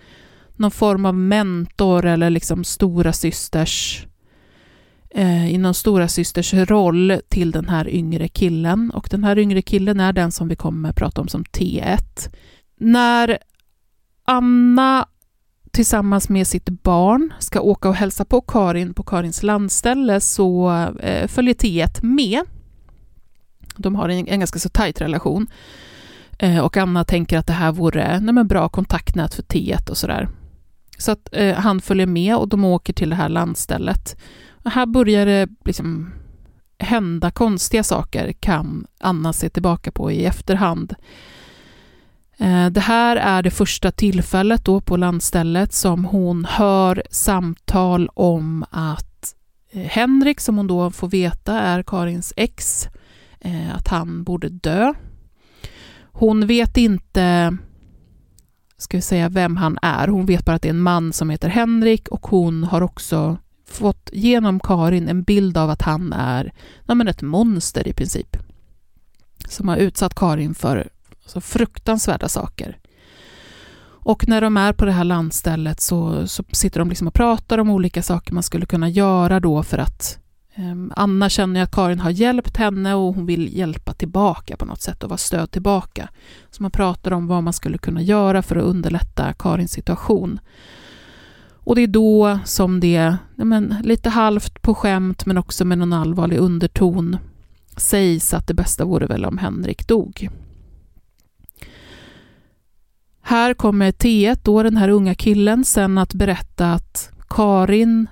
någon 0.56 0.70
form 0.70 1.06
av 1.06 1.14
mentor 1.14 2.06
eller 2.06 2.30
liksom 2.30 2.64
stora 2.64 3.12
systers 3.12 4.06
eh, 5.10 5.54
i 5.54 5.58
någon 5.58 5.74
stora 5.74 6.08
systers 6.08 6.54
roll 6.54 7.20
till 7.28 7.50
den 7.50 7.68
här 7.68 7.88
yngre 7.88 8.28
killen. 8.28 8.90
Och 8.90 9.08
den 9.10 9.24
här 9.24 9.38
yngre 9.38 9.62
killen 9.62 10.00
är 10.00 10.12
den 10.12 10.32
som 10.32 10.48
vi 10.48 10.56
kommer 10.56 10.88
att 10.88 10.96
prata 10.96 11.20
om 11.20 11.28
som 11.28 11.44
T1. 11.44 12.30
När 12.76 13.38
Anna 14.24 15.06
tillsammans 15.70 16.28
med 16.28 16.46
sitt 16.46 16.68
barn 16.68 17.32
ska 17.38 17.60
åka 17.60 17.88
och 17.88 17.94
hälsa 17.94 18.24
på 18.24 18.40
Karin 18.40 18.94
på 18.94 19.02
Karins 19.02 19.42
landställe 19.42 20.20
så 20.20 20.70
eh, 21.00 21.28
följer 21.28 21.54
T1 21.54 22.04
med. 22.04 22.40
De 23.76 23.94
har 23.94 24.08
en, 24.08 24.28
en 24.28 24.38
ganska 24.40 24.58
så 24.58 24.68
tajt 24.68 25.00
relation. 25.00 25.46
Eh, 26.38 26.58
och 26.58 26.76
Anna 26.76 27.04
tänker 27.04 27.38
att 27.38 27.46
det 27.46 27.52
här 27.52 27.72
vore 27.72 28.20
nej, 28.20 28.44
bra 28.44 28.68
kontaktnät 28.68 29.34
för 29.34 29.42
T1 29.42 29.90
och 29.90 29.96
sådär. 29.96 30.28
Så 30.98 31.12
att 31.12 31.28
eh, 31.32 31.54
han 31.54 31.80
följer 31.80 32.06
med 32.06 32.36
och 32.36 32.48
de 32.48 32.64
åker 32.64 32.92
till 32.92 33.10
det 33.10 33.16
här 33.16 33.28
landstället. 33.28 34.16
Och 34.64 34.70
här 34.70 34.86
börjar 34.86 35.26
det 35.26 35.48
liksom 35.64 36.12
hända 36.78 37.30
konstiga 37.30 37.82
saker, 37.82 38.32
kan 38.32 38.86
Anna 39.00 39.32
se 39.32 39.48
tillbaka 39.48 39.92
på 39.92 40.12
i 40.12 40.24
efterhand. 40.24 40.94
Eh, 42.38 42.66
det 42.66 42.80
här 42.80 43.16
är 43.16 43.42
det 43.42 43.50
första 43.50 43.90
tillfället 43.90 44.64
då 44.64 44.80
på 44.80 44.96
landstället 44.96 45.72
som 45.72 46.04
hon 46.04 46.44
hör 46.44 47.02
samtal 47.10 48.08
om 48.14 48.64
att 48.70 49.34
eh, 49.70 49.82
Henrik, 49.82 50.40
som 50.40 50.56
hon 50.56 50.66
då 50.66 50.90
får 50.90 51.08
veta 51.08 51.60
är 51.60 51.82
Karins 51.82 52.32
ex, 52.36 52.88
eh, 53.40 53.76
att 53.76 53.88
han 53.88 54.24
borde 54.24 54.48
dö. 54.48 54.94
Hon 56.12 56.46
vet 56.46 56.76
inte 56.76 57.56
ska 58.78 58.96
vi 58.96 59.02
säga 59.02 59.28
vem 59.28 59.56
han 59.56 59.78
är. 59.82 60.08
Hon 60.08 60.26
vet 60.26 60.44
bara 60.44 60.56
att 60.56 60.62
det 60.62 60.68
är 60.68 60.74
en 60.74 60.80
man 60.80 61.12
som 61.12 61.30
heter 61.30 61.48
Henrik 61.48 62.08
och 62.08 62.26
hon 62.26 62.64
har 62.64 62.80
också 62.80 63.36
fått 63.66 64.10
genom 64.12 64.60
Karin 64.60 65.08
en 65.08 65.22
bild 65.22 65.56
av 65.56 65.70
att 65.70 65.82
han 65.82 66.12
är 66.12 66.52
ja, 66.86 66.94
men 66.94 67.08
ett 67.08 67.22
monster 67.22 67.88
i 67.88 67.92
princip. 67.92 68.36
Som 69.48 69.68
har 69.68 69.76
utsatt 69.76 70.14
Karin 70.14 70.54
för 70.54 70.88
så 71.26 71.40
fruktansvärda 71.40 72.28
saker. 72.28 72.78
Och 74.06 74.28
när 74.28 74.40
de 74.40 74.56
är 74.56 74.72
på 74.72 74.84
det 74.84 74.92
här 74.92 75.04
landstället 75.04 75.80
så, 75.80 76.26
så 76.26 76.44
sitter 76.52 76.78
de 76.78 76.88
liksom 76.88 77.06
och 77.06 77.14
pratar 77.14 77.58
om 77.58 77.70
olika 77.70 78.02
saker 78.02 78.34
man 78.34 78.42
skulle 78.42 78.66
kunna 78.66 78.88
göra 78.88 79.40
då 79.40 79.62
för 79.62 79.78
att 79.78 80.18
Ehm, 80.56 80.92
Anna 80.96 81.28
känner 81.28 81.62
att 81.62 81.70
Karin 81.70 82.00
har 82.00 82.10
hjälpt 82.10 82.56
henne 82.56 82.94
och 82.94 83.14
hon 83.14 83.26
vill 83.26 83.58
hjälpa 83.58 83.92
tillbaka 83.92 84.56
på 84.56 84.64
något 84.64 84.80
sätt 84.80 85.02
och 85.02 85.10
vara 85.10 85.18
stöd 85.18 85.50
tillbaka. 85.50 86.08
Så 86.50 86.62
man 86.62 86.70
pratar 86.70 87.10
om 87.10 87.26
vad 87.26 87.42
man 87.42 87.52
skulle 87.52 87.78
kunna 87.78 88.02
göra 88.02 88.42
för 88.42 88.56
att 88.56 88.64
underlätta 88.64 89.32
Karins 89.32 89.72
situation. 89.72 90.40
Och 91.52 91.76
det 91.76 91.82
är 91.82 91.86
då 91.86 92.38
som 92.44 92.80
det, 92.80 93.16
men, 93.36 93.76
lite 93.82 94.10
halvt 94.10 94.62
på 94.62 94.74
skämt 94.74 95.26
men 95.26 95.38
också 95.38 95.64
med 95.64 95.78
någon 95.78 95.92
allvarlig 95.92 96.38
underton 96.38 97.16
sägs 97.76 98.34
att 98.34 98.46
det 98.46 98.54
bästa 98.54 98.84
vore 98.84 99.06
väl 99.06 99.24
om 99.24 99.38
Henrik 99.38 99.88
dog. 99.88 100.28
Här 103.22 103.54
kommer 103.54 103.92
T1, 103.92 104.38
då 104.42 104.62
den 104.62 104.76
här 104.76 104.88
unga 104.88 105.14
killen, 105.14 105.64
sen 105.64 105.98
att 105.98 106.14
berätta 106.14 106.72
att 106.72 107.10
Karin 107.28 108.06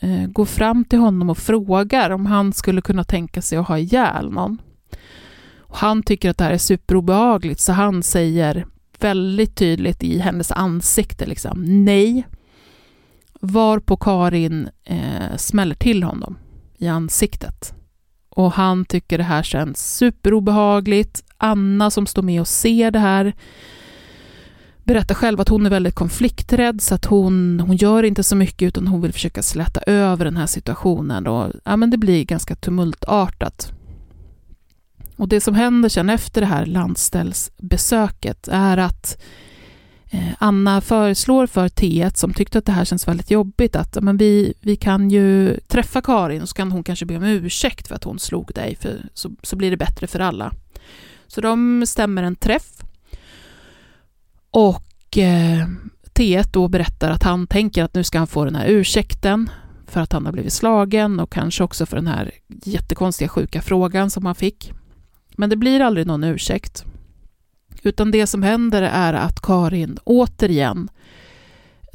Eh, 0.00 0.26
går 0.26 0.44
fram 0.44 0.84
till 0.84 0.98
honom 0.98 1.30
och 1.30 1.38
frågar 1.38 2.10
om 2.10 2.26
han 2.26 2.52
skulle 2.52 2.80
kunna 2.80 3.04
tänka 3.04 3.42
sig 3.42 3.58
att 3.58 3.68
ha 3.68 3.78
ihjäl 3.78 4.30
någon. 4.30 4.58
Och 5.58 5.76
han 5.76 6.02
tycker 6.02 6.30
att 6.30 6.38
det 6.38 6.44
här 6.44 6.52
är 6.52 6.58
superobehagligt, 6.58 7.60
så 7.60 7.72
han 7.72 8.02
säger 8.02 8.66
väldigt 8.98 9.56
tydligt 9.56 10.02
i 10.02 10.18
hennes 10.18 10.52
ansikte 10.52 11.26
liksom, 11.26 11.84
nej. 11.84 12.26
Varpå 13.40 13.96
Karin 13.96 14.68
eh, 14.84 15.36
smäller 15.36 15.74
till 15.74 16.02
honom 16.02 16.38
i 16.78 16.88
ansiktet. 16.88 17.74
Och 18.28 18.52
han 18.52 18.84
tycker 18.84 19.18
det 19.18 19.24
här 19.24 19.42
känns 19.42 19.96
superobehagligt. 19.96 21.24
Anna 21.36 21.90
som 21.90 22.06
står 22.06 22.22
med 22.22 22.40
och 22.40 22.48
ser 22.48 22.90
det 22.90 22.98
här 22.98 23.34
berättar 24.86 25.14
själv 25.14 25.40
att 25.40 25.48
hon 25.48 25.66
är 25.66 25.70
väldigt 25.70 25.94
konflikträdd 25.94 26.80
så 26.80 26.94
att 26.94 27.04
hon, 27.04 27.60
hon 27.60 27.76
gör 27.76 28.02
inte 28.02 28.22
så 28.22 28.36
mycket 28.36 28.66
utan 28.66 28.86
hon 28.86 29.00
vill 29.02 29.12
försöka 29.12 29.42
släta 29.42 29.80
över 29.80 30.24
den 30.24 30.36
här 30.36 30.46
situationen 30.46 31.26
och 31.26 31.52
ja, 31.64 31.76
men 31.76 31.90
det 31.90 31.98
blir 31.98 32.24
ganska 32.24 32.56
tumultartat. 32.56 33.72
Och 35.16 35.28
det 35.28 35.40
som 35.40 35.54
händer 35.54 35.88
sen 35.88 36.10
efter 36.10 36.40
det 36.40 36.46
här 36.46 36.66
landställsbesöket 36.66 38.48
är 38.48 38.76
att 38.76 39.22
eh, 40.10 40.28
Anna 40.38 40.80
föreslår 40.80 41.46
för 41.46 41.68
T1 41.68 42.14
som 42.14 42.34
tyckte 42.34 42.58
att 42.58 42.66
det 42.66 42.72
här 42.72 42.84
känns 42.84 43.08
väldigt 43.08 43.30
jobbigt 43.30 43.76
att 43.76 44.02
men 44.02 44.16
vi, 44.16 44.54
vi 44.60 44.76
kan 44.76 45.10
ju 45.10 45.60
träffa 45.66 46.02
Karin 46.02 46.42
och 46.42 46.48
så 46.48 46.54
kan 46.54 46.72
hon 46.72 46.84
kanske 46.84 47.06
be 47.06 47.16
om 47.16 47.22
ursäkt 47.22 47.88
för 47.88 47.94
att 47.94 48.04
hon 48.04 48.18
slog 48.18 48.52
dig 48.54 48.76
för 48.80 49.08
så, 49.14 49.30
så 49.42 49.56
blir 49.56 49.70
det 49.70 49.76
bättre 49.76 50.06
för 50.06 50.20
alla. 50.20 50.52
Så 51.26 51.40
de 51.40 51.84
stämmer 51.86 52.22
en 52.22 52.36
träff 52.36 52.76
och 54.56 55.18
eh, 55.18 55.66
T1 56.14 56.48
då 56.52 56.68
berättar 56.68 57.10
att 57.10 57.22
han 57.22 57.46
tänker 57.46 57.84
att 57.84 57.94
nu 57.94 58.04
ska 58.04 58.18
han 58.18 58.26
få 58.26 58.44
den 58.44 58.54
här 58.54 58.66
ursäkten 58.68 59.50
för 59.86 60.00
att 60.00 60.12
han 60.12 60.26
har 60.26 60.32
blivit 60.32 60.52
slagen 60.52 61.20
och 61.20 61.32
kanske 61.32 61.64
också 61.64 61.86
för 61.86 61.96
den 61.96 62.06
här 62.06 62.30
jättekonstiga 62.64 63.28
sjuka 63.28 63.62
frågan 63.62 64.10
som 64.10 64.26
han 64.26 64.34
fick. 64.34 64.72
Men 65.36 65.50
det 65.50 65.56
blir 65.56 65.80
aldrig 65.80 66.06
någon 66.06 66.24
ursäkt. 66.24 66.84
Utan 67.82 68.10
det 68.10 68.26
som 68.26 68.42
händer 68.42 68.82
är 68.82 69.14
att 69.14 69.40
Karin 69.40 69.98
återigen 70.04 70.88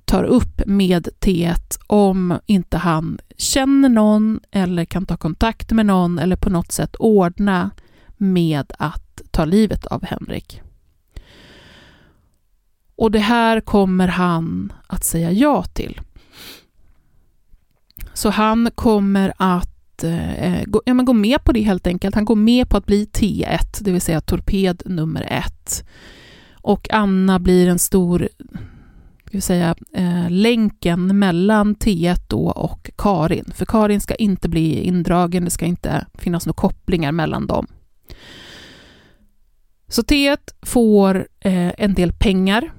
tar 0.05 0.23
upp 0.23 0.61
med 0.65 1.07
T1 1.19 1.79
om 1.87 2.39
inte 2.45 2.77
han 2.77 3.19
känner 3.37 3.89
någon 3.89 4.39
eller 4.51 4.85
kan 4.85 5.05
ta 5.05 5.17
kontakt 5.17 5.71
med 5.71 5.85
någon 5.85 6.19
eller 6.19 6.35
på 6.35 6.49
något 6.49 6.71
sätt 6.71 6.95
ordna 6.95 7.71
med 8.17 8.71
att 8.79 9.21
ta 9.31 9.45
livet 9.45 9.85
av 9.85 10.05
Henrik. 10.05 10.61
Och 13.01 13.11
det 13.11 13.19
här 13.19 13.59
kommer 13.61 14.07
han 14.07 14.73
att 14.87 15.03
säga 15.03 15.31
ja 15.31 15.63
till. 15.63 16.01
Så 18.13 18.29
han 18.29 18.69
kommer 18.75 19.33
att 19.37 20.03
eh, 20.03 20.63
gå, 20.65 20.81
ja, 20.85 20.93
men 20.93 21.05
gå 21.05 21.13
med 21.13 21.43
på 21.43 21.51
det 21.51 21.61
helt 21.61 21.87
enkelt. 21.87 22.15
Han 22.15 22.25
går 22.25 22.35
med 22.35 22.69
på 22.69 22.77
att 22.77 22.85
bli 22.85 23.05
T1, 23.05 23.83
det 23.83 23.91
vill 23.91 24.01
säga 24.01 24.21
torped 24.21 24.81
nummer 24.85 25.21
ett. 25.21 25.83
Och 26.53 26.91
Anna 26.91 27.39
blir 27.39 27.67
en 27.67 27.79
stor 27.79 28.29
ska 29.27 29.41
säga, 29.41 29.75
eh, 29.93 30.29
länken 30.29 31.19
mellan 31.19 31.75
T1 31.75 32.21
då 32.27 32.49
och 32.49 32.91
Karin. 32.97 33.51
För 33.55 33.65
Karin 33.65 34.01
ska 34.01 34.15
inte 34.15 34.49
bli 34.49 34.81
indragen, 34.81 35.45
det 35.45 35.51
ska 35.51 35.65
inte 35.65 36.05
finnas 36.13 36.45
några 36.45 36.61
kopplingar 36.61 37.11
mellan 37.11 37.47
dem. 37.47 37.67
Så 39.87 40.01
T1 40.01 40.37
får 40.61 41.27
eh, 41.39 41.71
en 41.77 41.93
del 41.93 42.13
pengar 42.13 42.71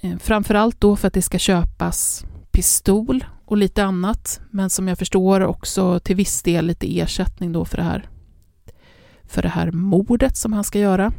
Eh, 0.00 0.18
framförallt 0.18 0.80
då 0.80 0.96
för 0.96 1.08
att 1.08 1.14
det 1.14 1.22
ska 1.22 1.38
köpas 1.38 2.24
pistol 2.50 3.24
och 3.44 3.56
lite 3.56 3.84
annat, 3.84 4.40
men 4.50 4.70
som 4.70 4.88
jag 4.88 4.98
förstår 4.98 5.40
också 5.40 6.00
till 6.00 6.16
viss 6.16 6.42
del 6.42 6.66
lite 6.66 6.98
ersättning 6.98 7.52
då 7.52 7.64
för 7.64 7.76
det 7.76 7.82
här, 7.82 8.08
för 9.24 9.42
det 9.42 9.48
här 9.48 9.70
mordet 9.70 10.36
som 10.36 10.52
han 10.52 10.64
ska 10.64 10.78
göra. 10.78 11.12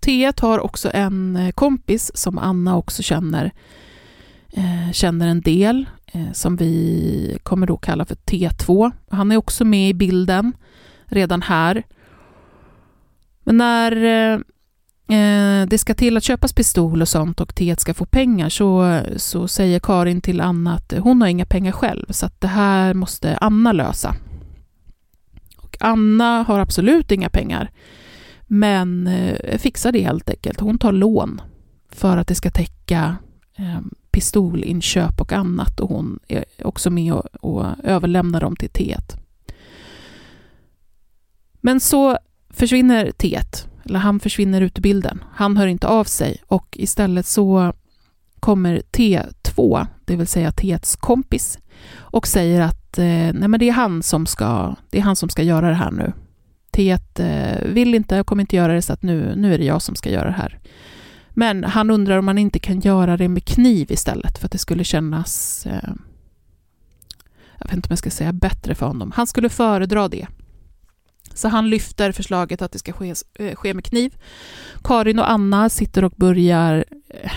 T1 0.00 0.42
har 0.42 0.58
också 0.58 0.90
en 0.94 1.36
eh, 1.36 1.50
kompis 1.50 2.10
som 2.14 2.38
Anna 2.38 2.76
också 2.76 3.02
känner, 3.02 3.52
eh, 4.52 4.92
känner 4.92 5.28
en 5.28 5.40
del, 5.40 5.86
eh, 6.06 6.32
som 6.32 6.56
vi 6.56 7.38
kommer 7.42 7.66
då 7.66 7.76
kalla 7.76 8.04
för 8.04 8.14
T2. 8.14 8.92
Han 9.10 9.32
är 9.32 9.36
också 9.36 9.64
med 9.64 9.90
i 9.90 9.94
bilden 9.94 10.52
redan 11.04 11.42
här. 11.42 11.82
Men 13.44 13.56
när 13.56 13.96
eh, 14.32 14.40
eh, 15.12 15.66
det 15.66 15.78
ska 15.78 15.94
till 15.94 16.16
att 16.16 16.24
köpas 16.24 16.52
pistol 16.52 17.02
och 17.02 17.08
sånt 17.08 17.40
och 17.40 17.54
Tet 17.54 17.80
ska 17.80 17.94
få 17.94 18.04
pengar 18.04 18.48
så, 18.48 19.00
så 19.16 19.48
säger 19.48 19.80
Karin 19.80 20.20
till 20.20 20.40
Anna 20.40 20.74
att 20.74 20.92
hon 20.98 21.20
har 21.20 21.28
inga 21.28 21.46
pengar 21.46 21.72
själv 21.72 22.06
så 22.10 22.26
att 22.26 22.40
det 22.40 22.48
här 22.48 22.94
måste 22.94 23.36
Anna 23.36 23.72
lösa. 23.72 24.16
Och 25.56 25.76
Anna 25.80 26.42
har 26.42 26.58
absolut 26.58 27.12
inga 27.12 27.28
pengar 27.28 27.70
men 28.46 29.06
eh, 29.06 29.58
fixar 29.58 29.92
det 29.92 30.02
helt 30.02 30.30
enkelt. 30.30 30.60
Hon 30.60 30.78
tar 30.78 30.92
lån 30.92 31.40
för 31.90 32.16
att 32.16 32.28
det 32.28 32.34
ska 32.34 32.50
täcka 32.50 33.16
eh, 33.56 33.80
pistolinköp 34.10 35.20
och 35.20 35.32
annat 35.32 35.80
och 35.80 35.88
hon 35.88 36.18
är 36.28 36.44
också 36.64 36.90
med 36.90 37.12
och, 37.12 37.24
och 37.40 37.66
överlämnar 37.84 38.40
dem 38.40 38.56
till 38.56 38.70
T1. 38.70 39.16
Men 41.60 41.80
så 41.80 42.18
försvinner 42.50 43.06
T1 43.06 43.69
eller 43.90 43.98
han 43.98 44.20
försvinner 44.20 44.60
ut 44.60 44.78
ur 44.78 44.82
bilden. 44.82 45.24
Han 45.32 45.56
hör 45.56 45.66
inte 45.66 45.86
av 45.86 46.04
sig 46.04 46.42
och 46.46 46.76
istället 46.80 47.26
så 47.26 47.72
kommer 48.40 48.82
T2, 48.92 49.86
det 50.04 50.16
vill 50.16 50.26
säga 50.26 50.50
T1s 50.50 50.98
kompis, 51.00 51.58
och 51.96 52.26
säger 52.26 52.60
att 52.60 52.98
eh, 52.98 53.04
nej 53.04 53.48
men 53.48 53.60
det, 53.60 53.68
är 53.68 53.72
han 53.72 54.02
som 54.02 54.26
ska, 54.26 54.76
det 54.90 54.98
är 54.98 55.02
han 55.02 55.16
som 55.16 55.28
ska 55.28 55.42
göra 55.42 55.68
det 55.68 55.74
här 55.74 55.90
nu. 55.90 56.12
T1 56.72 57.00
eh, 57.20 57.72
vill 57.72 57.94
inte 57.94 58.20
och 58.20 58.26
kommer 58.26 58.40
inte 58.40 58.56
göra 58.56 58.72
det 58.72 58.82
så 58.82 58.92
att 58.92 59.02
nu, 59.02 59.34
nu 59.36 59.54
är 59.54 59.58
det 59.58 59.64
jag 59.64 59.82
som 59.82 59.94
ska 59.94 60.10
göra 60.10 60.26
det 60.26 60.36
här. 60.36 60.58
Men 61.30 61.64
han 61.64 61.90
undrar 61.90 62.18
om 62.18 62.24
man 62.24 62.38
inte 62.38 62.58
kan 62.58 62.80
göra 62.80 63.16
det 63.16 63.28
med 63.28 63.44
kniv 63.44 63.92
istället 63.92 64.38
för 64.38 64.46
att 64.46 64.52
det 64.52 64.58
skulle 64.58 64.84
kännas, 64.84 65.66
eh, 65.66 65.90
jag 67.58 67.66
vet 67.66 67.76
inte 67.76 67.86
om 67.86 67.92
jag 67.92 67.98
ska 67.98 68.10
säga 68.10 68.32
bättre 68.32 68.74
för 68.74 68.86
honom. 68.86 69.12
Han 69.14 69.26
skulle 69.26 69.48
föredra 69.48 70.08
det. 70.08 70.26
Så 71.34 71.48
han 71.48 71.70
lyfter 71.70 72.12
förslaget 72.12 72.62
att 72.62 72.72
det 72.72 72.78
ska 72.78 72.92
ske, 72.92 73.14
eh, 73.34 73.54
ske 73.54 73.74
med 73.74 73.84
kniv. 73.84 74.14
Karin 74.84 75.18
och 75.18 75.30
Anna 75.30 75.68
sitter 75.68 76.04
och 76.04 76.12
börjar 76.16 76.84
eh, 77.08 77.32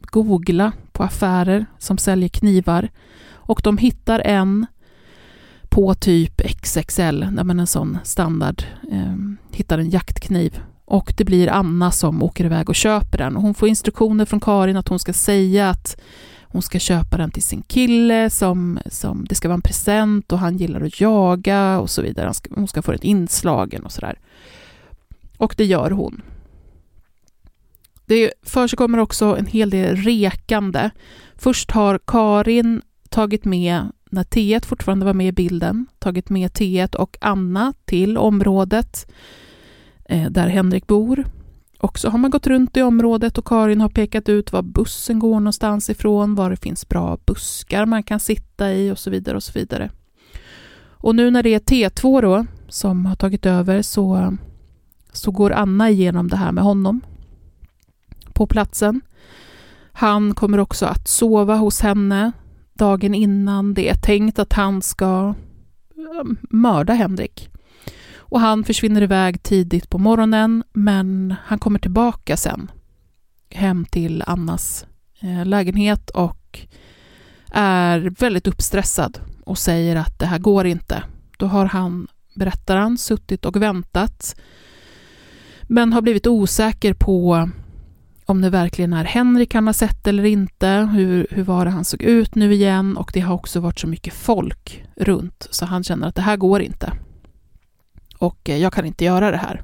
googla 0.00 0.72
på 0.92 1.02
affärer 1.02 1.66
som 1.78 1.98
säljer 1.98 2.28
knivar 2.28 2.88
och 3.32 3.60
de 3.64 3.78
hittar 3.78 4.20
en 4.20 4.66
på 5.68 5.94
typ 5.94 6.40
XXL, 6.62 7.22
en 7.22 7.66
sån 7.66 7.98
standard, 8.04 8.62
eh, 8.92 9.16
hittar 9.50 9.78
en 9.78 9.90
jaktkniv 9.90 10.60
och 10.84 11.14
det 11.16 11.24
blir 11.24 11.48
Anna 11.48 11.90
som 11.90 12.22
åker 12.22 12.44
iväg 12.44 12.68
och 12.68 12.74
köper 12.74 13.18
den. 13.18 13.36
Och 13.36 13.42
hon 13.42 13.54
får 13.54 13.68
instruktioner 13.68 14.24
från 14.24 14.40
Karin 14.40 14.76
att 14.76 14.88
hon 14.88 14.98
ska 14.98 15.12
säga 15.12 15.70
att 15.70 16.00
hon 16.54 16.62
ska 16.62 16.78
köpa 16.78 17.16
den 17.16 17.30
till 17.30 17.42
sin 17.42 17.62
kille, 17.62 18.30
som, 18.30 18.78
som 18.86 19.24
det 19.28 19.34
ska 19.34 19.48
vara 19.48 19.54
en 19.54 19.62
present 19.62 20.32
och 20.32 20.38
han 20.38 20.56
gillar 20.56 20.80
att 20.80 21.00
jaga 21.00 21.78
och 21.78 21.90
så 21.90 22.02
vidare. 22.02 22.26
Hon 22.26 22.34
ska, 22.34 22.54
hon 22.54 22.68
ska 22.68 22.82
få 22.82 22.92
den 22.92 23.02
inslagen 23.02 23.82
och 23.82 23.92
sådär. 23.92 24.18
Och 25.36 25.54
det 25.56 25.64
gör 25.64 25.90
hon. 25.90 26.22
Det 28.06 28.32
förekommer 28.42 28.98
också 28.98 29.36
en 29.36 29.46
hel 29.46 29.70
del 29.70 29.96
rekande. 29.96 30.90
Först 31.36 31.70
har 31.70 32.00
Karin 32.06 32.82
tagit 33.08 33.44
med, 33.44 33.92
när 34.10 34.24
T1 34.24 34.66
fortfarande 34.66 35.06
var 35.06 35.14
med 35.14 35.28
i 35.28 35.32
bilden, 35.32 35.86
tagit 35.98 36.30
med 36.30 36.50
T1 36.50 36.94
och 36.96 37.16
Anna 37.20 37.74
till 37.84 38.18
området 38.18 39.12
eh, 40.04 40.30
där 40.30 40.48
Henrik 40.48 40.86
bor. 40.86 41.24
Och 41.84 41.98
så 41.98 42.08
har 42.08 42.18
man 42.18 42.30
gått 42.30 42.46
runt 42.46 42.76
i 42.76 42.82
området 42.82 43.38
och 43.38 43.46
Karin 43.46 43.80
har 43.80 43.88
pekat 43.88 44.28
ut 44.28 44.52
var 44.52 44.62
bussen 44.62 45.18
går 45.18 45.34
någonstans 45.34 45.90
ifrån, 45.90 46.34
var 46.34 46.50
det 46.50 46.56
finns 46.56 46.88
bra 46.88 47.18
buskar 47.26 47.86
man 47.86 48.02
kan 48.02 48.20
sitta 48.20 48.72
i 48.72 48.90
och 48.90 48.98
så 48.98 49.10
vidare 49.10 49.36
och 49.36 49.42
så 49.42 49.52
vidare. 49.54 49.90
Och 50.88 51.14
nu 51.14 51.30
när 51.30 51.42
det 51.42 51.54
är 51.54 51.58
T2 51.58 52.22
då 52.22 52.46
som 52.68 53.06
har 53.06 53.16
tagit 53.16 53.46
över 53.46 53.82
så, 53.82 54.36
så 55.12 55.30
går 55.30 55.52
Anna 55.52 55.90
igenom 55.90 56.28
det 56.28 56.36
här 56.36 56.52
med 56.52 56.64
honom 56.64 57.00
på 58.32 58.46
platsen. 58.46 59.00
Han 59.92 60.34
kommer 60.34 60.58
också 60.58 60.86
att 60.86 61.08
sova 61.08 61.56
hos 61.56 61.80
henne 61.80 62.32
dagen 62.74 63.14
innan. 63.14 63.74
Det 63.74 63.88
är 63.88 63.94
tänkt 63.94 64.38
att 64.38 64.52
han 64.52 64.82
ska 64.82 65.34
mörda 66.50 66.92
Henrik. 66.92 67.53
Och 68.34 68.40
han 68.40 68.64
försvinner 68.64 69.02
iväg 69.02 69.42
tidigt 69.42 69.90
på 69.90 69.98
morgonen, 69.98 70.64
men 70.72 71.34
han 71.44 71.58
kommer 71.58 71.78
tillbaka 71.78 72.36
sen 72.36 72.70
hem 73.50 73.84
till 73.84 74.22
Annas 74.26 74.86
eh, 75.20 75.46
lägenhet 75.46 76.10
och 76.10 76.60
är 77.52 78.12
väldigt 78.20 78.46
uppstressad 78.46 79.18
och 79.44 79.58
säger 79.58 79.96
att 79.96 80.18
det 80.18 80.26
här 80.26 80.38
går 80.38 80.66
inte. 80.66 81.02
Då 81.38 81.46
har 81.46 81.64
han, 81.64 82.08
berättar 82.34 82.76
han, 82.76 82.98
suttit 82.98 83.44
och 83.44 83.62
väntat 83.62 84.36
men 85.62 85.92
har 85.92 86.02
blivit 86.02 86.26
osäker 86.26 86.94
på 86.94 87.48
om 88.26 88.40
det 88.40 88.50
verkligen 88.50 88.92
är 88.92 89.04
Henrik 89.04 89.54
han 89.54 89.66
har 89.66 89.74
sett 89.74 90.06
eller 90.06 90.24
inte, 90.24 90.68
hur, 90.68 91.26
hur 91.30 91.42
var 91.42 91.64
det 91.64 91.70
han 91.70 91.84
såg 91.84 92.02
ut 92.02 92.34
nu 92.34 92.52
igen 92.52 92.96
och 92.96 93.10
det 93.14 93.20
har 93.20 93.34
också 93.34 93.60
varit 93.60 93.80
så 93.80 93.86
mycket 93.86 94.14
folk 94.14 94.84
runt 94.96 95.48
så 95.50 95.66
han 95.66 95.84
känner 95.84 96.08
att 96.08 96.14
det 96.14 96.22
här 96.22 96.36
går 96.36 96.62
inte 96.62 96.92
och 98.18 98.50
eh, 98.50 98.56
jag 98.56 98.72
kan 98.72 98.86
inte 98.86 99.04
göra 99.04 99.30
det 99.30 99.36
här. 99.36 99.62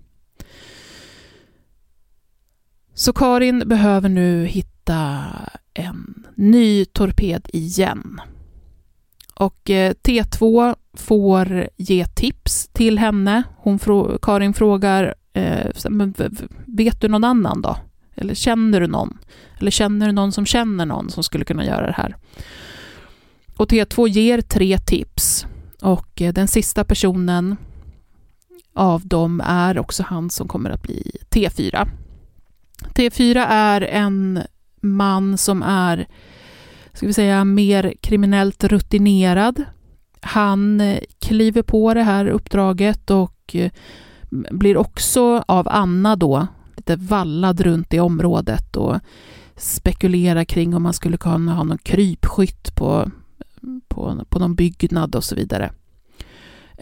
Så 2.94 3.12
Karin 3.12 3.62
behöver 3.66 4.08
nu 4.08 4.46
hitta 4.46 5.26
en 5.74 6.26
ny 6.34 6.84
torped 6.84 7.48
igen. 7.52 8.20
Och 9.34 9.70
eh, 9.70 9.92
T2 9.92 10.76
får 10.96 11.68
ge 11.76 12.06
tips 12.06 12.68
till 12.72 12.98
henne. 12.98 13.42
Hon 13.56 13.78
Karin 14.22 14.54
frågar, 14.54 15.14
eh, 15.32 15.70
vet 16.66 17.00
du 17.00 17.08
någon 17.08 17.24
annan 17.24 17.62
då? 17.62 17.76
Eller 18.14 18.34
känner 18.34 18.80
du 18.80 18.86
någon? 18.86 19.18
Eller 19.58 19.70
känner 19.70 20.06
du 20.06 20.12
någon 20.12 20.32
som 20.32 20.46
känner 20.46 20.86
någon 20.86 21.10
som 21.10 21.22
skulle 21.22 21.44
kunna 21.44 21.64
göra 21.64 21.86
det 21.86 21.92
här? 21.92 22.16
Och 23.56 23.68
T2 23.68 24.08
ger 24.08 24.40
tre 24.40 24.78
tips. 24.78 25.46
Och 25.80 26.22
den 26.34 26.48
sista 26.48 26.84
personen 26.84 27.56
av 28.74 29.06
dem 29.06 29.42
är 29.44 29.78
också 29.78 30.02
han 30.02 30.30
som 30.30 30.48
kommer 30.48 30.70
att 30.70 30.82
bli 30.82 31.16
T4. 31.30 31.88
T4 32.94 33.46
är 33.48 33.80
en 33.80 34.42
man 34.80 35.38
som 35.38 35.62
är, 35.62 36.06
ska 36.92 37.06
vi 37.06 37.12
säga, 37.12 37.44
mer 37.44 37.94
kriminellt 38.00 38.64
rutinerad. 38.64 39.64
Han 40.20 40.80
eh, 40.80 41.00
kliver 41.18 41.62
på 41.62 41.94
det 41.94 42.02
här 42.02 42.26
uppdraget 42.26 43.10
och 43.10 43.56
eh, 43.56 43.70
blir 44.30 44.76
också 44.76 45.44
av 45.46 45.68
Anna 45.68 46.16
då 46.16 46.46
lite 46.76 46.96
vallad 46.96 47.60
runt 47.60 47.94
i 47.94 48.00
området 48.00 48.76
och 48.76 48.98
spekulerar 49.56 50.44
kring 50.44 50.74
om 50.74 50.82
man 50.82 50.92
skulle 50.92 51.16
kunna 51.16 51.54
ha 51.54 51.64
någon 51.64 51.78
krypskytt 51.78 52.74
på, 52.74 53.10
på, 53.88 54.24
på 54.28 54.38
någon 54.38 54.54
byggnad 54.54 55.14
och 55.14 55.24
så 55.24 55.34
vidare. 55.34 55.72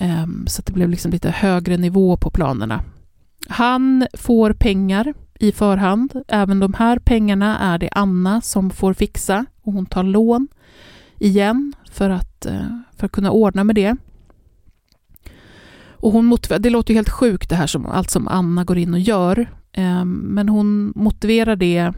Ehm, 0.01 0.46
så 0.46 0.62
det 0.62 0.72
blev 0.72 0.88
liksom 0.88 1.11
lite 1.11 1.30
högre 1.30 1.76
nivå 1.76 2.16
på 2.16 2.30
planerna. 2.30 2.84
Han 3.49 4.07
får 4.14 4.53
pengar 4.53 5.14
i 5.38 5.53
förhand. 5.53 6.22
Även 6.28 6.61
de 6.61 6.74
här 6.74 6.99
pengarna 6.99 7.59
är 7.59 7.78
det 7.78 7.88
Anna 7.92 8.40
som 8.40 8.70
får 8.70 8.94
fixa 8.94 9.46
och 9.62 9.72
hon 9.72 9.86
tar 9.86 10.03
lån 10.03 10.49
igen 11.18 11.72
för 11.90 12.11
att, 12.11 12.46
eh, 12.46 12.80
för 12.96 13.07
att 13.07 13.12
kunna 13.12 13.30
ordna 13.30 13.64
med 13.64 13.74
det. 13.74 13.96
Och 16.01 16.12
hon 16.12 16.38
det 16.59 16.70
låter 16.70 16.94
ju 16.94 16.99
helt 16.99 17.11
sjukt 17.11 17.51
det 17.51 17.57
här 17.57 17.66
som 17.66 17.86
allt 17.86 18.11
som 18.11 18.28
Anna 18.28 18.64
går 18.64 18.78
in 18.78 18.94
och 18.94 19.01
gör, 19.01 19.51
ehm, 19.72 20.12
men 20.12 20.49
hon 20.49 20.92
motiverar 20.96 21.57
det 21.57 21.92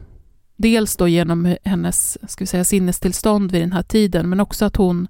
dels 0.56 0.96
då 0.96 1.08
genom 1.08 1.56
hennes 1.64 2.30
ska 2.30 2.42
vi 2.44 2.46
säga, 2.46 2.64
sinnestillstånd 2.64 3.52
vid 3.52 3.62
den 3.62 3.72
här 3.72 3.82
tiden, 3.82 4.28
men 4.28 4.40
också 4.40 4.64
att 4.64 4.76
hon 4.76 5.08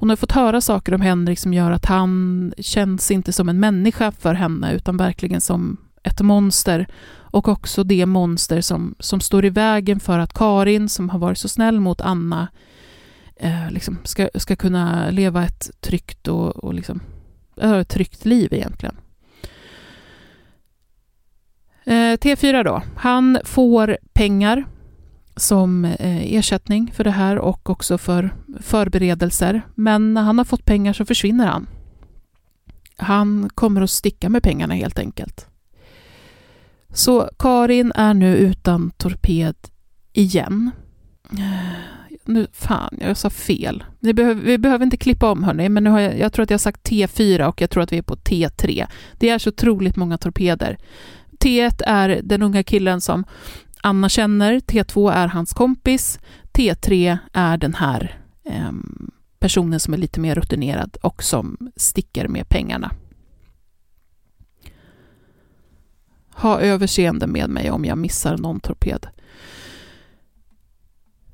hon 0.00 0.08
har 0.08 0.16
fått 0.16 0.32
höra 0.32 0.60
saker 0.60 0.94
om 0.94 1.00
Henrik 1.00 1.38
som 1.38 1.54
gör 1.54 1.70
att 1.70 1.84
han 1.84 2.52
känns 2.58 3.10
inte 3.10 3.32
som 3.32 3.48
en 3.48 3.60
människa 3.60 4.12
för 4.12 4.34
henne, 4.34 4.72
utan 4.72 4.96
verkligen 4.96 5.40
som 5.40 5.76
ett 6.02 6.20
monster. 6.20 6.86
Och 7.10 7.48
också 7.48 7.84
det 7.84 8.06
monster 8.06 8.60
som, 8.60 8.94
som 8.98 9.20
står 9.20 9.44
i 9.44 9.50
vägen 9.50 10.00
för 10.00 10.18
att 10.18 10.34
Karin, 10.34 10.88
som 10.88 11.10
har 11.10 11.18
varit 11.18 11.38
så 11.38 11.48
snäll 11.48 11.80
mot 11.80 12.00
Anna, 12.00 12.48
eh, 13.36 13.70
liksom 13.70 13.98
ska, 14.04 14.28
ska 14.34 14.56
kunna 14.56 15.10
leva 15.10 15.44
ett 15.44 15.70
tryggt 15.80 16.28
och, 16.28 16.56
och 16.56 16.74
liksom, 16.74 17.00
ett 17.56 17.88
tryggt 17.88 18.24
liv 18.24 18.52
egentligen. 18.52 18.96
Eh, 21.84 22.16
T4 22.16 22.64
då, 22.64 22.82
han 22.96 23.38
får 23.44 23.98
pengar 24.12 24.64
som 25.40 25.84
eh, 25.84 26.34
ersättning 26.34 26.92
för 26.94 27.04
det 27.04 27.10
här 27.10 27.38
och 27.38 27.70
också 27.70 27.98
för 27.98 28.34
förberedelser. 28.60 29.62
Men 29.74 30.14
när 30.14 30.22
han 30.22 30.38
har 30.38 30.44
fått 30.44 30.64
pengar 30.64 30.92
så 30.92 31.04
försvinner 31.04 31.46
han. 31.46 31.66
Han 32.96 33.50
kommer 33.54 33.80
att 33.80 33.90
sticka 33.90 34.28
med 34.28 34.42
pengarna 34.42 34.74
helt 34.74 34.98
enkelt. 34.98 35.46
Så 36.92 37.30
Karin 37.38 37.92
är 37.94 38.14
nu 38.14 38.36
utan 38.36 38.90
torped 38.90 39.56
igen. 40.12 40.70
Eh, 41.32 42.00
nu, 42.24 42.46
fan, 42.52 42.98
jag 43.00 43.16
sa 43.16 43.30
fel. 43.30 43.84
Vi 44.00 44.14
behöver, 44.14 44.42
vi 44.42 44.58
behöver 44.58 44.84
inte 44.84 44.96
klippa 44.96 45.30
om 45.30 45.44
hörni, 45.44 45.68
men 45.68 45.84
nu 45.84 45.90
har 45.90 46.00
jag, 46.00 46.18
jag 46.18 46.32
tror 46.32 46.42
att 46.42 46.50
jag 46.50 46.54
har 46.54 46.58
sagt 46.58 46.90
T4 46.90 47.46
och 47.46 47.60
jag 47.60 47.70
tror 47.70 47.82
att 47.82 47.92
vi 47.92 47.98
är 47.98 48.02
på 48.02 48.16
T3. 48.16 48.86
Det 49.18 49.28
är 49.28 49.38
så 49.38 49.48
otroligt 49.48 49.96
många 49.96 50.18
torpeder. 50.18 50.78
T1 51.38 51.82
är 51.86 52.20
den 52.22 52.42
unga 52.42 52.62
killen 52.62 53.00
som 53.00 53.24
Anna 53.82 54.08
känner, 54.08 54.60
T2 54.60 55.12
är 55.12 55.28
hans 55.28 55.52
kompis, 55.52 56.18
T3 56.52 57.18
är 57.32 57.56
den 57.56 57.74
här 57.74 58.20
eh, 58.44 58.72
personen 59.38 59.80
som 59.80 59.94
är 59.94 59.98
lite 59.98 60.20
mer 60.20 60.34
rutinerad 60.34 60.96
och 61.02 61.22
som 61.22 61.70
sticker 61.76 62.28
med 62.28 62.48
pengarna. 62.48 62.92
Ha 66.34 66.60
överseende 66.60 67.26
med 67.26 67.50
mig 67.50 67.70
om 67.70 67.84
jag 67.84 67.98
missar 67.98 68.36
någon 68.36 68.60
torped. 68.60 69.06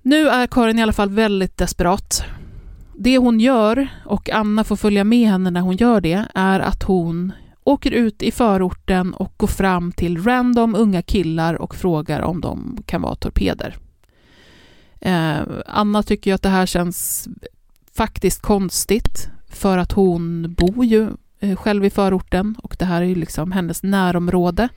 Nu 0.03 0.29
är 0.29 0.47
Karin 0.47 0.79
i 0.79 0.83
alla 0.83 0.93
fall 0.93 1.11
väldigt 1.11 1.57
desperat. 1.57 2.25
Det 2.95 3.19
hon 3.19 3.41
gör, 3.41 3.89
och 4.05 4.31
Anna 4.31 4.65
får 4.65 4.77
följa 4.77 5.05
med 5.05 5.29
henne 5.29 5.51
när 5.51 5.61
hon 5.61 5.77
gör 5.77 6.01
det, 6.01 6.25
är 6.35 6.61
att 6.61 6.83
hon 6.83 7.33
åker 7.67 7.91
ut 7.91 8.23
i 8.23 8.31
förorten 8.31 9.15
och 9.15 9.35
går 9.37 9.47
fram 9.47 9.93
till 9.93 10.23
random 10.23 10.75
unga 10.75 11.03
killar 11.03 11.55
och 11.55 11.75
frågar 11.75 12.23
om 12.23 12.41
de 12.41 12.79
kan 12.87 13.03
vara 13.03 13.15
torpeder. 13.15 13.77
Eh, 15.01 15.39
Anna 15.67 16.03
tycker 16.03 16.31
ju 16.31 16.35
att 16.35 16.43
det 16.43 16.49
här 16.49 16.67
känns 16.67 17.29
faktiskt 17.95 18.43
konstigt 18.43 19.29
för 19.49 19.79
att 19.79 19.93
hon 19.93 20.55
bor 20.55 20.85
ju 20.85 21.09
eh, 21.41 21.57
själv 21.57 21.85
i 21.85 21.91
förorten 21.91 22.57
och 22.59 22.77
det 22.79 22.85
här 22.85 23.03
är 23.03 23.07
ju 23.07 23.15
liksom 23.15 23.53
hennes 23.53 23.83
närområde. 23.83 24.69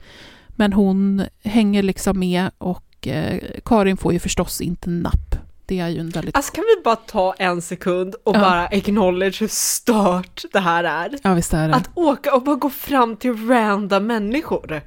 Men 0.48 0.72
hon 0.72 1.22
hänger 1.42 1.82
liksom 1.82 2.18
med 2.18 2.50
och 2.58 3.08
eh, 3.08 3.40
Karin 3.64 3.96
får 3.96 4.12
ju 4.12 4.18
förstås 4.18 4.60
inte 4.60 4.90
napp. 4.90 5.29
Det 5.70 5.78
är 5.80 5.88
ju 5.88 6.00
en 6.00 6.10
väldigt... 6.10 6.36
Alltså 6.36 6.52
kan 6.52 6.64
vi 6.76 6.82
bara 6.84 6.96
ta 6.96 7.34
en 7.38 7.62
sekund 7.62 8.14
och 8.24 8.36
Ja. 8.36 8.40
bara 8.40 8.66
acknowledge 8.66 9.40
hur 9.40 9.48
stört 9.48 10.42
det 10.52 10.60
här 10.60 10.84
är? 10.84 11.10
Ja, 11.22 11.34
visst 11.34 11.54
är 11.54 11.68
det. 11.68 11.74
Att 11.74 11.90
åka 11.94 12.34
och 12.34 12.42
bara 12.42 12.56
gå 12.56 12.70
fram 12.70 13.16
till 13.16 13.48
random 13.48 14.06
människor. 14.06 14.80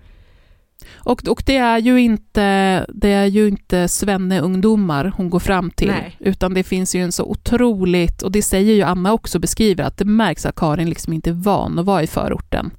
Och, 0.93 1.27
och 1.27 1.43
det 1.45 1.57
är 1.57 1.77
ju 1.77 2.01
inte, 2.01 2.85
det 2.89 3.09
är 3.11 3.25
ju 3.25 3.47
inte 3.47 3.87
svenne-ungdomar 3.87 5.13
hon 5.17 5.29
går 5.29 5.39
fram 5.39 5.71
till, 5.71 5.87
Nej. 5.87 6.15
utan 6.19 6.53
det 6.53 6.63
finns 6.63 6.95
ju 6.95 7.03
en 7.03 7.11
så 7.11 7.23
otroligt, 7.23 8.21
och 8.21 8.31
det 8.31 8.41
säger 8.41 8.73
ju 8.73 8.81
Anna 8.81 9.13
också, 9.13 9.39
beskriver 9.39 9.83
att 9.83 9.97
det 9.97 10.05
märks 10.05 10.45
att 10.45 10.55
Karin 10.55 10.89
liksom 10.89 11.13
inte 11.13 11.29
är 11.29 11.33
van 11.33 11.79
att 11.79 11.85
vara 11.85 12.03
i 12.03 12.07
förorten. 12.07 12.71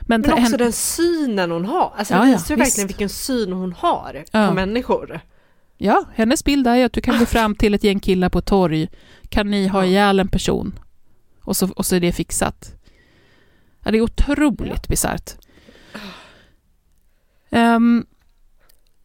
Men, 0.00 0.20
Men 0.20 0.32
också 0.32 0.42
hen- 0.42 0.58
den 0.58 0.72
synen 0.72 1.50
hon 1.50 1.64
har. 1.64 1.92
Alltså 1.96 2.14
Ja, 2.14 2.20
det 2.20 2.26
ja, 2.30 2.36
visar 2.36 2.54
ju 2.54 2.58
verkligen 2.58 2.86
vilken 2.86 3.08
syn 3.08 3.52
hon 3.52 3.72
har 3.78 4.24
Ja. 4.32 4.48
på 4.48 4.54
människor. 4.54 5.20
Ja, 5.84 6.04
hennes 6.14 6.44
bild 6.44 6.66
är 6.66 6.84
att 6.84 6.92
du 6.92 7.00
kan 7.00 7.18
gå 7.18 7.26
fram 7.26 7.54
till 7.54 7.74
ett 7.74 7.84
gäng 7.84 8.00
killar 8.00 8.28
på 8.28 8.40
torg, 8.40 8.88
kan 9.28 9.50
ni 9.50 9.66
ha 9.66 9.84
ihjäl 9.84 10.20
en 10.20 10.28
person? 10.28 10.78
Och 11.40 11.56
så, 11.56 11.68
och 11.70 11.86
så 11.86 11.96
är 11.96 12.00
det 12.00 12.12
fixat. 12.12 12.74
Ja, 13.84 13.90
det 13.90 13.98
är 13.98 14.02
otroligt 14.02 14.88
bisarrt. 14.88 15.30
Ehm, 17.50 18.06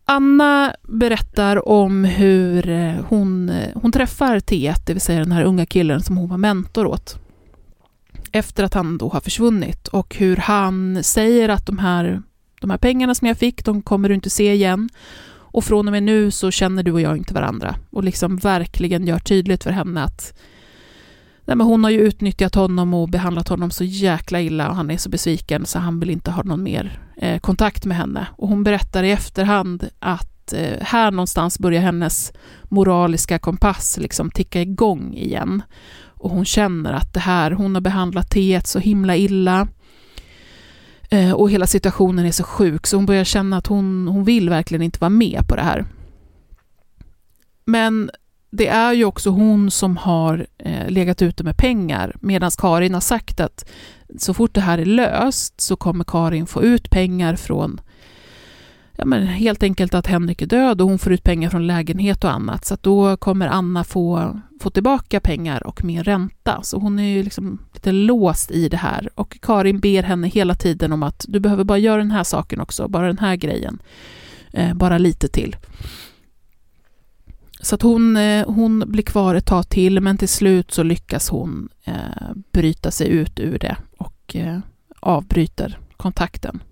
Anna 0.05 0.75
berättar 0.81 1.69
om 1.69 2.03
hur 2.03 2.69
eh, 2.69 3.05
hon, 3.07 3.49
eh, 3.49 3.69
hon 3.75 3.91
träffar 3.91 4.39
T1, 4.39 4.75
det 4.85 4.93
vill 4.93 5.01
säga 5.01 5.19
den 5.19 5.31
här 5.31 5.43
unga 5.43 5.65
killen 5.65 6.03
som 6.03 6.17
hon 6.17 6.29
var 6.29 6.37
mentor 6.37 6.85
åt, 6.85 7.19
efter 8.31 8.63
att 8.63 8.73
han 8.73 8.97
då 8.97 9.09
har 9.09 9.21
försvunnit 9.21 9.87
och 9.87 10.15
hur 10.15 10.37
han 10.37 11.03
säger 11.03 11.49
att 11.49 11.65
de 11.65 11.79
här, 11.79 12.21
de 12.61 12.69
här 12.69 12.77
pengarna 12.77 13.15
som 13.15 13.27
jag 13.27 13.37
fick, 13.37 13.65
de 13.65 13.81
kommer 13.81 14.09
du 14.09 14.15
inte 14.15 14.29
se 14.29 14.53
igen. 14.53 14.89
Och 15.57 15.63
från 15.63 15.87
och 15.87 15.91
med 15.91 16.03
nu 16.03 16.31
så 16.31 16.51
känner 16.51 16.83
du 16.83 16.91
och 16.91 17.01
jag 17.01 17.17
inte 17.17 17.33
varandra. 17.33 17.75
Och 17.89 18.03
liksom 18.03 18.37
verkligen 18.37 19.07
gör 19.07 19.19
tydligt 19.19 19.63
för 19.63 19.71
henne 19.71 20.03
att 20.03 20.33
nej 21.45 21.55
men 21.57 21.67
hon 21.67 21.83
har 21.83 21.91
ju 21.91 21.99
utnyttjat 21.99 22.55
honom 22.55 22.93
och 22.93 23.09
behandlat 23.09 23.47
honom 23.47 23.71
så 23.71 23.83
jäkla 23.83 24.41
illa 24.41 24.69
och 24.69 24.75
han 24.75 24.91
är 24.91 24.97
så 24.97 25.09
besviken 25.09 25.65
så 25.65 25.79
han 25.79 25.99
vill 25.99 26.09
inte 26.09 26.31
ha 26.31 26.43
någon 26.43 26.63
mer 26.63 26.99
eh, 27.17 27.39
kontakt 27.39 27.85
med 27.85 27.97
henne. 27.97 28.27
Och 28.37 28.47
hon 28.47 28.63
berättar 28.63 29.03
i 29.03 29.11
efterhand 29.11 29.89
att 29.99 30.53
eh, 30.53 30.77
här 30.81 31.11
någonstans 31.11 31.59
börjar 31.59 31.81
hennes 31.81 32.33
moraliska 32.63 33.39
kompass 33.39 33.97
liksom 33.97 34.31
ticka 34.31 34.61
igång 34.61 35.13
igen. 35.13 35.61
Och 36.05 36.29
hon 36.29 36.45
känner 36.45 36.93
att 36.93 37.13
det 37.13 37.19
här, 37.19 37.51
hon 37.51 37.75
har 37.75 37.81
behandlat 37.81 38.29
T 38.29 38.61
så 38.63 38.79
himla 38.79 39.15
illa. 39.15 39.67
Eh, 41.09 41.31
och 41.31 41.51
hela 41.51 41.67
situationen 41.67 42.25
är 42.25 42.31
så 42.31 42.43
sjuk 42.43 42.87
så 42.87 42.97
hon 42.97 43.05
börjar 43.05 43.23
känna 43.23 43.57
att 43.57 43.67
hon, 43.67 44.07
hon 44.07 44.23
vill 44.23 44.49
verkligen 44.49 44.81
inte 44.81 44.99
vara 44.99 45.09
med 45.09 45.47
på 45.47 45.55
det 45.55 45.61
här. 45.61 45.85
Men 47.65 48.09
det 48.49 48.67
är 48.67 48.93
ju 48.93 49.05
också 49.05 49.29
hon 49.29 49.71
som 49.71 49.97
har 49.97 50.47
eh, 50.57 50.89
legat 50.89 51.21
ute 51.21 51.43
med 51.43 51.57
pengar 51.57 52.15
medan 52.21 52.51
Karin 52.57 52.93
har 52.93 53.01
sagt 53.01 53.39
att 53.39 53.69
så 54.17 54.33
fort 54.33 54.53
det 54.53 54.61
här 54.61 54.77
är 54.77 54.85
löst 54.85 55.61
så 55.61 55.75
kommer 55.75 56.03
Karin 56.03 56.47
få 56.47 56.63
ut 56.63 56.89
pengar 56.89 57.35
från 57.35 57.81
ja, 58.97 59.05
men 59.05 59.27
helt 59.27 59.63
enkelt 59.63 59.93
att 59.93 60.07
Henrik 60.07 60.41
är 60.41 60.45
död 60.45 60.81
och 60.81 60.89
hon 60.89 60.99
får 60.99 61.13
ut 61.13 61.23
pengar 61.23 61.49
från 61.49 61.67
lägenhet 61.67 62.23
och 62.23 62.31
annat. 62.31 62.65
Så 62.65 62.73
att 62.73 62.83
då 62.83 63.17
kommer 63.17 63.47
Anna 63.47 63.83
få, 63.83 64.39
få 64.61 64.69
tillbaka 64.69 65.19
pengar 65.19 65.67
och 65.67 65.83
mer 65.83 66.03
ränta. 66.03 66.59
Så 66.63 66.79
hon 66.79 66.99
är 66.99 67.15
ju 67.15 67.23
liksom 67.23 67.59
lite 67.73 67.91
låst 67.91 68.51
i 68.51 68.69
det 68.69 68.77
här. 68.77 69.09
Och 69.15 69.37
Karin 69.41 69.79
ber 69.79 70.03
henne 70.03 70.27
hela 70.27 70.55
tiden 70.55 70.93
om 70.93 71.03
att 71.03 71.25
du 71.27 71.39
behöver 71.39 71.63
bara 71.63 71.77
göra 71.77 71.97
den 71.97 72.11
här 72.11 72.23
saken 72.23 72.59
också, 72.59 72.87
bara 72.87 73.07
den 73.07 73.19
här 73.19 73.35
grejen. 73.35 73.79
Eh, 74.51 74.73
bara 74.73 74.97
lite 74.97 75.27
till. 75.27 75.55
Så 77.61 77.75
att 77.75 77.81
hon, 77.81 78.17
eh, 78.17 78.45
hon 78.47 78.83
blir 78.87 79.03
kvar 79.03 79.35
ett 79.35 79.45
tag 79.45 79.69
till, 79.69 80.01
men 80.01 80.17
till 80.17 80.29
slut 80.29 80.71
så 80.71 80.83
lyckas 80.83 81.29
hon 81.29 81.69
eh, 81.83 81.93
bryta 82.51 82.91
sig 82.91 83.07
ut 83.07 83.39
ur 83.39 83.59
det 83.59 83.77
och 83.97 84.35
eh, 84.35 84.59
avbryter 84.99 85.79
kontakten. 85.97 86.63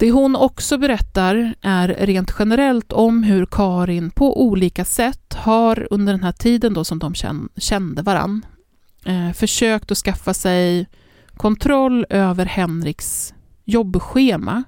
Det 0.00 0.10
hon 0.10 0.36
också 0.36 0.78
berättar 0.78 1.54
är 1.60 1.88
rent 1.88 2.34
generellt 2.38 2.92
om 2.92 3.22
hur 3.22 3.46
Karin 3.46 4.10
på 4.10 4.42
olika 4.42 4.84
sätt 4.84 5.34
har 5.34 5.88
under 5.90 6.12
den 6.12 6.22
här 6.22 6.32
tiden 6.32 6.74
då 6.74 6.84
som 6.84 6.98
de 6.98 7.14
kände 7.56 8.02
varann 8.02 8.46
eh, 9.04 9.32
försökt 9.32 9.90
att 9.90 9.98
skaffa 9.98 10.34
sig 10.34 10.88
kontroll 11.36 12.06
över 12.10 12.46
Henriks 12.46 13.34
jobbschema 13.64 14.64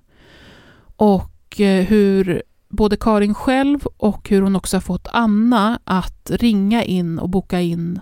och 0.96 1.60
eh, 1.60 1.86
hur 1.86 2.42
både 2.68 2.96
Karin 2.96 3.34
själv 3.34 3.86
och 3.96 4.28
hur 4.28 4.42
hon 4.42 4.56
också 4.56 4.76
har 4.76 4.82
fått 4.82 5.08
Anna 5.12 5.80
att 5.84 6.30
ringa 6.30 6.84
in 6.84 7.18
och 7.18 7.28
boka 7.28 7.60
in 7.60 8.00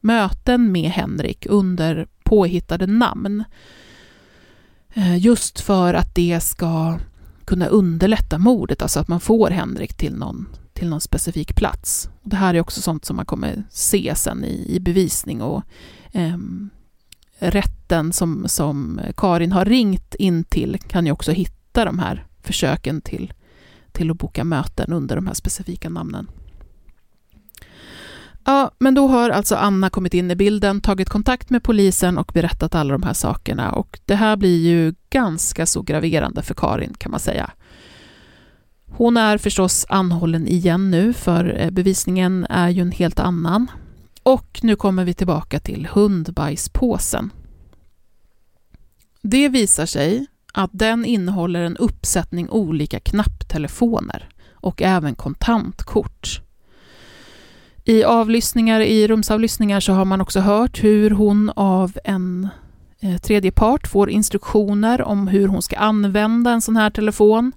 möten 0.00 0.72
med 0.72 0.90
Henrik 0.90 1.46
under 1.48 2.06
påhittade 2.24 2.86
namn. 2.86 3.44
Eh, 4.94 5.16
just 5.18 5.60
för 5.60 5.94
att 5.94 6.14
det 6.14 6.40
ska 6.40 6.98
kunna 7.44 7.66
underlätta 7.66 8.38
mordet, 8.38 8.82
alltså 8.82 9.00
att 9.00 9.08
man 9.08 9.20
får 9.20 9.50
Henrik 9.50 9.94
till 9.94 10.14
någon, 10.14 10.48
till 10.72 10.88
någon 10.88 11.00
specifik 11.00 11.56
plats. 11.56 12.10
Och 12.22 12.30
det 12.30 12.36
här 12.36 12.54
är 12.54 12.60
också 12.60 12.82
sånt 12.82 13.04
som 13.04 13.16
man 13.16 13.26
kommer 13.26 13.64
se 13.70 14.14
sen 14.16 14.44
i, 14.44 14.76
i 14.76 14.80
bevisning 14.80 15.42
och 15.42 15.62
eh, 16.12 16.36
rätten 17.38 18.12
som, 18.12 18.48
som 18.48 19.00
Karin 19.16 19.52
har 19.52 19.64
ringt 19.64 20.14
in 20.14 20.44
till 20.44 20.78
kan 20.78 21.06
ju 21.06 21.12
också 21.12 21.32
hitta 21.32 21.84
de 21.84 21.98
här 21.98 22.26
försöken 22.42 23.00
till, 23.00 23.32
till 23.92 24.10
att 24.10 24.18
boka 24.18 24.44
möten 24.44 24.92
under 24.92 25.16
de 25.16 25.26
här 25.26 25.34
specifika 25.34 25.88
namnen. 25.88 26.28
Ja, 28.44 28.70
men 28.78 28.94
då 28.94 29.06
har 29.06 29.30
alltså 29.30 29.56
Anna 29.56 29.90
kommit 29.90 30.14
in 30.14 30.30
i 30.30 30.36
bilden, 30.36 30.80
tagit 30.80 31.08
kontakt 31.08 31.50
med 31.50 31.62
polisen 31.62 32.18
och 32.18 32.30
berättat 32.34 32.74
alla 32.74 32.92
de 32.92 33.02
här 33.02 33.12
sakerna. 33.12 33.72
Och 33.72 34.00
det 34.04 34.14
här 34.14 34.36
blir 34.36 34.68
ju 34.68 34.94
ganska 35.10 35.66
så 35.66 35.82
graverande 35.82 36.42
för 36.42 36.54
Karin 36.54 36.94
kan 36.98 37.10
man 37.10 37.20
säga. 37.20 37.50
Hon 38.86 39.16
är 39.16 39.38
förstås 39.38 39.86
anhållen 39.88 40.48
igen 40.48 40.90
nu, 40.90 41.12
för 41.12 41.60
eh, 41.60 41.70
bevisningen 41.70 42.46
är 42.50 42.68
ju 42.68 42.82
en 42.82 42.92
helt 42.92 43.20
annan. 43.20 43.70
Och 44.22 44.60
nu 44.62 44.76
kommer 44.76 45.04
vi 45.04 45.14
tillbaka 45.14 45.60
till 45.60 45.88
hundbajspåsen. 45.92 47.30
Det 49.22 49.48
visar 49.48 49.86
sig 49.86 50.26
att 50.52 50.70
den 50.72 51.04
innehåller 51.04 51.62
en 51.62 51.76
uppsättning 51.76 52.50
olika 52.50 53.00
knapptelefoner 53.00 54.28
och 54.52 54.82
även 54.82 55.14
kontantkort. 55.14 56.40
I 57.84 58.04
avlyssningar, 58.04 58.80
i 58.80 59.08
rumsavlyssningar 59.08 59.80
så 59.80 59.92
har 59.92 60.04
man 60.04 60.20
också 60.20 60.40
hört 60.40 60.84
hur 60.84 61.10
hon 61.10 61.50
av 61.56 61.98
en 62.04 62.48
eh, 63.00 63.18
tredje 63.18 63.50
part 63.50 63.86
får 63.86 64.10
instruktioner 64.10 65.02
om 65.02 65.28
hur 65.28 65.48
hon 65.48 65.62
ska 65.62 65.76
använda 65.76 66.50
en 66.50 66.60
sån 66.60 66.76
här 66.76 66.90
telefon. 66.90 67.52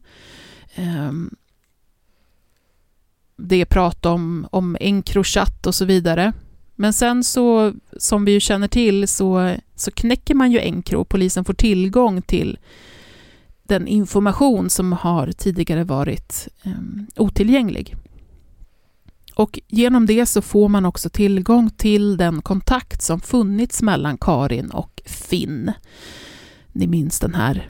Ehm, 0.75 1.35
det 3.37 3.61
är 3.61 3.65
prat 3.65 4.05
om, 4.05 4.47
om 4.51 4.77
Encrochat 4.79 5.67
och 5.67 5.75
så 5.75 5.85
vidare. 5.85 6.33
Men 6.75 6.93
sen 6.93 7.23
så, 7.23 7.73
som 7.97 8.25
vi 8.25 8.31
ju 8.31 8.39
känner 8.39 8.67
till, 8.67 9.07
så, 9.07 9.55
så 9.75 9.91
knäcker 9.91 10.35
man 10.35 10.51
ju 10.51 10.59
Encro 10.59 10.99
och 10.99 11.09
polisen 11.09 11.45
får 11.45 11.53
tillgång 11.53 12.21
till 12.21 12.57
den 13.63 13.87
information 13.87 14.69
som 14.69 14.93
har 14.93 15.31
tidigare 15.31 15.83
varit 15.83 16.47
ehm, 16.63 17.07
otillgänglig. 17.15 17.95
Och 19.35 19.59
genom 19.67 20.05
det 20.05 20.25
så 20.25 20.41
får 20.41 20.69
man 20.69 20.85
också 20.85 21.09
tillgång 21.09 21.69
till 21.69 22.17
den 22.17 22.41
kontakt 22.41 23.01
som 23.01 23.19
funnits 23.21 23.81
mellan 23.81 24.17
Karin 24.17 24.71
och 24.71 25.01
Finn. 25.05 25.71
Ni 26.71 26.87
minns 26.87 27.19
den 27.19 27.35
här 27.35 27.69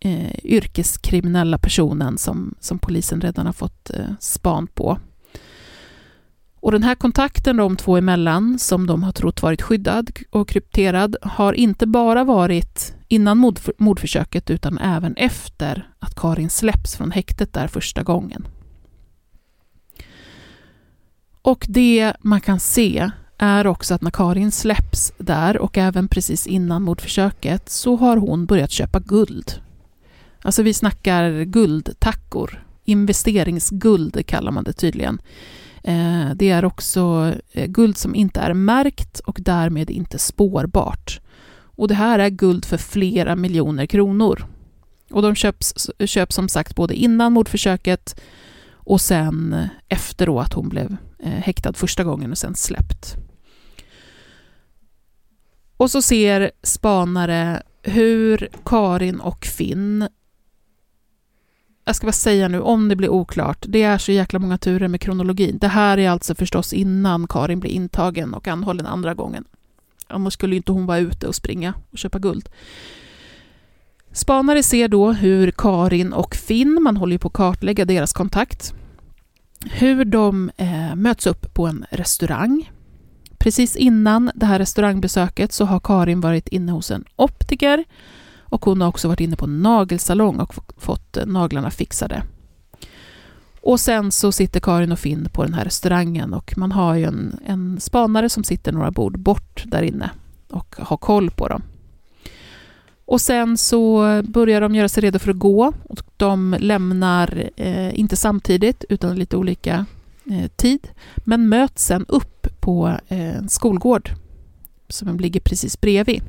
eh, 0.00 0.44
yrkeskriminella 0.44 1.58
personen 1.58 2.18
som, 2.18 2.54
som 2.60 2.78
polisen 2.78 3.20
redan 3.20 3.46
har 3.46 3.52
fått 3.52 3.90
eh, 3.90 4.06
span 4.20 4.66
på. 4.66 4.98
Och 6.60 6.72
den 6.72 6.82
här 6.82 6.94
kontakten 6.94 7.56
de 7.56 7.76
två 7.76 7.96
emellan, 7.96 8.58
som 8.58 8.86
de 8.86 9.02
har 9.02 9.12
trott 9.12 9.42
varit 9.42 9.62
skyddad 9.62 10.10
och 10.30 10.48
krypterad, 10.48 11.16
har 11.22 11.52
inte 11.52 11.86
bara 11.86 12.24
varit 12.24 12.94
innan 13.08 13.52
mordförsöket 13.78 14.50
utan 14.50 14.78
även 14.78 15.14
efter 15.16 15.88
att 15.98 16.14
Karin 16.14 16.50
släpps 16.50 16.96
från 16.96 17.10
häktet 17.10 17.52
där 17.52 17.68
första 17.68 18.02
gången. 18.02 18.46
Och 21.44 21.66
det 21.68 22.12
man 22.20 22.40
kan 22.40 22.60
se 22.60 23.10
är 23.38 23.66
också 23.66 23.94
att 23.94 24.02
när 24.02 24.10
Karin 24.10 24.50
släpps 24.52 25.12
där 25.18 25.58
och 25.58 25.78
även 25.78 26.08
precis 26.08 26.46
innan 26.46 26.82
mordförsöket 26.82 27.68
så 27.68 27.96
har 27.96 28.16
hon 28.16 28.46
börjat 28.46 28.70
köpa 28.70 29.00
guld. 29.00 29.60
Alltså 30.42 30.62
vi 30.62 30.74
snackar 30.74 31.42
guldtackor. 31.42 32.64
Investeringsguld 32.84 34.26
kallar 34.26 34.52
man 34.52 34.64
det 34.64 34.72
tydligen. 34.72 35.18
Eh, 35.82 36.30
det 36.34 36.50
är 36.50 36.64
också 36.64 37.32
eh, 37.52 37.66
guld 37.66 37.96
som 37.96 38.14
inte 38.14 38.40
är 38.40 38.54
märkt 38.54 39.20
och 39.20 39.38
därmed 39.40 39.90
inte 39.90 40.18
spårbart. 40.18 41.20
Och 41.62 41.88
det 41.88 41.94
här 41.94 42.18
är 42.18 42.28
guld 42.28 42.64
för 42.64 42.76
flera 42.76 43.36
miljoner 43.36 43.86
kronor. 43.86 44.46
Och 45.10 45.22
de 45.22 45.34
köps, 45.34 45.90
köps 46.06 46.34
som 46.34 46.48
sagt 46.48 46.76
både 46.76 46.94
innan 46.94 47.32
mordförsöket 47.32 48.20
och 48.84 49.00
sen 49.00 49.52
eh, 49.52 49.66
efter 49.88 50.26
då 50.26 50.40
att 50.40 50.52
hon 50.52 50.68
blev 50.68 50.96
eh, 51.18 51.30
häktad 51.30 51.72
första 51.72 52.04
gången 52.04 52.30
och 52.30 52.38
sen 52.38 52.54
släppt. 52.54 53.16
Och 55.76 55.90
så 55.90 56.02
ser 56.02 56.50
spanare 56.62 57.62
hur 57.82 58.48
Karin 58.64 59.20
och 59.20 59.44
Finn 59.44 60.08
jag 61.84 61.96
ska 61.96 62.06
bara 62.06 62.12
säga 62.12 62.48
nu, 62.48 62.60
om 62.60 62.88
det 62.88 62.96
blir 62.96 63.08
oklart, 63.08 63.64
det 63.68 63.82
är 63.82 63.98
så 63.98 64.12
jäkla 64.12 64.38
många 64.38 64.58
turer 64.58 64.88
med 64.88 65.00
kronologin. 65.00 65.58
Det 65.58 65.68
här 65.68 65.98
är 65.98 66.10
alltså 66.10 66.34
förstås 66.34 66.72
innan 66.72 67.26
Karin 67.26 67.60
blir 67.60 67.70
intagen 67.70 68.34
och 68.34 68.48
anhållen 68.48 68.86
andra 68.86 69.14
gången. 69.14 69.44
Annars 70.06 70.32
skulle 70.34 70.56
inte 70.56 70.72
hon 70.72 70.86
vara 70.86 70.98
ute 70.98 71.26
och 71.26 71.34
springa 71.34 71.74
och 71.90 71.98
köpa 71.98 72.18
guld. 72.18 72.48
Spanare 74.14 74.62
ser 74.62 74.88
då 74.88 75.12
hur 75.12 75.50
Karin 75.50 76.12
och 76.12 76.34
Finn, 76.34 76.82
man 76.82 76.96
håller 76.96 77.12
ju 77.12 77.18
på 77.18 77.28
att 77.28 77.34
kartlägga 77.34 77.84
deras 77.84 78.12
kontakt, 78.12 78.74
hur 79.64 80.04
de 80.04 80.50
eh, 80.56 80.94
möts 80.94 81.26
upp 81.26 81.54
på 81.54 81.66
en 81.66 81.84
restaurang. 81.90 82.70
Precis 83.38 83.76
innan 83.76 84.30
det 84.34 84.46
här 84.46 84.58
restaurangbesöket 84.58 85.52
så 85.52 85.64
har 85.64 85.80
Karin 85.80 86.20
varit 86.20 86.48
inne 86.48 86.72
hos 86.72 86.90
en 86.90 87.04
optiker 87.16 87.84
och 88.38 88.64
hon 88.64 88.80
har 88.80 88.88
också 88.88 89.08
varit 89.08 89.20
inne 89.20 89.36
på 89.36 89.44
en 89.44 89.62
nagelsalong 89.62 90.40
och 90.40 90.54
fått 90.76 91.16
eh, 91.16 91.26
naglarna 91.26 91.70
fixade. 91.70 92.22
Och 93.60 93.80
sen 93.80 94.12
så 94.12 94.32
sitter 94.32 94.60
Karin 94.60 94.92
och 94.92 94.98
Finn 94.98 95.28
på 95.32 95.44
den 95.44 95.54
här 95.54 95.64
restaurangen 95.64 96.34
och 96.34 96.54
man 96.56 96.72
har 96.72 96.94
ju 96.94 97.04
en, 97.04 97.40
en 97.46 97.80
spanare 97.80 98.28
som 98.28 98.44
sitter 98.44 98.72
några 98.72 98.90
bord 98.90 99.18
bort 99.18 99.62
där 99.66 99.82
inne 99.82 100.10
och 100.50 100.76
har 100.78 100.96
koll 100.96 101.30
på 101.30 101.48
dem. 101.48 101.62
Och 103.06 103.20
sen 103.20 103.58
så 103.58 104.02
börjar 104.24 104.60
de 104.60 104.74
göra 104.74 104.88
sig 104.88 105.02
redo 105.02 105.18
för 105.18 105.30
att 105.30 105.38
gå 105.38 105.72
och 105.88 106.02
de 106.16 106.56
lämnar, 106.60 107.50
eh, 107.56 107.98
inte 107.98 108.16
samtidigt 108.16 108.84
utan 108.88 109.16
lite 109.16 109.36
olika 109.36 109.86
eh, 110.30 110.50
tid, 110.56 110.88
men 111.16 111.48
möts 111.48 111.84
sen 111.84 112.04
upp 112.08 112.46
på 112.60 112.88
eh, 113.08 113.36
en 113.36 113.48
skolgård 113.48 114.10
som 114.88 115.20
ligger 115.20 115.40
precis 115.40 115.80
bredvid. 115.80 116.22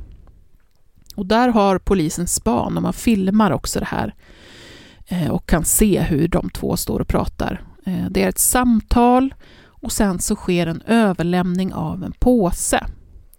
Och 1.14 1.26
där 1.26 1.48
har 1.48 1.78
polisen 1.78 2.26
span 2.26 2.76
och 2.76 2.82
man 2.82 2.92
filmar 2.92 3.50
också 3.50 3.78
det 3.78 3.86
här 3.86 4.14
eh, 5.06 5.30
och 5.30 5.46
kan 5.46 5.64
se 5.64 6.00
hur 6.00 6.28
de 6.28 6.50
två 6.50 6.76
står 6.76 7.00
och 7.00 7.08
pratar. 7.08 7.62
Eh, 7.86 8.06
det 8.10 8.22
är 8.22 8.28
ett 8.28 8.38
samtal 8.38 9.34
och 9.64 9.92
sen 9.92 10.18
så 10.18 10.36
sker 10.36 10.66
en 10.66 10.82
överlämning 10.86 11.72
av 11.72 12.04
en 12.04 12.12
påse. 12.12 12.86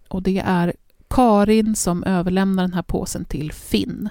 Och 0.08 0.22
det 0.22 0.42
är 0.46 0.74
Karin 1.10 1.76
som 1.76 2.04
överlämnar 2.04 2.62
den 2.62 2.74
här 2.74 2.82
påsen 2.82 3.24
till 3.24 3.52
Finn. 3.52 4.08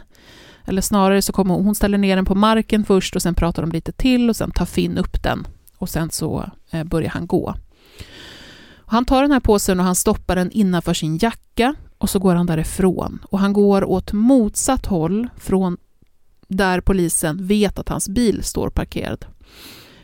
Eller 0.65 0.81
snarare 0.81 1.21
så 1.21 1.33
kommer 1.33 1.53
hon, 1.53 1.65
hon 1.65 1.75
ställer 1.75 1.97
ner 1.97 2.15
den 2.15 2.25
på 2.25 2.35
marken 2.35 2.85
först 2.85 3.15
och 3.15 3.21
sen 3.21 3.35
pratar 3.35 3.61
de 3.61 3.71
lite 3.71 3.91
till 3.91 4.29
och 4.29 4.35
sen 4.35 4.51
tar 4.51 4.65
Finn 4.65 4.97
upp 4.97 5.23
den 5.23 5.47
och 5.77 5.89
sen 5.89 6.11
så 6.11 6.49
eh, 6.71 6.83
börjar 6.83 7.09
han 7.09 7.27
gå. 7.27 7.55
Han 8.85 9.05
tar 9.05 9.21
den 9.21 9.31
här 9.31 9.39
påsen 9.39 9.79
och 9.79 9.85
han 9.85 9.95
stoppar 9.95 10.35
den 10.35 10.51
innanför 10.51 10.93
sin 10.93 11.17
jacka 11.17 11.75
och 11.97 12.09
så 12.09 12.19
går 12.19 12.35
han 12.35 12.45
därifrån. 12.45 13.19
Och 13.29 13.39
han 13.39 13.53
går 13.53 13.83
åt 13.83 14.13
motsatt 14.13 14.85
håll 14.85 15.27
från 15.37 15.77
där 16.47 16.81
polisen 16.81 17.47
vet 17.47 17.79
att 17.79 17.89
hans 17.89 18.09
bil 18.09 18.43
står 18.43 18.69
parkerad. 18.69 19.25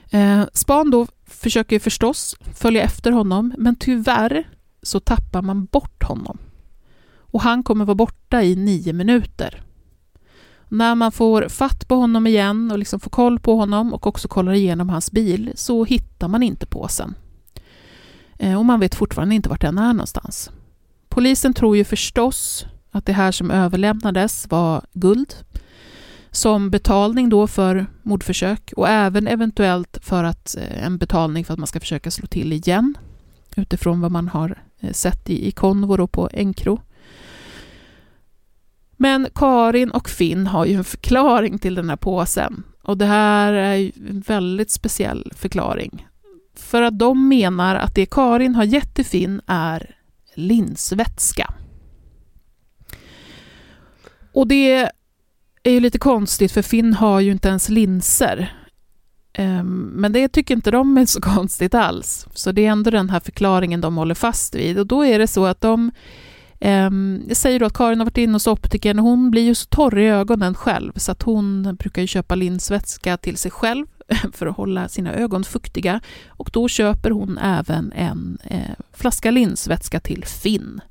Eh, 0.10 0.44
Span 0.54 0.92
då 0.92 1.08
försöker 1.26 1.80
förstås 1.80 2.36
följa 2.54 2.84
efter 2.84 3.12
honom, 3.12 3.54
men 3.58 3.76
tyvärr 3.76 4.44
så 4.82 5.00
tappar 5.00 5.42
man 5.42 5.66
bort 5.66 6.04
honom. 6.04 6.38
Och 7.34 7.42
han 7.42 7.64
kommer 7.64 7.86
vara 7.86 7.96
borta 7.96 8.44
i 8.44 8.56
nio 8.56 8.94
minuter. 8.94 9.64
När 10.68 10.96
man 10.96 11.12
får 11.12 11.50
fatt 11.50 11.88
på 11.88 11.96
honom 11.96 12.28
igen 12.28 12.72
och 12.72 12.80
liksom 12.80 13.00
får 13.00 13.10
koll 13.10 13.40
på 13.40 13.56
honom 13.56 13.94
och 13.94 14.08
också 14.08 14.28
kollar 14.28 14.54
igenom 14.54 14.90
hans 14.90 15.12
bil 15.12 15.52
så 15.56 15.84
hittar 15.84 16.28
man 16.28 16.44
inte 16.44 16.66
påsen. 16.66 17.16
Eh, 18.38 18.58
och 18.58 18.66
man 18.66 18.80
vet 18.80 18.96
fortfarande 18.96 19.36
inte 19.36 19.50
vart 19.50 19.62
den 19.62 19.78
är 19.78 19.94
någonstans. 19.94 20.52
Polisen 21.10 21.54
tror 21.54 21.78
ju 21.78 21.84
förstås 21.84 22.66
att 22.92 23.06
det 23.06 23.14
här 23.14 23.32
som 23.32 23.52
överlämnades 23.52 24.48
var 24.50 24.86
guld 24.94 25.36
som 26.32 26.70
betalning 26.70 27.30
då 27.30 27.48
för 27.48 27.86
mordförsök 28.04 28.74
och 28.76 28.90
även 28.90 29.28
eventuellt 29.28 29.98
för 30.02 30.24
att 30.24 30.56
eh, 30.58 30.86
en 30.86 30.98
betalning 30.98 31.46
för 31.46 31.54
att 31.54 31.60
man 31.60 31.68
ska 31.68 31.80
försöka 31.80 32.12
slå 32.12 32.28
till 32.28 32.54
igen 32.54 32.98
utifrån 33.56 34.02
vad 34.02 34.12
man 34.12 34.28
har 34.28 34.64
eh, 34.80 34.92
sett 34.92 35.30
i, 35.30 35.48
i 35.48 35.52
Konvor 35.52 36.00
och 36.00 36.12
på 36.12 36.30
Enkro. 36.34 36.82
Men 39.04 39.28
Karin 39.36 39.92
och 39.92 40.10
Finn 40.10 40.48
har 40.48 40.66
ju 40.66 40.74
en 40.74 40.84
förklaring 40.84 41.60
till 41.60 41.76
den 41.76 41.90
här 41.90 41.96
påsen 41.96 42.64
och 42.84 42.98
det 42.98 43.06
här 43.06 43.54
är 43.54 43.92
en 44.10 44.24
väldigt 44.28 44.72
speciell 44.72 45.32
förklaring. 45.36 46.08
För 46.56 46.82
att 46.82 47.00
de 47.00 47.28
menar 47.28 47.76
att 47.76 47.96
det 47.96 48.06
Karin 48.06 48.56
har 48.56 48.64
gett 48.64 48.96
till 48.96 49.06
Finn 49.06 49.42
är 49.48 49.96
linsvätska. 50.36 51.54
Och 54.34 54.48
det 54.48 54.90
är 55.64 55.72
ju 55.72 55.80
lite 55.80 56.00
konstigt 56.00 56.52
för 56.52 56.62
Finn 56.62 56.94
har 56.94 57.20
ju 57.20 57.32
inte 57.32 57.48
ens 57.48 57.70
linser. 57.70 58.54
Ehm, 59.34 59.92
men 59.96 60.14
det 60.14 60.28
tycker 60.28 60.56
inte 60.56 60.72
de 60.72 60.98
är 60.98 61.06
så 61.06 61.22
konstigt 61.36 61.76
alls. 61.76 62.28
Så 62.34 62.52
det 62.52 62.66
är 62.66 62.72
ändå 62.72 62.92
den 62.92 63.10
här 63.10 63.20
förklaringen 63.20 63.82
de 63.82 63.98
håller 63.98 64.16
fast 64.16 64.56
vid. 64.56 64.80
Och 64.80 64.88
då 64.88 65.06
är 65.06 65.20
det 65.20 65.28
så 65.28 65.46
att 65.46 65.62
de 65.62 65.92
Ehm, 66.66 67.24
jag 67.28 67.38
säger 67.38 67.60
då 67.60 67.66
att 67.66 67.74
Karin 67.74 68.00
har 68.00 68.06
varit 68.06 68.18
inne 68.18 68.34
hos 68.34 68.48
optikern 68.48 69.00
och 69.00 69.06
hon 69.06 69.32
blir 69.32 69.42
ju 69.42 69.56
så 69.56 69.66
torr 69.66 70.00
i 70.00 70.08
ögonen 70.08 70.56
själv 70.56 70.92
så 70.96 71.12
att 71.12 71.24
hon 71.24 71.76
brukar 71.80 72.02
ju 72.02 72.08
köpa 72.08 72.36
linsvätska 72.36 73.18
till 73.18 73.38
sig 73.38 73.52
själv 73.52 73.86
för 74.34 74.48
att 74.48 74.58
hålla 74.58 74.88
sina 74.88 75.14
ögon 75.14 75.44
fuktiga 75.44 76.00
och 76.28 76.50
då 76.54 76.68
köper 76.68 77.12
hon 77.12 77.38
även 77.38 77.92
en 77.96 78.38
eh, 78.44 78.86
flaska 78.94 79.32
linsvätska 79.32 80.00
till 80.00 80.26
Finn. 80.26 80.82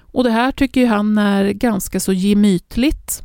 Och 0.00 0.24
det 0.24 0.30
här 0.30 0.52
tycker 0.52 0.80
ju 0.80 0.86
han 0.86 1.18
är 1.18 1.50
ganska 1.50 2.00
så 2.00 2.12
gemytligt 2.12 3.22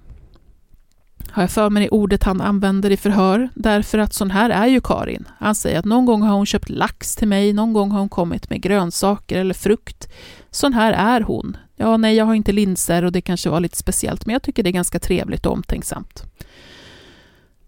har 1.35 1.43
jag 1.43 1.51
för 1.51 1.69
mig 1.69 1.89
ordet 1.89 2.23
han 2.23 2.41
använder 2.41 2.91
i 2.91 2.97
förhör, 2.97 3.49
därför 3.55 3.97
att 3.97 4.13
sån 4.13 4.31
här 4.31 4.49
är 4.49 4.67
ju 4.67 4.81
Karin. 4.81 5.27
Han 5.39 5.55
säger 5.55 5.79
att 5.79 5.85
någon 5.85 6.05
gång 6.05 6.21
har 6.21 6.35
hon 6.35 6.45
köpt 6.45 6.69
lax 6.69 7.15
till 7.15 7.27
mig, 7.27 7.53
någon 7.53 7.73
gång 7.73 7.91
har 7.91 7.99
hon 7.99 8.09
kommit 8.09 8.49
med 8.49 8.61
grönsaker 8.61 9.39
eller 9.39 9.53
frukt. 9.53 10.07
Sån 10.51 10.73
här 10.73 10.93
är 10.93 11.21
hon. 11.21 11.57
Ja, 11.75 11.97
nej, 11.97 12.15
jag 12.15 12.25
har 12.25 12.33
inte 12.33 12.51
linser 12.51 13.05
och 13.05 13.11
det 13.11 13.21
kanske 13.21 13.49
var 13.49 13.59
lite 13.59 13.77
speciellt, 13.77 14.25
men 14.25 14.33
jag 14.33 14.43
tycker 14.43 14.63
det 14.63 14.69
är 14.69 14.71
ganska 14.71 14.99
trevligt 14.99 15.45
och 15.45 15.53
omtänksamt. 15.53 16.23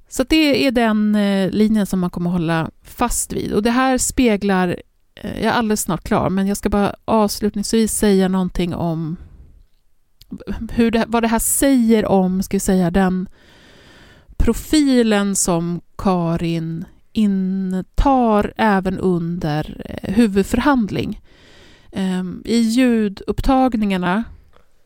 Så 0.10 0.24
det 0.24 0.68
är 0.68 0.72
den 0.72 1.16
eh, 1.16 1.52
linjen 1.52 1.86
som 1.86 2.00
man 2.00 2.10
kommer 2.10 2.30
hålla 2.30 2.72
fast 2.84 3.34
vid. 3.34 3.54
Och 3.54 3.64
det 3.64 3.72
här 3.72 3.98
speglar, 3.98 4.82
eh, 5.16 5.44
jag 5.44 5.54
är 5.54 5.58
alldeles 5.58 5.82
snart 5.82 6.04
klar, 6.04 6.30
men 6.30 6.48
jag 6.48 6.58
ska 6.58 6.70
bara 6.70 6.96
avslutningsvis 7.06 7.94
säga 7.94 8.28
någonting 8.28 8.76
om 8.76 9.18
hur 10.72 10.92
det, 10.92 11.06
vad 11.08 11.24
det 11.24 11.28
här 11.28 11.40
säger 11.40 12.06
om, 12.06 12.44
ska 12.44 12.56
vi 12.56 12.60
säga, 12.60 12.92
den 12.92 13.30
profilen 14.38 15.36
som 15.36 15.82
Karin 15.98 16.86
intar 17.14 18.54
även 18.58 19.00
under 19.00 19.82
eh, 19.86 20.14
huvudförhandling. 20.14 21.22
Ehm, 21.92 22.42
I 22.46 22.58
ljudupptagningarna 22.58 24.24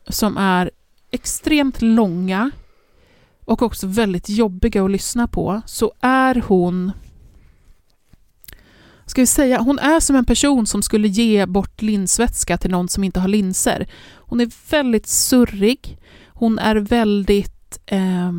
som 0.08 0.36
är 0.36 0.70
extremt 1.10 1.82
långa 1.82 2.50
och 3.44 3.62
också 3.62 3.86
väldigt 3.86 4.28
jobbiga 4.28 4.84
att 4.84 4.90
lyssna 4.90 5.28
på 5.28 5.62
så 5.66 5.92
är 6.00 6.42
hon 6.46 6.92
ska 9.06 9.20
vi 9.22 9.26
säga, 9.26 9.60
hon 9.60 9.78
är 9.78 10.00
som 10.00 10.16
en 10.16 10.24
person 10.24 10.66
som 10.66 10.82
skulle 10.82 11.08
ge 11.08 11.46
bort 11.46 11.82
linsvätska 11.82 12.58
till 12.58 12.70
någon 12.70 12.88
som 12.88 13.04
inte 13.04 13.20
har 13.20 13.28
linser. 13.28 13.86
Hon 14.14 14.40
är 14.40 14.70
väldigt 14.70 15.06
surrig, 15.06 15.98
hon 16.28 16.58
är 16.58 16.76
väldigt 16.76 17.78
eh, 17.86 18.32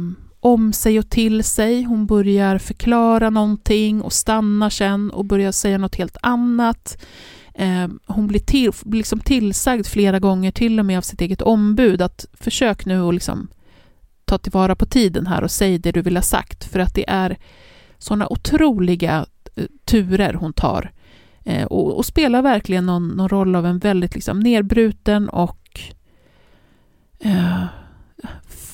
om 0.44 0.74
sig 0.74 1.00
och 1.00 1.10
till 1.10 1.44
sig. 1.44 1.84
Hon 1.84 2.06
börjar 2.06 2.58
förklara 2.58 3.30
någonting 3.30 4.02
och 4.02 4.14
stannar 4.14 4.70
sen 4.70 5.12
och 5.12 5.26
börjar 5.26 5.52
säga 5.52 5.78
något 5.78 5.96
helt 5.96 6.18
annat. 6.22 6.98
Eh, 7.54 7.88
hon 8.06 8.28
blir 8.28 8.40
till, 8.40 8.72
liksom 8.86 9.20
tillsagd 9.20 9.88
flera 9.88 10.20
gånger, 10.20 10.52
till 10.52 10.80
och 10.80 10.86
med 10.86 10.98
av 10.98 11.02
sitt 11.02 11.22
eget 11.22 11.42
ombud, 11.42 12.02
att 12.02 12.26
försök 12.34 12.86
nu 12.86 13.02
att 13.02 13.14
liksom 13.14 13.48
ta 14.26 14.38
tillvara 14.38 14.76
på 14.76 14.86
tiden 14.86 15.28
här 15.28 15.44
och 15.44 15.52
säg 15.52 15.78
det 15.78 15.92
du 15.92 16.02
vill 16.02 16.18
ha 16.18 16.24
sagt, 16.24 16.64
för 16.64 16.80
att 16.80 16.96
det 16.96 17.10
är 17.10 17.38
sådana 17.98 18.28
otroliga 18.30 19.26
eh, 19.56 19.66
turer 19.86 20.34
hon 20.34 20.54
tar. 20.54 20.92
Eh, 21.44 21.66
och, 21.66 21.98
och 21.98 22.06
spelar 22.06 22.42
verkligen 22.42 22.86
någon, 22.86 23.08
någon 23.08 23.30
roll 23.30 23.56
av 23.56 23.66
en 23.66 23.80
väldigt 23.80 24.16
liksom, 24.16 24.40
nedbruten 24.40 25.30
och 25.30 25.80
eh, 27.20 27.66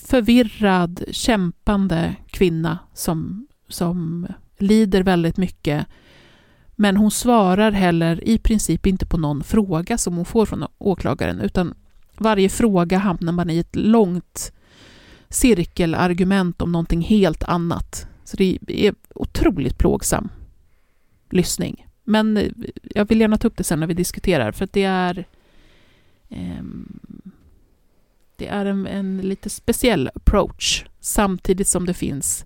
förvirrad, 0.09 1.03
kämpande 1.11 2.15
kvinna 2.27 2.79
som, 2.93 3.47
som 3.67 4.27
lider 4.57 5.03
väldigt 5.03 5.37
mycket. 5.37 5.85
Men 6.75 6.97
hon 6.97 7.11
svarar 7.11 7.71
heller 7.71 8.27
i 8.27 8.37
princip 8.37 8.87
inte 8.87 9.05
på 9.05 9.17
någon 9.17 9.43
fråga 9.43 9.97
som 9.97 10.15
hon 10.15 10.25
får 10.25 10.45
från 10.45 10.65
åklagaren, 10.77 11.39
utan 11.39 11.73
varje 12.17 12.49
fråga 12.49 12.97
hamnar 12.97 13.33
man 13.33 13.49
i 13.49 13.57
ett 13.57 13.75
långt 13.75 14.51
cirkelargument 15.29 16.61
om 16.61 16.71
någonting 16.71 17.01
helt 17.01 17.43
annat. 17.43 18.07
Så 18.23 18.37
det 18.37 18.57
är 18.67 18.95
otroligt 19.15 19.77
plågsam 19.77 20.29
lyssning. 21.29 21.87
Men 22.03 22.37
eh, 22.37 22.51
jag 22.83 23.09
vill 23.09 23.19
gärna 23.21 23.37
ta 23.37 23.47
upp 23.47 23.57
det 23.57 23.63
sen 23.63 23.79
när 23.79 23.87
vi 23.87 23.93
diskuterar, 23.93 24.51
för 24.51 24.65
att 24.65 24.73
det 24.73 24.83
är 24.83 25.25
eh, 26.29 26.63
det 28.39 28.47
är 28.47 28.65
en, 28.65 28.87
en 28.87 29.17
lite 29.17 29.49
speciell 29.49 30.09
approach, 30.15 30.85
samtidigt 30.99 31.67
som 31.67 31.85
det 31.85 31.93
finns 31.93 32.45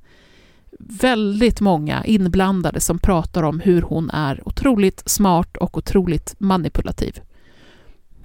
väldigt 0.80 1.62
många 1.62 2.06
inblandade 2.06 2.80
som 2.80 3.00
pratar 3.00 3.44
om 3.44 3.60
hur 3.60 3.82
hon 3.82 4.10
är 4.10 4.48
otroligt 4.48 5.04
smart 5.06 5.58
och 5.58 5.78
otroligt 5.78 6.36
manipulativ. 6.38 7.20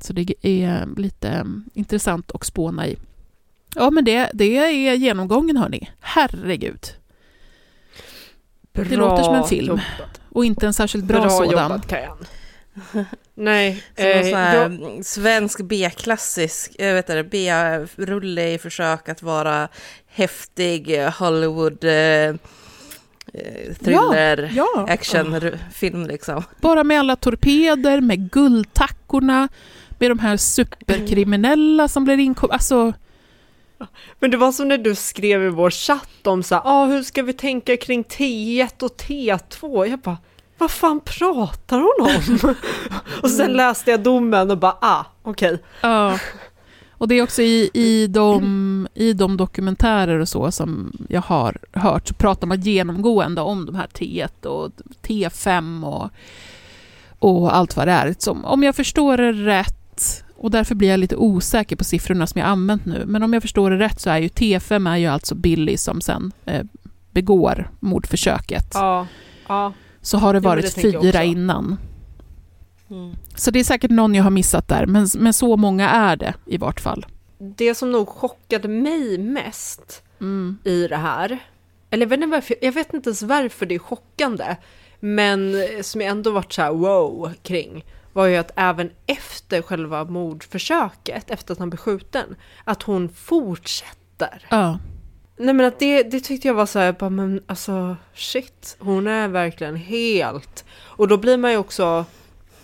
Så 0.01 0.13
det 0.13 0.35
är 0.43 0.89
lite 0.97 1.47
intressant 1.75 2.31
att 2.33 2.45
spåna 2.45 2.87
i. 2.87 2.97
Ja, 3.75 3.91
men 3.91 4.05
det, 4.05 4.31
det 4.35 4.57
är 4.57 4.95
genomgången, 4.95 5.57
hörni. 5.57 5.91
Herregud. 6.01 6.81
Bra 8.73 8.85
det 8.85 8.97
låter 8.97 9.23
som 9.23 9.35
en 9.35 9.45
film. 9.45 9.67
Jobbat. 9.67 10.21
Och 10.31 10.45
inte 10.45 10.67
en 10.67 10.75
särskilt 10.75 11.05
bra, 11.05 11.21
Bra 11.21 11.31
sådan. 11.31 11.51
jobbat 11.51 11.87
Kajan. 11.87 12.19
Nej, 13.35 13.85
Som 13.97 14.05
eh, 14.05 14.23
sån 14.23 14.31
jag, 14.31 15.05
svensk 15.05 15.61
B-klassisk, 15.61 16.73
jag 16.79 16.95
vet 16.95 17.09
inte, 17.09 17.25
B-rulle 17.25 18.53
i 18.53 18.59
försök 18.59 19.09
att 19.09 19.23
vara 19.23 19.69
häftig 20.07 20.99
eh, 20.99 21.13
Hollywood 21.19 21.85
eh, 21.85 21.93
eh, 21.93 22.35
thriller, 23.81 24.53
ja. 24.55 24.87
actionfilm 24.89 26.07
liksom. 26.07 26.43
Bara 26.61 26.85
med 26.85 26.99
alla 26.99 27.17
torpeder, 27.17 28.01
med 28.01 28.31
guldtackorna, 28.31 29.49
med 29.99 30.11
de 30.11 30.19
här 30.19 30.37
superkriminella 30.37 31.89
som 31.89 32.05
blir 32.05 32.19
inkom... 32.19 32.51
Alltså, 32.51 32.93
men 34.19 34.31
det 34.31 34.37
var 34.37 34.53
som 34.53 34.69
när 34.69 34.79
du 34.79 34.95
skrev 34.95 35.43
i 35.43 35.49
vår 35.49 35.71
chatt 35.71 36.27
om 36.27 36.43
så 36.43 36.55
här, 36.55 36.63
ah, 36.65 36.87
hur 36.87 37.03
ska 37.03 37.23
vi 37.23 37.33
tänka 37.33 37.77
kring 37.77 38.03
T1 38.03 38.83
och 38.83 38.97
T2? 38.97 39.87
Jag 39.87 39.99
bara, 39.99 40.17
vad 40.59 40.71
fan 40.71 41.01
pratar 41.05 41.79
hon 41.79 42.11
om? 42.11 42.55
och 43.23 43.31
sen 43.31 43.53
läste 43.53 43.91
jag 43.91 44.03
domen 44.03 44.51
och 44.51 44.59
bara, 44.59 44.77
ah, 44.81 45.05
okej. 45.23 45.63
ja. 45.81 46.19
Och 46.99 47.09
det 47.09 47.15
är 47.15 47.23
också 47.23 47.43
i, 47.43 47.71
i, 47.75 48.07
de, 48.07 48.89
i 48.95 49.13
de 49.13 49.37
dokumentärer 49.37 50.19
och 50.19 50.29
så 50.29 50.51
som 50.51 50.93
jag 51.09 51.23
har 51.23 51.57
hört 51.73 52.09
så 52.09 52.15
pratar 52.15 52.47
man 52.47 52.61
genomgående 52.61 53.41
om 53.41 53.67
de 53.67 53.75
här 53.75 53.87
T1 53.87 54.47
och 54.47 54.71
T5 55.03 55.85
och, 55.85 56.11
och 57.19 57.57
allt 57.57 57.77
vad 57.77 57.89
det 57.89 57.93
är. 57.93 58.15
Som, 58.19 58.45
om 58.45 58.63
jag 58.63 58.77
förstår 58.77 59.17
det 59.17 59.33
rätt, 59.33 60.25
och 60.37 60.51
därför 60.51 60.75
blir 60.75 60.89
jag 60.89 61.01
lite 61.01 61.17
osäker 61.17 61.77
på 61.77 61.85
siffrorna 61.85 62.27
som 62.27 62.41
jag 62.41 62.49
använt 62.49 62.85
nu, 62.85 63.05
men 63.07 63.23
om 63.23 63.33
jag 63.33 63.43
förstår 63.43 63.71
det 63.71 63.79
rätt 63.79 64.01
så 64.01 64.11
är 64.11 64.19
ju 64.19 64.29
T5 64.29 64.91
är 64.91 64.97
ju 64.97 65.07
alltså 65.07 65.35
Billy 65.35 65.77
som 65.77 66.01
sen 66.01 66.33
eh, 66.45 66.65
begår 67.11 67.71
mordförsöket. 67.81 68.71
Ja, 68.75 69.07
ja. 69.49 69.73
Så 70.09 70.19
har 70.19 70.33
det 70.33 70.41
Jo, 70.43 70.49
varit 70.49 70.75
det 70.75 70.81
fyra 70.81 71.25
innan. 71.25 71.77
Mm. 72.91 73.17
Så 73.35 73.51
det 73.51 73.61
är 73.61 73.65
säkert 73.65 73.91
någon 73.91 74.15
jag 74.15 74.25
har 74.25 74.31
missat 74.31 74.69
där, 74.69 74.87
men, 74.87 75.09
men 75.19 75.33
så 75.33 75.57
många 75.57 75.89
är 75.89 76.17
det 76.17 76.35
i 76.47 76.57
vart 76.57 76.81
fall. 76.81 77.07
Det 77.39 77.75
som 77.75 77.93
nog 77.93 78.09
chockade 78.09 78.69
mig 78.69 79.19
mest 79.19 80.03
i 80.65 80.89
det 80.89 80.97
här, 80.97 81.39
eller 81.91 82.07
jag 82.07 82.09
vet, 82.09 82.17
inte 82.17 82.27
varför, 82.27 82.57
jag 82.63 82.73
vet 82.73 82.95
inte 82.95 83.09
ens 83.09 83.23
varför 83.23 83.67
det 83.67 83.75
är 83.75 83.79
chockande, 83.79 84.57
men 85.01 85.55
som 85.83 86.01
jag 86.01 86.11
ändå 86.11 86.31
varit 86.31 86.53
så 86.53 86.63
här 86.63 86.73
wow 86.73 87.33
kring, 87.43 87.85
var 88.13 88.27
ju 88.27 88.37
att 88.37 88.51
även 88.57 88.91
efter 89.07 89.63
själva 89.63 90.05
mordförsöket, 90.05 91.31
efter 91.31 91.53
att 91.53 91.59
han 91.59 91.71
blev 91.71 91.79
skjuten, 91.79 92.37
att 92.65 92.83
hon 92.83 93.09
fortsätter. 93.09 94.47
Ja. 94.49 94.79
Nej 95.39 95.55
men 95.55 95.67
att 95.67 95.79
det, 95.79 96.03
det 96.03 96.21
tyckte 96.21 96.49
jag 96.49 96.55
var 96.55 96.67
så 96.67 96.79
här, 96.79 96.93
bara, 96.93 97.11
men 97.11 97.43
alltså 97.47 97.97
shit, 98.15 98.77
hon 98.79 99.07
är 99.07 99.29
verkligen 99.29 99.77
helt... 99.77 100.65
Och 100.81 101.09
då 101.09 101.17
blir 101.17 101.37
man 101.37 101.51
ju 101.51 101.57
också, 101.57 102.05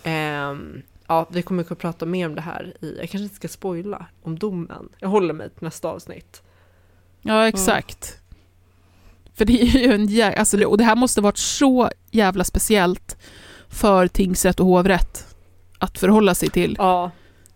ehm, 0.03 0.81
ja 1.07 1.27
vi 1.31 1.41
kommer 1.41 1.71
att 1.71 1.77
prata 1.79 2.05
mer 2.05 2.25
om 2.25 2.35
det 2.35 2.41
här 2.41 2.73
i, 2.81 2.89
jag 2.99 3.09
kanske 3.09 3.23
inte 3.23 3.35
ska 3.35 3.47
spoila 3.47 4.05
om 4.23 4.39
domen. 4.39 4.89
Jag 4.99 5.09
håller 5.09 5.33
mig 5.33 5.49
till 5.49 5.63
nästa 5.63 5.87
avsnitt. 5.87 6.41
Ja, 7.21 7.47
exakt. 7.47 8.17
För 9.35 9.45
det 9.45 9.61
är 9.61 9.65
ju 9.79 9.93
en 9.93 10.07
jä- 10.07 10.35
alltså, 10.39 10.57
det- 10.57 10.65
och 10.65 10.77
det 10.77 10.83
här 10.83 10.95
måste 10.95 11.21
varit 11.21 11.37
så 11.37 11.89
jävla 12.11 12.43
speciellt 12.43 13.17
för 13.69 14.07
tingsrätt 14.07 14.59
och 14.59 14.65
hovrätt 14.65 15.35
att 15.79 15.97
förhålla 15.97 16.35
sig 16.35 16.49
till. 16.49 16.75
Ja, 16.79 17.11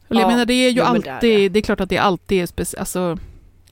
Och 0.07 0.15
jag 0.15 0.21
Ja, 0.23 0.27
menar, 0.27 0.45
det 0.45 0.53
är 0.53 0.69
ju 0.69 0.77
jo, 0.79 0.83
men 0.91 1.01
det 1.01 1.07
är 1.09 1.13
alltid, 1.13 1.51
det. 1.51 1.59
är 1.59 1.63
klart 1.63 1.79
att 1.79 1.89
det 1.89 1.97
alltid 1.97 2.41
är 2.41 2.45
speci- 2.45 2.79
alltså, 2.79 3.17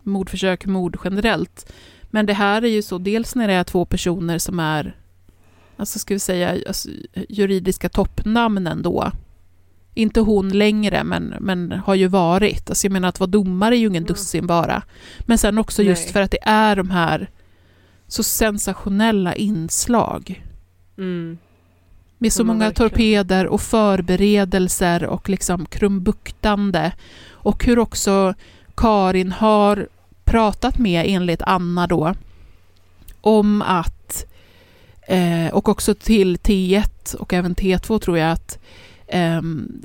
mordförsök, 0.08 0.66
mord 0.66 0.98
generellt. 1.04 1.72
Men 2.10 2.26
det 2.26 2.34
här 2.34 2.62
är 2.62 2.68
ju 2.68 2.82
så, 2.82 2.98
dels 2.98 3.36
när 3.36 3.48
det 3.48 3.54
är 3.54 3.64
två 3.64 3.86
personer 3.86 4.38
som 4.38 4.60
är, 4.60 4.96
alltså 5.78 6.00
ska 6.00 6.14
vi 6.14 6.20
säga, 6.20 6.58
alltså, 6.68 6.90
juridiska 7.30 7.90
toppnamn 7.90 8.68
ändå. 8.68 9.12
Inte 9.94 10.20
hon 10.20 10.50
längre, 10.50 11.04
men, 11.04 11.34
men 11.40 11.72
har 11.72 11.96
ju 11.96 12.08
varit. 12.08 12.70
Alltså 12.70 12.88
jag 12.88 12.92
menar 12.92 13.10
att 13.10 13.20
vara 13.20 13.30
domare 13.30 13.78
är 13.78 13.80
ju 13.80 13.88
ingen 13.88 14.04
dussin 14.04 14.48
bara. 14.48 14.84
Men 15.20 15.38
sen 15.38 15.58
också 15.58 15.84
just 15.84 16.04
Nej. 16.04 16.14
för 16.14 16.22
att 16.22 16.32
det 16.32 16.42
är 16.42 16.76
de 16.76 16.90
här 16.90 17.30
så 18.08 18.24
sensationella 18.24 19.36
inslag. 19.36 20.44
mm. 20.98 21.38
Med 22.20 22.34
så 22.34 22.44
många 22.44 22.72
torpeder 22.72 23.48
och 23.48 23.62
förberedelser 23.62 25.06
och 25.06 25.30
liksom 25.30 25.66
krumbuktande. 25.66 26.92
Och 27.30 27.66
hur 27.66 27.80
också 27.80 28.34
Karin 28.76 29.32
har 29.32 29.88
pratat 30.28 30.78
med, 30.80 31.06
enligt 31.08 31.42
Anna 31.42 31.88
då, 31.88 32.14
om 33.22 33.62
att, 33.62 34.26
eh, 35.08 35.54
och 35.54 35.70
också 35.70 35.94
till 35.96 36.38
T1 36.38 37.16
och 37.16 37.34
även 37.34 37.56
T2 37.56 38.00
tror 38.00 38.18
jag 38.18 38.32
att 38.32 38.60
ehm, 39.08 39.82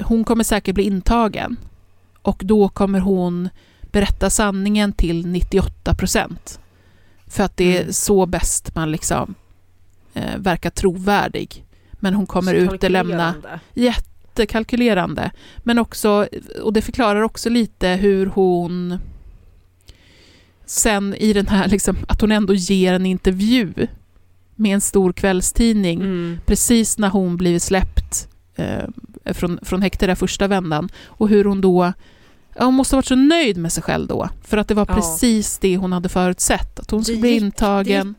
hon 0.00 0.24
kommer 0.24 0.44
säkert 0.44 0.74
bli 0.74 0.84
intagen. 0.84 1.56
Och 2.22 2.42
då 2.44 2.68
kommer 2.68 3.00
hon 3.00 3.48
berätta 3.82 4.30
sanningen 4.30 4.92
till 4.92 5.26
98 5.26 5.94
procent. 5.94 6.60
För 7.26 7.42
att 7.44 7.56
det 7.56 7.76
är 7.76 7.80
Mm. 7.80 7.92
så 7.92 8.26
bäst 8.26 8.74
man 8.74 8.90
liksom 8.92 9.34
eh, 10.14 10.36
verkar 10.36 10.70
trovärdig. 10.70 11.64
Men 11.92 12.14
hon 12.14 12.26
kommer 12.26 12.54
utelämna 12.54 13.32
kalkylerande. 13.32 13.60
jättekalkylerande. 13.74 15.30
Men 15.58 15.78
också, 15.78 16.28
och 16.62 16.72
det 16.72 16.82
förklarar 16.82 17.22
också 17.22 17.50
lite 17.50 17.88
hur 17.88 18.26
hon 18.26 18.98
sen 20.72 21.14
i 21.14 21.32
den 21.32 21.46
här, 21.48 21.68
liksom, 21.68 21.96
att 22.08 22.20
hon 22.20 22.32
ändå 22.32 22.54
ger 22.54 22.92
en 22.92 23.06
intervju 23.06 23.74
med 24.54 24.74
en 24.74 24.80
stor 24.80 25.12
kvällstidning 25.12 26.00
Mm. 26.00 26.38
precis 26.46 26.98
när 26.98 27.08
hon 27.10 27.36
blivit 27.36 27.62
släppt 27.62 28.28
eh, 28.56 28.84
från, 29.24 29.58
från 29.62 29.82
häkte 29.82 30.06
där 30.06 30.14
första 30.14 30.46
vändan 30.48 30.88
och 31.06 31.28
hur 31.28 31.44
hon 31.44 31.60
då 31.60 31.92
Ja, 32.56 32.64
hon 32.64 32.74
måste 32.74 32.94
ha 32.96 32.98
varit 32.98 33.06
så 33.06 33.14
nöjd 33.14 33.56
med 33.56 33.72
sig 33.72 33.82
själv 33.82 34.06
då, 34.06 34.28
för 34.44 34.56
att 34.56 34.68
det 34.68 34.74
var 34.74 34.86
Ja. 34.88 34.94
precis 34.94 35.58
det 35.58 35.76
hon 35.76 35.92
hade 35.92 36.08
förutsett. 36.08 36.80
Att 36.80 36.90
hon 36.90 37.04
skulle 37.04 37.16
Det 37.16 37.20
bli 37.20 37.36
intagen. 37.36 38.14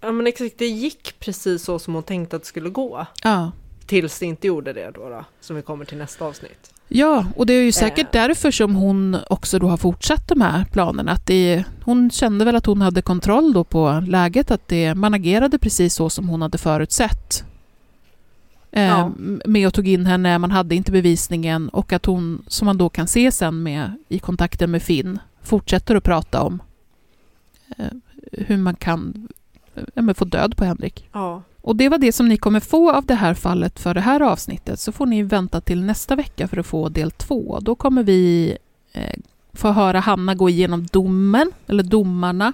Ja 0.00 0.12
men 0.12 0.26
exakt, 0.26 0.54
det 0.58 0.66
gick 0.66 1.14
precis 1.20 1.62
så 1.64 1.78
som 1.78 1.94
hon 1.94 2.02
tänkte 2.02 2.36
att 2.36 2.42
det 2.42 2.48
skulle 2.48 2.70
gå. 2.70 3.06
Ja. 3.24 3.52
Tills 3.86 4.18
det 4.18 4.26
inte 4.26 4.46
gjorde 4.46 4.72
det 4.72 4.90
då, 4.94 5.08
då 5.08 5.24
som 5.40 5.56
vi 5.56 5.62
kommer 5.62 5.84
till 5.84 5.98
nästa 5.98 6.24
avsnitt. 6.24 6.70
Ja, 6.88 7.26
och 7.36 7.46
det 7.46 7.52
är 7.52 7.62
ju 7.64 7.72
säkert 7.72 8.14
Eh. 8.14 8.22
därför 8.22 8.50
som 8.50 8.74
hon 8.74 9.16
också 9.30 9.58
då 9.58 9.68
har 9.68 9.76
fortsatt 9.76 10.28
de 10.28 10.40
här 10.40 10.64
planerna. 10.64 11.12
Att 11.12 11.26
det, 11.26 11.64
hon 11.84 12.10
kände 12.10 12.44
väl 12.44 12.56
att 12.56 12.66
hon 12.66 12.80
hade 12.82 13.02
kontroll 13.02 13.52
då 13.52 13.64
på 13.64 14.02
läget, 14.06 14.50
att 14.50 14.68
det, 14.68 14.94
man 14.94 15.14
agerade 15.14 15.58
precis 15.58 15.94
så 15.94 16.10
som 16.10 16.28
hon 16.28 16.42
hade 16.42 16.58
förutsett. 16.58 17.44
Eh, 18.72 18.82
Ja. 18.82 19.12
Med 19.46 19.66
och 19.66 19.74
tog 19.74 19.88
in 19.88 20.06
henne, 20.06 20.38
man 20.38 20.50
hade 20.50 20.74
inte 20.74 20.92
bevisningen 20.92 21.68
och 21.68 21.92
att 21.92 22.06
hon, 22.06 22.42
som 22.46 22.66
man 22.66 22.78
då 22.78 22.88
kan 22.88 23.06
se 23.06 23.32
sen 23.32 23.62
med, 23.62 23.92
i 24.08 24.18
kontakten 24.18 24.70
med 24.70 24.82
Finn, 24.82 25.18
fortsätter 25.42 25.94
att 25.96 26.04
prata 26.04 26.42
om 26.42 26.62
eh, 27.76 27.84
hur 28.32 28.56
man 28.56 28.74
kan 28.76 29.28
eh, 29.94 30.14
få 30.14 30.24
död 30.24 30.56
på 30.56 30.64
Henrik. 30.64 31.08
Ja. 31.12 31.42
Och 31.68 31.76
det 31.76 31.88
var 31.88 31.98
det 31.98 32.12
som 32.12 32.28
ni 32.28 32.36
kommer 32.36 32.60
få 32.60 32.92
av 32.92 33.06
det 33.06 33.14
här 33.14 33.34
fallet 33.34 33.78
för 33.78 33.94
det 33.94 34.00
här 34.00 34.20
avsnittet. 34.20 34.80
Så 34.80 34.92
får 34.92 35.06
ni 35.06 35.22
vänta 35.22 35.60
till 35.60 35.84
nästa 35.84 36.16
vecka 36.16 36.48
för 36.48 36.56
att 36.56 36.66
få 36.66 36.88
del 36.88 37.10
två. 37.10 37.58
Då 37.60 37.74
kommer 37.74 38.02
vi 38.02 38.56
eh, 38.92 39.18
få 39.52 39.68
höra 39.68 40.00
Hanna 40.00 40.34
gå 40.34 40.48
igenom 40.48 40.86
domen, 40.86 41.52
eller 41.66 41.82
domarna, 41.82 42.52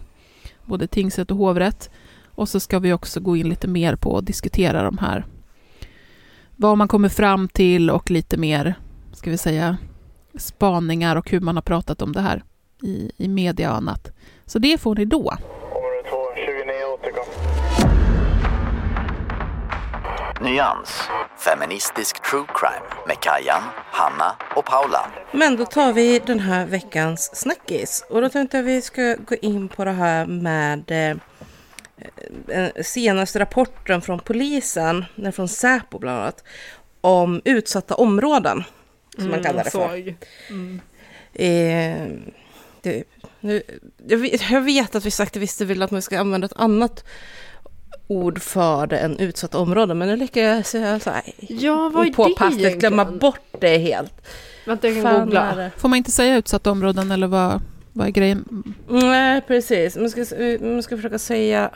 både 0.64 0.86
tingsrätt 0.86 1.30
och 1.30 1.36
hovrätt. 1.36 1.90
Och 2.34 2.48
så 2.48 2.60
ska 2.60 2.78
vi 2.78 2.92
också 2.92 3.20
gå 3.20 3.36
in 3.36 3.48
lite 3.48 3.68
mer 3.68 3.96
på 3.96 4.10
och 4.10 4.24
diskutera 4.24 4.82
de 4.82 4.98
här 4.98 5.24
vad 6.56 6.78
man 6.78 6.88
kommer 6.88 7.08
fram 7.08 7.48
till 7.48 7.90
och 7.90 8.10
lite 8.10 8.36
mer, 8.36 8.74
ska 9.12 9.30
vi 9.30 9.38
säga, 9.38 9.76
spaningar 10.38 11.16
och 11.16 11.30
hur 11.30 11.40
man 11.40 11.56
har 11.56 11.62
pratat 11.62 12.02
om 12.02 12.12
det 12.12 12.20
här 12.20 12.44
i, 12.82 13.10
i 13.16 13.28
media 13.28 13.70
och 13.70 13.76
annat. 13.76 14.12
Så 14.46 14.58
det 14.58 14.80
får 14.80 14.94
ni 14.94 15.04
då. 15.04 15.34
Nyans, 20.44 21.02
feministisk 21.38 22.22
true 22.30 22.46
crime 22.54 23.06
med 23.06 23.20
Kajan, 23.20 23.62
Hanna 23.92 24.36
och 24.56 24.64
Paula. 24.64 25.10
Men 25.32 25.56
då 25.56 25.66
tar 25.66 25.92
vi 25.92 26.18
den 26.18 26.40
här 26.40 26.66
veckans 26.66 27.36
snackis. 27.36 28.04
Och 28.08 28.20
då 28.20 28.28
tänkte 28.28 28.56
jag 28.56 28.64
att 28.64 28.68
vi 28.68 28.82
ska 28.82 29.16
gå 29.26 29.34
in 29.34 29.68
på 29.68 29.84
det 29.84 29.92
här 29.92 30.26
med 30.26 30.90
eh, 30.90 31.16
den 32.46 32.84
senaste 32.84 33.38
rapporten 33.38 34.02
från 34.02 34.20
polisen, 34.20 35.04
från 35.32 35.48
Säpo 35.48 35.98
bland 35.98 36.20
annat, 36.20 36.44
om 37.00 37.42
utsatta 37.44 37.94
områden, 37.94 38.64
som 39.18 39.30
man 39.30 39.42
kallar 39.42 39.64
det 39.64 39.70
för. 39.70 40.14
Mm. 40.50 40.80
Eh, 41.32 42.18
det, 42.82 43.04
nu, 43.40 43.62
jag, 44.06 44.18
vet, 44.18 44.50
jag 44.50 44.60
vet 44.60 44.94
att 44.94 45.04
vissa 45.04 45.22
aktivister 45.22 45.64
vill 45.64 45.82
att 45.82 45.90
man 45.90 46.02
ska 46.02 46.18
använda 46.18 46.44
ett 46.44 46.56
annat 46.56 47.04
ord 48.06 48.42
för 48.42 48.86
det 48.86 48.98
än 48.98 49.18
utsatta 49.18 49.58
områden, 49.58 49.98
men 49.98 50.08
nu 50.08 50.16
lyckas 50.16 50.74
jag 50.74 51.02
så 51.02 51.10
här, 51.10 51.22
Ja, 51.38 51.90
vad 51.94 52.06
är 52.06 52.62
det 52.62 52.76
glömma 52.76 53.04
bort 53.04 53.40
det 53.60 53.78
helt. 53.78 54.12
Vänta, 54.66 54.88
jag 54.88 54.96
kan 54.96 55.02
Fan 55.02 55.14
är 55.20 55.24
googla. 55.24 55.70
Får 55.76 55.88
man 55.88 55.96
inte 55.96 56.10
säga 56.10 56.36
utsatta 56.36 56.70
områden 56.70 57.10
eller 57.10 57.26
vad, 57.26 57.60
vad 57.92 58.06
är 58.06 58.10
grejen? 58.10 58.64
Nej, 58.88 59.40
precis. 59.40 59.96
Man 59.96 60.10
ska, 60.10 60.24
man 60.60 60.82
ska 60.82 60.96
försöka 60.96 61.18
säga... 61.18 61.70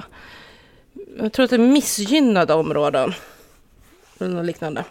Jag 1.19 1.33
tror 1.33 1.45
att 1.45 1.51
det 1.51 1.57
är 1.57 1.61
missgynnade 1.61 2.55
områden. 2.55 3.13
Eller 4.21 4.31
något 4.35 4.47
liknande. 4.47 4.85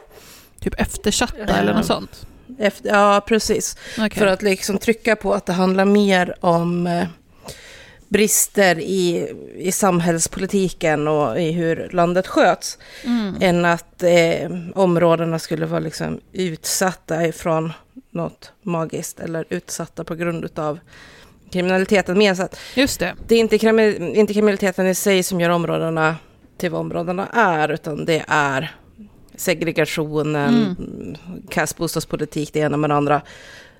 Typ 0.59 0.73
eftersatta 0.81 1.37
Ja. 1.47 1.53
eller 1.55 1.73
något 1.73 1.85
sånt? 1.85 2.27
Efter, 2.59 2.89
ja, 2.89 3.21
precis. 3.27 3.77
Okej. 3.97 4.09
För 4.09 4.27
att 4.27 4.41
liksom 4.41 4.77
trycka 4.77 5.15
på 5.15 5.33
att 5.33 5.45
det 5.45 5.53
handlar 5.53 5.85
mer 5.85 6.35
om 6.39 6.87
eh, 6.87 7.07
brister 8.09 8.79
i, 8.79 9.33
i 9.55 9.71
samhällspolitiken 9.71 11.07
och 11.07 11.41
i 11.41 11.51
hur 11.51 11.89
landet 11.93 12.27
sköts. 12.27 12.77
Mm. 13.03 13.35
Än 13.41 13.65
att 13.65 14.03
eh, 14.03 14.51
områdena 14.75 15.39
skulle 15.39 15.65
vara 15.65 15.79
liksom 15.79 16.19
utsatta 16.33 17.25
ifrån 17.25 17.73
något 18.11 18.51
magiskt 18.61 19.19
eller 19.19 19.45
utsatta 19.49 20.03
på 20.03 20.15
grund 20.15 20.59
av 20.59 20.79
kriminaliteten. 21.51 22.17
Mer 22.17 22.35
så 22.35 22.47
Just 22.75 22.99
det. 22.99 23.13
det 23.27 23.35
är 23.35 23.39
inte, 23.39 23.57
krimi- 23.57 24.15
inte 24.15 24.33
kriminaliteten 24.33 24.87
i 24.87 24.95
sig 24.95 25.23
som 25.23 25.41
gör 25.41 25.49
områdena 25.49 26.15
till 26.57 26.71
vad 26.71 26.81
områdena 26.81 27.27
är, 27.33 27.69
utan 27.69 28.05
det 28.05 28.25
är 28.27 28.75
segregationen, 29.35 30.77
kass 31.49 31.77
bostadspolitik, 31.77 32.53
det 32.53 32.59
ena 32.59 32.77
med 32.77 32.89
det 32.89 32.95
andra, 32.95 33.21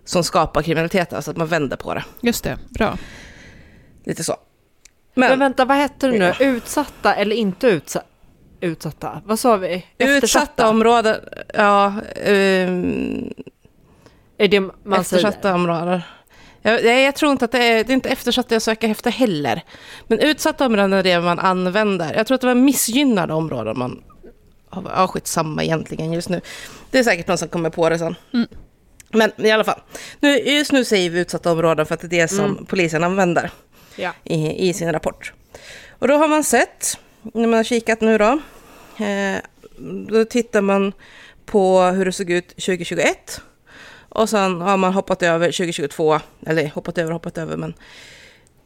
som 0.05 0.23
skapar 0.23 0.61
kriminalitet, 0.61 1.13
alltså 1.13 1.31
att 1.31 1.37
man 1.37 1.47
vänder 1.47 1.77
på 1.77 1.93
det. 1.93 2.03
Just 2.21 2.43
det. 2.43 2.57
Bra. 2.69 2.97
Lite 4.07 4.23
så. 4.23 4.35
Men, 5.13 5.29
Men, 5.29 5.39
vänta, 5.39 5.65
vad 5.65 5.77
hette 5.77 6.07
det 6.07 6.19
nu? 6.19 6.33
Utsatta 6.45 7.15
eller 7.15 7.35
inte 7.35 7.67
utsa 7.67 8.01
utsatta? 8.61 9.21
Vad 9.25 9.39
sa 9.39 9.57
vi? 9.57 9.85
utsatta 9.97 10.69
områden, 10.69 11.15
ja, 11.53 11.93
ehm, 12.15 13.33
Är 14.37 14.47
det 14.47 14.59
man 14.59 15.01
eftersatta 15.01 15.41
säger? 15.41 15.55
områden. 15.55 16.01
Jag, 16.61 16.85
jag 16.85 17.15
tror 17.15 17.31
inte 17.31 17.45
att 17.45 17.51
det 17.51 17.63
är, 17.63 17.83
det 17.83 17.91
är 17.91 17.93
inte 17.93 18.09
eftersatta 18.09 18.55
jag 18.55 18.61
söker 18.61 18.89
efter 18.89 19.11
heller. 19.11 19.61
Men 20.07 20.19
utsatta 20.19 20.65
områden 20.65 20.93
är 20.93 21.03
det 21.03 21.19
man 21.19 21.39
använder. 21.39 22.13
Jag 22.15 22.27
tror 22.27 22.35
att 22.35 22.41
det 22.41 22.47
var 22.47 22.55
missgynnade 22.55 23.33
områden 23.33 23.79
man... 23.79 24.03
Ja, 24.71 25.07
skitsamma 25.07 25.63
egentligen 25.63 26.13
just 26.13 26.29
nu. 26.29 26.41
Det 26.91 26.99
är 26.99 27.03
säkert 27.03 27.27
någon 27.27 27.37
som 27.37 27.47
kommer 27.47 27.69
på 27.69 27.89
det 27.89 27.99
sen. 27.99 28.15
Mm. 28.33 28.47
Men 29.09 29.31
i 29.45 29.51
alla 29.51 29.63
fall. 29.63 29.79
Nu, 30.19 30.37
just 30.37 30.71
nu 30.71 30.85
säger 30.85 31.09
vi 31.09 31.19
utsatta 31.19 31.51
områden 31.51 31.85
för 31.85 31.93
att 31.93 32.01
det 32.01 32.07
är 32.07 32.21
det 32.21 32.27
som 32.27 32.65
polisen 32.65 33.03
använder 33.03 33.51
Ja. 33.97 34.13
i, 34.23 34.69
i 34.69 34.73
sin 34.73 34.91
rapport. 34.91 35.33
Och 35.89 36.07
då 36.07 36.13
har 36.13 36.27
man 36.27 36.43
sett, 36.43 36.99
när 37.21 37.47
man 37.47 37.53
har 37.53 37.63
kikat 37.63 38.01
nu 38.01 38.17
då, 38.17 38.39
eh, 39.05 39.37
då 40.07 40.25
tittar 40.25 40.61
man 40.61 40.93
på 41.45 41.81
hur 41.81 42.05
det 42.05 42.11
såg 42.11 42.29
ut 42.29 42.49
2021. 42.49 43.41
Och 44.09 44.29
sen 44.29 44.61
har 44.61 44.77
man 44.77 44.93
hoppat 44.93 45.23
över 45.23 45.45
2022, 45.45 46.19
eller 46.45 46.69
hoppat 46.69 46.97
över 46.97 47.11
hoppat 47.11 47.37
över, 47.37 47.57
men 47.57 47.73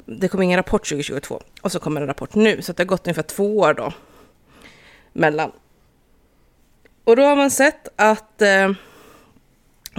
det 0.06 0.28
kom 0.28 0.42
ingen 0.42 0.58
rapport 0.58 0.90
2022. 0.90 1.42
Och 1.62 1.72
så 1.72 1.80
kommer 1.80 2.02
en 2.02 2.08
rapport 2.08 2.36
nu, 2.36 2.62
så 2.62 2.74
det 2.74 2.84
har 2.84 2.88
gått 2.88 3.08
ungefär 3.08 3.24
två 3.24 3.58
år 3.58 3.74
då 3.74 3.94
mellan. 5.14 5.52
Och 7.04 7.16
då 7.16 7.24
har 7.24 7.36
man 7.36 7.52
sett 7.52 7.88
att 7.96 8.42
eh, 8.42 8.72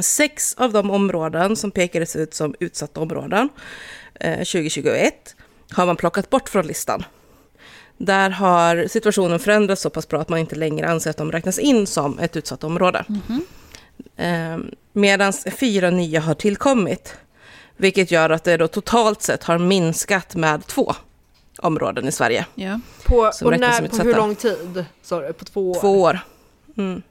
sex 0.01 0.55
av 0.55 0.73
de 0.73 0.91
områden 0.91 1.57
som 1.57 1.71
pekades 1.71 2.17
ut 2.17 2.35
som 2.35 2.55
utsatta 2.61 3.01
områden 3.01 3.49
2021 4.21 5.37
har 5.71 5.87
man 5.87 5.97
plockat 5.97 6.31
bort 6.31 6.49
från 6.49 6.67
listan. 6.67 7.05
Där 7.97 8.31
har 8.31 8.87
situationen 8.89 9.39
förändrats 9.39 9.83
så 9.83 9.91
pass 9.91 10.09
bra 10.09 10.21
att 10.21 10.29
man 10.29 10.39
inte 10.39 10.55
längre 10.57 10.89
anser 10.89 11.11
att 11.11 11.17
de 11.17 11.33
räknas 11.33 11.59
in 11.59 11.87
som 11.87 12.19
ett 12.19 12.37
utsatt 12.37 12.65
område. 12.65 13.05
Eh, 14.17 14.59
Medan 14.93 15.33
fyra 15.33 15.91
nya 15.91 16.21
har 16.21 16.35
tillkommit. 16.35 17.17
Vilket 17.77 18.11
gör 18.11 18.31
att 18.31 18.45
det 18.45 18.57
då 18.57 18.69
totalt 18.69 19.23
sett 19.23 19.45
har 19.45 19.59
minskat 19.59 20.35
med 20.35 20.67
två 20.67 20.95
områden 21.59 22.09
i 22.09 22.13
Sverige. 22.13 22.47
Ja. 22.55 22.81
På, 23.05 23.33
och 23.43 23.61
när, 23.61 23.89
på 23.89 23.97
hur 23.97 24.15
lång 24.15 24.35
tid? 24.35 24.87
Du? 25.09 25.33
På 25.33 25.45
två 25.45 25.71
år? 25.71 25.81
Två 25.81 26.03
år. 26.03 26.19
Mm. 26.77 27.03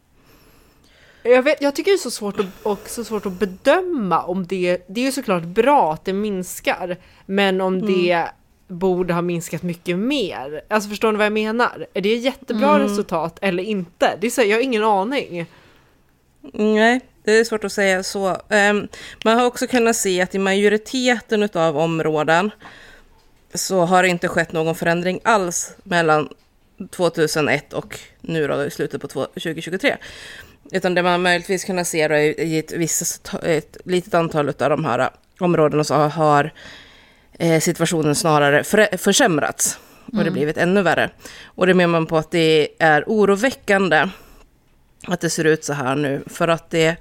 Jag, 1.24 1.44
vet, 1.44 1.62
jag 1.62 1.76
tycker 1.76 1.92
det 1.92 1.96
är 1.96 1.98
så 1.98 2.12
svårt, 2.12 2.40
att, 2.40 2.46
och 2.64 2.90
så 2.90 3.04
svårt 3.04 3.26
att 3.26 3.34
bedöma 3.34 4.24
om 4.24 4.48
det... 4.48 4.86
Det 4.88 5.02
är 5.02 5.06
ju 5.06 5.12
såklart 5.12 5.44
bra 5.44 5.94
att 5.94 6.06
det 6.06 6.14
minskar, 6.14 6.98
men 7.26 7.62
om 7.62 7.86
det 7.86 8.26
borde 8.68 9.14
ha 9.14 9.22
minskat 9.22 9.64
mycket 9.64 9.98
mer. 9.98 10.62
Alltså 10.68 10.90
förstår 10.90 11.12
ni 11.12 11.18
vad 11.18 11.26
jag 11.26 11.34
menar? 11.34 11.88
Är 11.94 12.02
det 12.02 12.16
jättebra 12.16 12.80
resultat 12.80 13.38
eller 13.42 13.64
inte? 13.64 14.18
Det 14.22 14.28
är 14.28 14.32
så, 14.32 14.42
jag 14.42 14.58
har 14.58 14.62
ingen 14.62 14.84
aning. 14.84 15.46
Nej, 16.54 17.02
det 17.24 17.32
är 17.32 17.44
svårt 17.44 17.64
att 17.64 17.72
säga 17.72 18.04
så. 18.04 18.38
Ehm, 18.50 18.88
man 19.26 19.38
har 19.40 19.46
också 19.46 19.68
kunnat 19.68 19.96
se 19.96 20.22
att 20.22 20.36
i 20.36 20.38
majoriteten 20.38 21.50
av 21.54 21.78
områden 21.78 22.52
så 23.54 23.80
har 23.86 24.04
det 24.04 24.10
inte 24.10 24.28
skett 24.28 24.52
någon 24.52 24.76
förändring 24.76 25.20
alls 25.24 25.76
mellan 25.84 26.30
2001 26.92 27.74
och 27.74 28.00
nu 28.22 28.48
då 28.48 28.66
i 28.66 28.72
slutet 28.72 29.02
på 29.02 29.08
två- 29.08 29.26
2023. 29.26 29.98
Utan 30.72 30.94
det 30.94 31.04
man 31.04 31.22
möjligtvis 31.22 31.64
kunnat 31.64 31.88
se 31.88 32.08
då 32.08 32.16
är 32.16 32.40
i 32.40 32.60
ett, 32.60 32.72
visst, 32.72 33.32
ett 33.44 33.78
litet 33.86 34.14
antal 34.14 34.50
av 34.50 34.70
de 34.70 34.86
här 34.86 35.10
områdena 35.40 35.84
så 35.84 35.96
har 35.96 36.54
eh, 37.40 37.60
situationen 37.60 38.16
snarare 38.16 38.64
för, 38.64 38.98
försämrats. 38.98 39.80
Och 40.14 40.24
det 40.24 40.32
blivit 40.32 40.58
ännu 40.58 40.82
värre. 40.82 41.10
Och 41.44 41.68
det 41.68 41.74
menar 41.74 41.92
man 41.92 42.06
på 42.06 42.18
att 42.18 42.32
det 42.32 42.70
är 42.80 43.04
oroväckande 43.08 44.10
att 45.08 45.22
det 45.22 45.30
ser 45.30 45.44
ut 45.44 45.64
så 45.64 45.74
här 45.74 45.96
nu. 45.96 46.24
För 46.28 46.48
att 46.48 46.70
det 46.70 46.96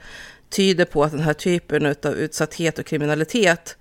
tyder 0.48 0.84
på 0.84 1.04
att 1.04 1.12
den 1.12 1.20
här 1.20 1.32
typen 1.32 1.86
av 1.86 2.14
utsatthet 2.14 2.78
och 2.78 2.86
kriminalitet 2.86 3.76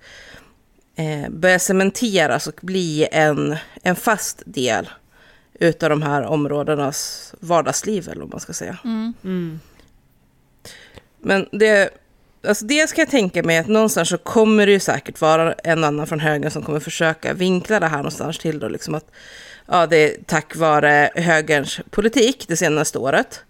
eh, 0.96 1.30
börjar 1.30 1.58
cementeras 1.58 2.46
och 2.46 2.58
bli 2.62 3.08
en, 3.12 3.56
en 3.82 3.96
fast 3.96 4.42
del 4.44 4.90
utav 5.54 5.90
de 5.90 6.02
här 6.02 6.22
områdenas 6.22 7.34
vardagsliv, 7.40 8.08
eller 8.08 8.20
vad 8.20 8.30
man 8.30 8.40
ska 8.40 8.52
säga. 8.52 8.78
Mm. 8.84 9.60
Men 11.22 11.46
det, 11.52 11.90
alltså 12.46 12.64
dels 12.64 12.92
kan 12.92 13.02
jag 13.02 13.10
tänka 13.10 13.42
mig 13.42 13.58
att 13.58 13.68
någonstans 13.68 14.08
så 14.08 14.18
kommer 14.18 14.66
det 14.66 14.72
ju 14.72 14.80
säkert 14.80 15.20
vara 15.20 15.52
en 15.52 15.84
annan 15.84 16.06
från 16.06 16.20
högern 16.20 16.50
som 16.50 16.62
kommer 16.62 16.80
försöka 16.80 17.32
vinkla 17.34 17.80
det 17.80 17.86
här 17.86 17.96
någonstans 17.96 18.38
till 18.38 18.58
då, 18.58 18.68
liksom 18.68 18.94
att 18.94 19.10
ja, 19.66 19.86
det 19.86 19.96
är 19.96 20.22
tack 20.26 20.56
vare 20.56 21.10
högerns 21.14 21.80
politik 21.90 22.44
det 22.48 22.56
senaste 22.56 22.98
året 22.98 23.40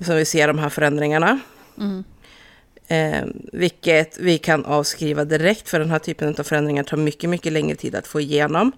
som 0.00 0.16
vi 0.16 0.24
ser 0.24 0.48
de 0.48 0.58
här 0.58 0.68
förändringarna. 0.68 1.40
Mm. 1.78 2.04
Eh, 2.88 3.28
vilket 3.52 4.18
vi 4.18 4.38
kan 4.38 4.64
avskriva 4.64 5.24
direkt, 5.24 5.68
för 5.68 5.78
den 5.78 5.90
här 5.90 5.98
typen 5.98 6.34
av 6.38 6.42
förändringar 6.42 6.82
tar 6.82 6.96
mycket, 6.96 7.30
mycket 7.30 7.52
längre 7.52 7.76
tid 7.76 7.94
att 7.94 8.06
få 8.06 8.20
igenom. 8.20 8.72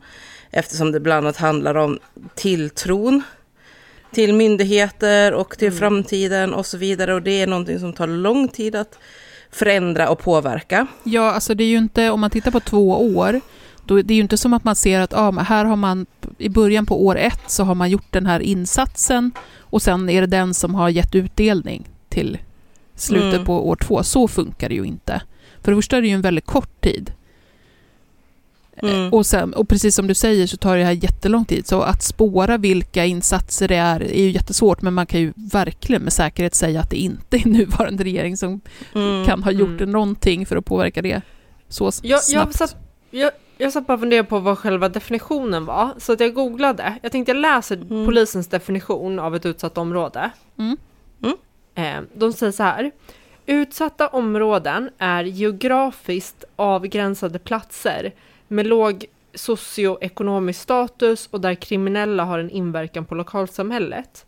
Eftersom 0.51 0.93
det 0.93 1.01
bland 1.01 1.27
annat 1.27 1.37
handlar 1.37 1.75
om 1.75 1.99
tilltron 2.35 3.23
till 4.13 4.35
myndigheter 4.35 5.33
och 5.33 5.59
till 5.59 5.73
framtiden 5.73 6.55
och 6.55 6.67
så 6.67 6.79
vidare. 6.79 7.15
Och 7.15 7.23
det 7.23 7.43
är 7.43 7.47
någonting 7.47 7.79
som 7.79 7.93
tar 7.93 8.07
lång 8.07 8.49
tid 8.49 8.77
att 8.77 8.99
förändra 9.51 10.09
och 10.09 10.19
påverka. 10.19 10.87
Ja, 11.05 11.31
alltså 11.31 11.55
det 11.55 11.65
är 11.65 11.69
ju 11.69 11.79
inte, 11.79 12.11
om 12.11 12.21
man 12.21 12.31
tittar 12.31 12.51
på 12.51 12.61
två 12.61 13.17
år, 13.17 13.41
då, 13.85 14.03
det 14.03 14.15
är 14.15 14.17
ju 14.17 14.23
inte 14.23 14.37
som 14.37 14.53
att 14.53 14.65
man 14.65 14.77
ser 14.77 15.01
att 15.01 15.15
ah, 15.15 15.31
här 15.31 15.65
har 15.65 15.77
man 15.77 16.07
i 16.39 16.49
början 16.49 16.87
på 16.87 17.07
år 17.07 17.19
ett 17.19 17.43
så 17.47 17.65
har 17.65 17.75
man 17.75 17.91
gjort 17.91 18.13
den 18.13 18.27
här 18.27 18.41
insatsen 18.41 19.33
och 19.59 19.83
sen 19.83 20.09
är 20.09 20.21
det 20.21 20.27
den 20.27 20.55
som 20.55 20.75
har 20.75 20.89
gett 20.89 21.15
utdelning 21.15 21.89
till 22.09 22.39
slutet 22.97 23.35
Mm. 23.35 23.45
på 23.47 23.69
år 23.69 23.77
två. 23.77 24.03
Så 24.03 24.29
funkar 24.29 24.69
det 24.69 24.75
ju 24.75 24.85
inte. 24.85 25.23
För 25.63 25.73
det 25.73 25.77
första 25.77 25.97
är 25.97 26.03
det 26.03 26.09
ju 26.09 26.15
en 26.15 26.23
väldigt 26.23 26.47
kort 26.47 26.81
tid. 26.81 27.13
Mm. 28.83 29.13
Och, 29.13 29.27
sen, 29.27 29.55
och 29.55 29.69
precis 29.69 29.95
som 29.95 30.07
du 30.07 30.15
säger 30.15 30.47
så 30.47 30.57
tar 30.57 30.77
det 30.77 30.85
här 30.85 30.93
jättelång 30.93 31.45
tid. 31.45 31.67
Så 31.67 31.83
att 31.83 32.03
spåra 32.03 32.57
vilka 32.59 33.05
insatser 33.05 33.69
det 33.69 33.77
är 33.77 34.01
är 34.03 34.23
ju 34.23 34.31
jättesvårt, 34.31 34.83
men 34.83 34.95
man 34.95 35.07
kan 35.07 35.21
ju 35.21 35.33
verkligen 35.37 36.03
med 36.03 36.13
säkerhet 36.13 36.55
säga 36.55 36.81
att 36.81 36.91
det 36.91 36.97
inte 36.97 37.37
är 37.37 37.49
nuvarande 37.49 38.05
regering 38.05 38.37
som 38.37 38.61
Mm. 38.95 39.27
kan 39.27 39.43
ha 39.43 39.51
gjort 39.51 39.81
Mm. 39.81 39.91
någonting 39.93 40.47
för 40.47 40.57
att 40.57 40.65
påverka 40.65 41.03
det 41.03 41.23
så 41.69 41.89
s- 41.89 42.01
Jag, 42.03 42.11
jag, 42.17 42.23
snabbt. 42.23 42.55
satt, 42.57 42.77
jag, 43.11 43.31
jag 43.59 43.73
satt 43.73 43.87
bara 43.87 43.95
och 43.95 44.01
funderade 44.01 44.29
på 44.29 44.39
vad 44.39 44.59
själva 44.59 44.89
definitionen 44.89 45.65
var, 45.65 45.91
så 45.99 46.13
att 46.13 46.21
jag 46.21 46.35
googlade. 46.35 46.95
Jag 47.03 47.13
tänkte 47.13 47.33
jag 47.33 47.37
läser 47.41 47.77
Mm. 47.77 48.07
polisens 48.07 48.47
definition 48.49 49.19
av 49.19 49.37
ett 49.37 49.47
utsatt 49.47 49.79
område. 49.79 50.31
Mm. 50.59 50.77
Mm. 51.23 51.37
Eh, 51.75 52.09
de 52.15 52.33
säger 52.33 52.53
så 52.53 52.63
här. 52.63 52.91
Utsatta 53.47 54.09
områden 54.09 54.91
är 54.99 55.25
geografiskt 55.25 56.45
avgränsade 56.57 57.39
platser 57.39 58.13
med 58.51 58.67
låg 58.67 59.05
socioekonomisk 59.35 60.61
status 60.61 61.29
och 61.31 61.41
där 61.41 61.55
kriminella 61.55 62.25
har 62.25 62.39
en 62.39 62.51
inverkan 62.51 63.05
på 63.05 63.15
lokalsamhället. 63.15 64.27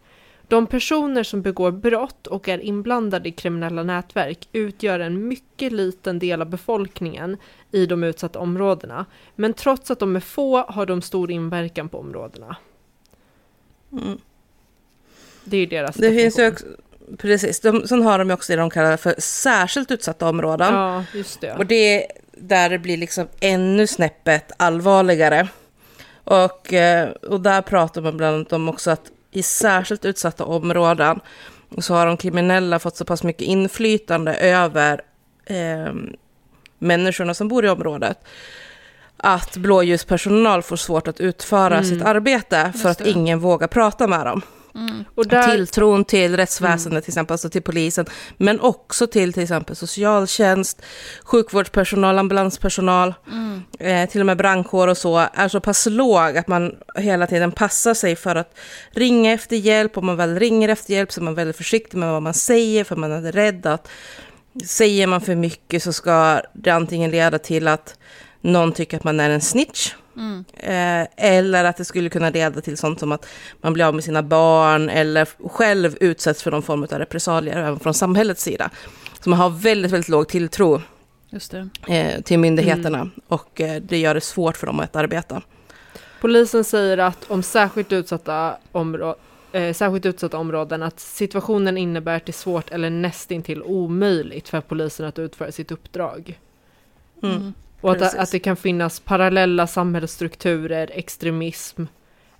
De 0.48 0.66
personer 0.66 1.22
som 1.22 1.42
begår 1.42 1.70
brott 1.70 2.26
och 2.26 2.48
är 2.48 2.58
inblandade 2.58 3.28
i 3.28 3.32
kriminella 3.32 3.82
nätverk 3.82 4.48
utgör 4.52 5.00
en 5.00 5.28
mycket 5.28 5.72
liten 5.72 6.18
del 6.18 6.42
av 6.42 6.50
befolkningen 6.50 7.36
i 7.70 7.86
de 7.86 8.04
utsatta 8.04 8.38
områdena. 8.38 9.06
Men 9.36 9.54
trots 9.54 9.90
att 9.90 9.98
de 9.98 10.16
är 10.16 10.20
få 10.20 10.62
har 10.62 10.86
de 10.86 11.02
stor 11.02 11.30
inverkan 11.30 11.88
på 11.88 11.98
områdena. 11.98 12.56
Mm. 13.92 14.18
Det 15.44 15.56
är 15.56 15.66
deras 15.66 15.96
Det 15.96 16.10
finns 16.10 16.38
ju 16.38 16.48
också, 16.48 16.66
precis, 17.18 17.60
de, 17.60 17.88
sen 17.88 18.02
har 18.02 18.18
de 18.18 18.28
ju 18.28 18.34
också 18.34 18.52
det 18.52 18.56
de 18.56 18.70
kallar 18.70 18.96
för 18.96 19.14
särskilt 19.18 19.90
utsatta 19.90 20.28
områden. 20.28 20.74
Ja, 20.74 21.04
just 21.14 21.40
det. 21.40 21.54
Och 21.54 21.66
det 21.66 22.06
där 22.36 22.70
det 22.70 22.78
blir 22.78 22.96
liksom 22.96 23.28
ännu 23.40 23.86
snäppet 23.86 24.52
allvarligare. 24.56 25.48
Och, 26.24 26.72
eh, 26.72 27.08
och 27.08 27.40
där 27.40 27.62
pratar 27.62 28.00
man 28.00 28.16
bland 28.16 28.36
annat 28.36 28.52
om 28.52 28.68
också 28.68 28.90
att 28.90 29.10
i 29.30 29.42
särskilt 29.42 30.04
utsatta 30.04 30.44
områden 30.44 31.20
så 31.78 31.94
har 31.94 32.06
de 32.06 32.16
kriminella 32.16 32.78
fått 32.78 32.96
så 32.96 33.04
pass 33.04 33.22
mycket 33.22 33.42
inflytande 33.42 34.34
över 34.34 35.00
eh, 35.46 35.92
människorna 36.78 37.34
som 37.34 37.48
bor 37.48 37.64
i 37.64 37.68
området 37.68 38.18
att 39.16 39.56
blåljuspersonal 39.56 40.62
får 40.62 40.76
svårt 40.76 41.08
att 41.08 41.20
utföra 41.20 41.74
Mm. 41.78 41.84
sitt 41.84 42.02
arbete 42.02 42.72
för 42.82 42.88
att 42.88 43.00
ingen 43.06 43.38
vågar 43.40 43.66
prata 43.68 44.06
med 44.06 44.26
dem. 44.26 44.42
Mm. 44.74 45.04
Och 45.14 45.26
där, 45.28 45.50
Tilltron 45.50 46.04
till 46.04 46.36
rättsväsendet, 46.36 47.04
till 47.04 47.10
exempel, 47.10 47.34
alltså 47.34 47.48
till 47.50 47.62
polisen, 47.62 48.06
men 48.36 48.60
också 48.60 49.06
till 49.06 49.32
till 49.32 49.42
exempel 49.42 49.76
socialtjänst, 49.76 50.82
sjukvårdspersonal, 51.22 52.18
ambulanspersonal, 52.18 53.14
Mm. 53.26 53.62
eh, 53.78 54.10
till 54.10 54.20
och 54.20 54.26
med 54.26 54.36
brandkår 54.36 54.88
och 54.88 54.98
så, 54.98 55.26
är 55.34 55.48
så 55.48 55.60
pass 55.60 55.86
låg 55.90 56.36
att 56.38 56.48
man 56.48 56.74
hela 56.94 57.26
tiden 57.26 57.52
passar 57.52 57.94
sig 57.94 58.16
för 58.16 58.36
att 58.36 58.54
ringa 58.90 59.32
efter 59.32 59.56
hjälp. 59.56 59.98
Om 59.98 60.06
man 60.06 60.16
väl 60.16 60.38
ringer 60.38 60.68
efter 60.68 60.94
hjälp 60.94 61.12
så 61.12 61.20
är 61.20 61.24
man 61.24 61.34
väldigt 61.34 61.56
försiktig 61.56 61.98
med 61.98 62.12
vad 62.12 62.22
man 62.22 62.34
säger, 62.34 62.84
för 62.84 62.96
man 62.96 63.12
är 63.12 63.32
rädd 63.32 63.66
att 63.66 63.88
säger 64.66 65.06
man 65.06 65.20
för 65.20 65.34
mycket 65.34 65.82
så 65.82 65.92
ska 65.92 66.40
det 66.54 66.70
antingen 66.70 67.10
leda 67.10 67.38
till 67.38 67.68
att 67.68 67.96
någon 68.40 68.72
tycker 68.72 68.96
att 68.96 69.04
man 69.04 69.20
är 69.20 69.30
en 69.30 69.40
snitch, 69.40 69.92
Mm. 70.16 70.44
Eh, 70.54 71.08
eller 71.16 71.64
att 71.64 71.76
det 71.76 71.84
skulle 71.84 72.08
kunna 72.10 72.30
leda 72.30 72.60
till 72.60 72.76
sånt 72.76 73.00
som 73.00 73.12
att 73.12 73.26
man 73.60 73.72
blir 73.72 73.84
av 73.84 73.94
med 73.94 74.04
sina 74.04 74.22
barn 74.22 74.88
eller 74.88 75.48
själv 75.48 75.96
utsätts 76.00 76.42
för 76.42 76.50
någon 76.50 76.62
form 76.62 76.82
av 76.82 76.88
repressalier 76.88 77.56
även 77.56 77.78
från 77.80 77.94
samhällets 77.94 78.42
sida. 78.42 78.70
Så 79.20 79.30
man 79.30 79.38
har 79.38 79.50
väldigt, 79.50 79.92
väldigt 79.92 80.08
låg 80.08 80.28
tilltro 80.28 80.82
Just 81.30 81.50
det. 81.50 81.68
eh, 81.88 82.20
till 82.22 82.38
myndigheterna 82.38 83.10
och 83.28 83.60
eh, 83.60 83.82
det 83.82 83.98
gör 83.98 84.14
det 84.14 84.20
svårt 84.20 84.56
för 84.56 84.66
dem 84.66 84.80
att 84.80 84.96
arbeta. 84.96 85.42
Polisen 86.20 86.64
säger 86.64 86.98
att 86.98 87.30
om 87.30 87.42
särskilt 87.42 87.92
utsatta, 87.92 88.56
områ- 88.72 89.14
eh, 89.52 89.72
särskilt 89.72 90.06
utsatta 90.06 90.38
områden 90.38 90.82
att 90.82 91.00
situationen 91.00 91.78
innebär 91.78 92.16
att 92.16 92.26
det 92.26 92.30
är 92.30 92.32
svårt 92.32 92.70
eller 92.70 92.90
nästintill 92.90 93.62
omöjligt 93.62 94.48
för 94.48 94.60
polisen 94.60 95.06
att 95.06 95.18
utföra 95.18 95.52
sitt 95.52 95.70
uppdrag. 95.70 96.38
Mm. 97.22 97.54
Och 97.82 97.92
att, 97.92 98.14
att 98.14 98.30
det 98.30 98.38
kan 98.38 98.56
finnas 98.56 99.00
parallella 99.00 99.66
samhällsstrukturer, 99.66 100.90
extremism, 100.92 101.84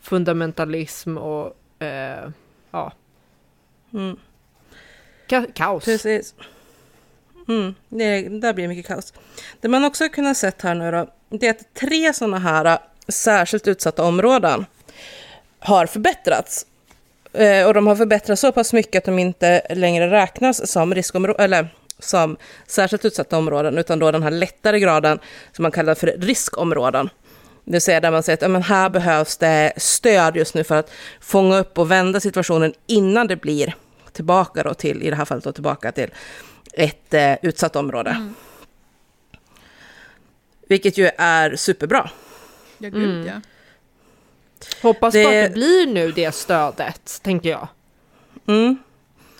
fundamentalism 0.00 1.18
och 1.18 1.56
eh, 1.82 2.28
ja, 2.70 2.92
Mm. 3.94 4.16
ka- 5.28 5.52
kaos. 5.54 5.84
Precis. 5.84 6.34
Mm, 7.48 7.74
det, 7.88 8.28
där 8.28 8.52
blir 8.54 8.68
mycket 8.68 8.86
kaos. 8.86 9.12
Det 9.60 9.68
man 9.68 9.84
också 9.84 10.04
har 10.04 10.08
kunnat 10.08 10.36
sett 10.36 10.62
här 10.62 10.74
nu 10.74 10.90
då, 10.90 11.06
det 11.28 11.46
är 11.46 11.50
att 11.50 11.74
tre 11.74 12.12
sådana 12.12 12.38
här 12.38 12.64
äh, 12.64 12.78
särskilt 13.08 13.68
utsatta 13.68 14.04
områden 14.04 14.66
har 15.58 15.86
förbättrats. 15.86 16.66
Eh, 17.32 17.66
och 17.66 17.74
de 17.74 17.86
har 17.86 17.96
förbättrats 17.96 18.40
så 18.40 18.52
pass 18.52 18.72
mycket 18.72 18.98
att 18.98 19.04
de 19.04 19.18
inte 19.18 19.62
längre 19.70 20.10
räknas 20.10 20.70
som 20.72 20.94
riskområden, 20.94 21.44
eller 21.44 21.68
som 22.02 22.36
särskilt 22.66 23.04
utsatta 23.04 23.38
områden, 23.38 23.78
utan 23.78 23.98
då 23.98 24.10
den 24.10 24.22
här 24.22 24.30
lättare 24.30 24.80
graden 24.80 25.18
som 25.52 25.62
man 25.62 25.72
kallar 25.72 25.94
för 25.94 26.06
riskområden. 26.18 27.10
Det 27.64 27.72
vill 27.72 27.80
säga 27.80 28.00
där 28.00 28.10
man 28.10 28.22
säger 28.22 28.36
att 28.36 28.42
ja, 28.42 28.48
men 28.48 28.62
här 28.62 28.90
behövs 28.90 29.36
det 29.36 29.72
stöd 29.76 30.36
just 30.36 30.54
nu 30.54 30.64
för 30.64 30.76
att 30.76 30.90
fånga 31.20 31.58
upp 31.58 31.78
och 31.78 31.90
vända 31.90 32.20
situationen 32.20 32.74
innan 32.86 33.26
det 33.26 33.36
blir 33.36 33.74
tillbaka 34.12 34.62
då 34.62 34.74
till, 34.74 35.02
i 35.02 35.10
det 35.10 35.16
här 35.16 35.24
fallet 35.24 35.44
då 35.44 35.52
tillbaka 35.52 35.92
till 35.92 36.10
ett 36.72 37.14
eh, 37.14 37.34
utsatt 37.42 37.76
område. 37.76 38.10
Mm. 38.10 38.34
Vilket 40.68 40.98
ju 40.98 41.10
är 41.18 41.56
superbra. 41.56 42.10
Ja, 42.78 42.88
gud 42.88 43.04
Mm. 43.10 43.26
ja. 43.26 43.40
Hoppas 44.82 45.12
Det- 45.12 45.22
på 45.24 45.28
att 45.28 45.34
det 45.34 45.52
blir 45.54 45.86
nu 45.86 46.12
det 46.12 46.32
stödet, 46.34 47.20
tänker 47.22 47.50
jag. 47.50 47.68
Mm. 48.46 48.78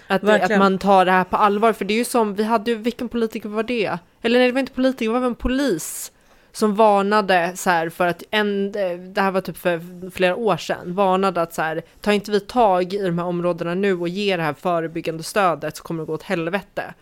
Att, 0.06 0.20
det, 0.20 0.26
Verkligen. 0.26 0.52
att 0.52 0.58
man 0.58 0.78
tar 0.78 1.04
det 1.04 1.10
här 1.10 1.24
på 1.24 1.36
allvar, 1.36 1.72
för 1.72 1.84
det 1.84 1.94
är 1.94 1.98
ju 1.98 2.04
som, 2.04 2.34
vi 2.34 2.44
hade 2.44 2.70
ju, 2.70 2.76
vilken 2.76 3.08
politiker 3.08 3.48
var 3.48 3.62
det? 3.62 3.98
Eller 4.22 4.38
nej, 4.38 4.48
det 4.48 4.52
var 4.52 4.60
inte 4.60 4.72
politiker, 4.72 5.12
det 5.12 5.20
var 5.20 5.26
en 5.26 5.34
polis 5.34 6.12
som 6.52 6.74
varnade 6.74 7.52
så 7.54 7.70
här 7.70 7.88
för 7.88 8.06
att 8.06 8.22
en, 8.30 8.72
det 8.72 9.20
här 9.20 9.30
var 9.30 9.40
typ 9.40 9.56
för 9.56 10.10
flera 10.10 10.36
år 10.36 10.56
sedan, 10.56 10.94
varnade 10.94 11.42
att 11.42 11.54
så 11.54 11.62
här, 11.62 11.82
tar 12.00 12.12
inte 12.12 12.30
vi 12.30 12.40
tag 12.40 12.92
i 12.92 12.98
de 12.98 13.18
här 13.18 13.26
områdena 13.26 13.74
nu 13.74 14.00
och 14.00 14.08
ger 14.08 14.36
det 14.36 14.42
här 14.42 14.54
förebyggande 14.54 15.22
stödet 15.22 15.76
så 15.76 15.82
kommer 15.82 16.02
det 16.02 16.06
gå 16.06 16.14
åt 16.14 16.22
helvete. 16.22 16.94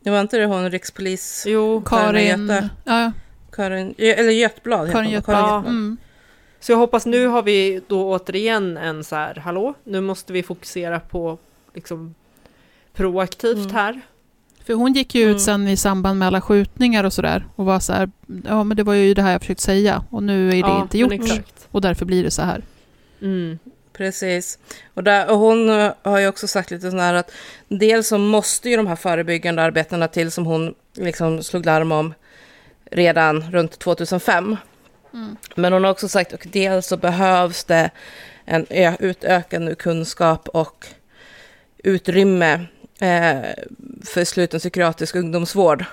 Det 0.00 0.10
var 0.10 0.20
inte 0.20 0.38
det 0.38 0.46
hon 0.46 0.70
rikspolis... 0.70 1.44
Jo, 1.48 1.82
Karin... 1.86 2.48
Göte. 2.48 2.68
Ja, 2.84 3.12
Karin, 3.52 3.94
eller 3.98 4.30
Götblad 4.30 4.80
heter 4.80 4.92
Karin 4.92 5.06
hon. 5.06 5.14
Götblad. 5.14 5.38
Ja. 5.38 5.58
Mm. 5.58 5.96
så 6.60 6.72
jag 6.72 6.76
hoppas 6.76 7.06
nu 7.06 7.26
har 7.26 7.42
vi 7.42 7.80
då 7.88 8.10
återigen 8.10 8.76
en 8.76 9.04
så 9.04 9.16
här, 9.16 9.34
hallå, 9.34 9.74
nu 9.84 10.00
måste 10.00 10.32
vi 10.32 10.42
fokusera 10.42 11.00
på 11.00 11.38
liksom 11.74 12.14
proaktivt 12.94 13.56
Mm. 13.58 13.74
här. 13.74 14.00
För 14.64 14.74
hon 14.74 14.92
gick 14.92 15.14
ju 15.14 15.22
Mm. 15.22 15.34
ut 15.36 15.42
sen 15.42 15.68
i 15.68 15.76
samband 15.76 16.18
med 16.18 16.26
alla 16.28 16.40
skjutningar 16.40 17.04
och 17.04 17.12
sådär 17.12 17.44
och 17.56 17.64
var 17.64 17.80
så 17.80 17.92
här, 17.92 18.10
ja 18.44 18.64
men 18.64 18.76
det 18.76 18.82
var 18.82 18.94
ju 18.94 19.14
det 19.14 19.22
här 19.22 19.32
jag 19.32 19.40
försökt 19.40 19.60
säga 19.60 20.04
och 20.10 20.22
nu 20.22 20.48
är 20.48 20.52
det 20.52 20.58
Ja, 20.58 20.82
inte 20.82 20.98
gjort 20.98 21.12
Exakt. 21.12 21.68
och 21.70 21.80
därför 21.80 22.04
blir 22.06 22.24
det 22.24 22.30
så 22.30 22.42
här. 22.42 22.62
Mm. 23.22 23.58
Precis. 23.92 24.58
Och, 24.94 25.04
där, 25.04 25.30
och 25.30 25.38
hon 25.38 25.70
eh, 25.70 25.92
har 26.02 26.18
ju 26.18 26.28
också 26.28 26.48
sagt 26.48 26.70
lite 26.70 26.90
sån 26.90 27.00
här 27.00 27.14
att 27.14 27.30
dels 27.68 28.08
så 28.08 28.18
måste 28.18 28.70
ju 28.70 28.76
de 28.76 28.86
här 28.86 28.96
förebyggande 28.96 29.62
arbetena 29.62 30.08
till 30.08 30.30
som 30.30 30.46
hon 30.46 30.74
liksom 30.94 31.42
slog 31.42 31.66
larm 31.66 31.92
om 31.92 32.14
redan 32.90 33.42
runt 33.52 33.78
2005. 33.78 34.56
Mm. 35.14 35.36
Men 35.54 35.72
hon 35.72 35.84
har 35.84 35.90
också 35.90 36.08
sagt 36.08 36.32
att 36.32 36.40
dels 36.52 36.86
så 36.86 36.96
behövs 36.96 37.64
det 37.64 37.90
en 38.44 38.66
utökad 39.00 39.78
kunskap 39.78 40.48
och 40.48 40.86
utrymme 41.84 42.52
eh, 43.00 43.40
för 44.04 44.24
sluten 44.24 44.60
psykiatrisk 44.60 45.16
ungdomsvård. 45.16 45.84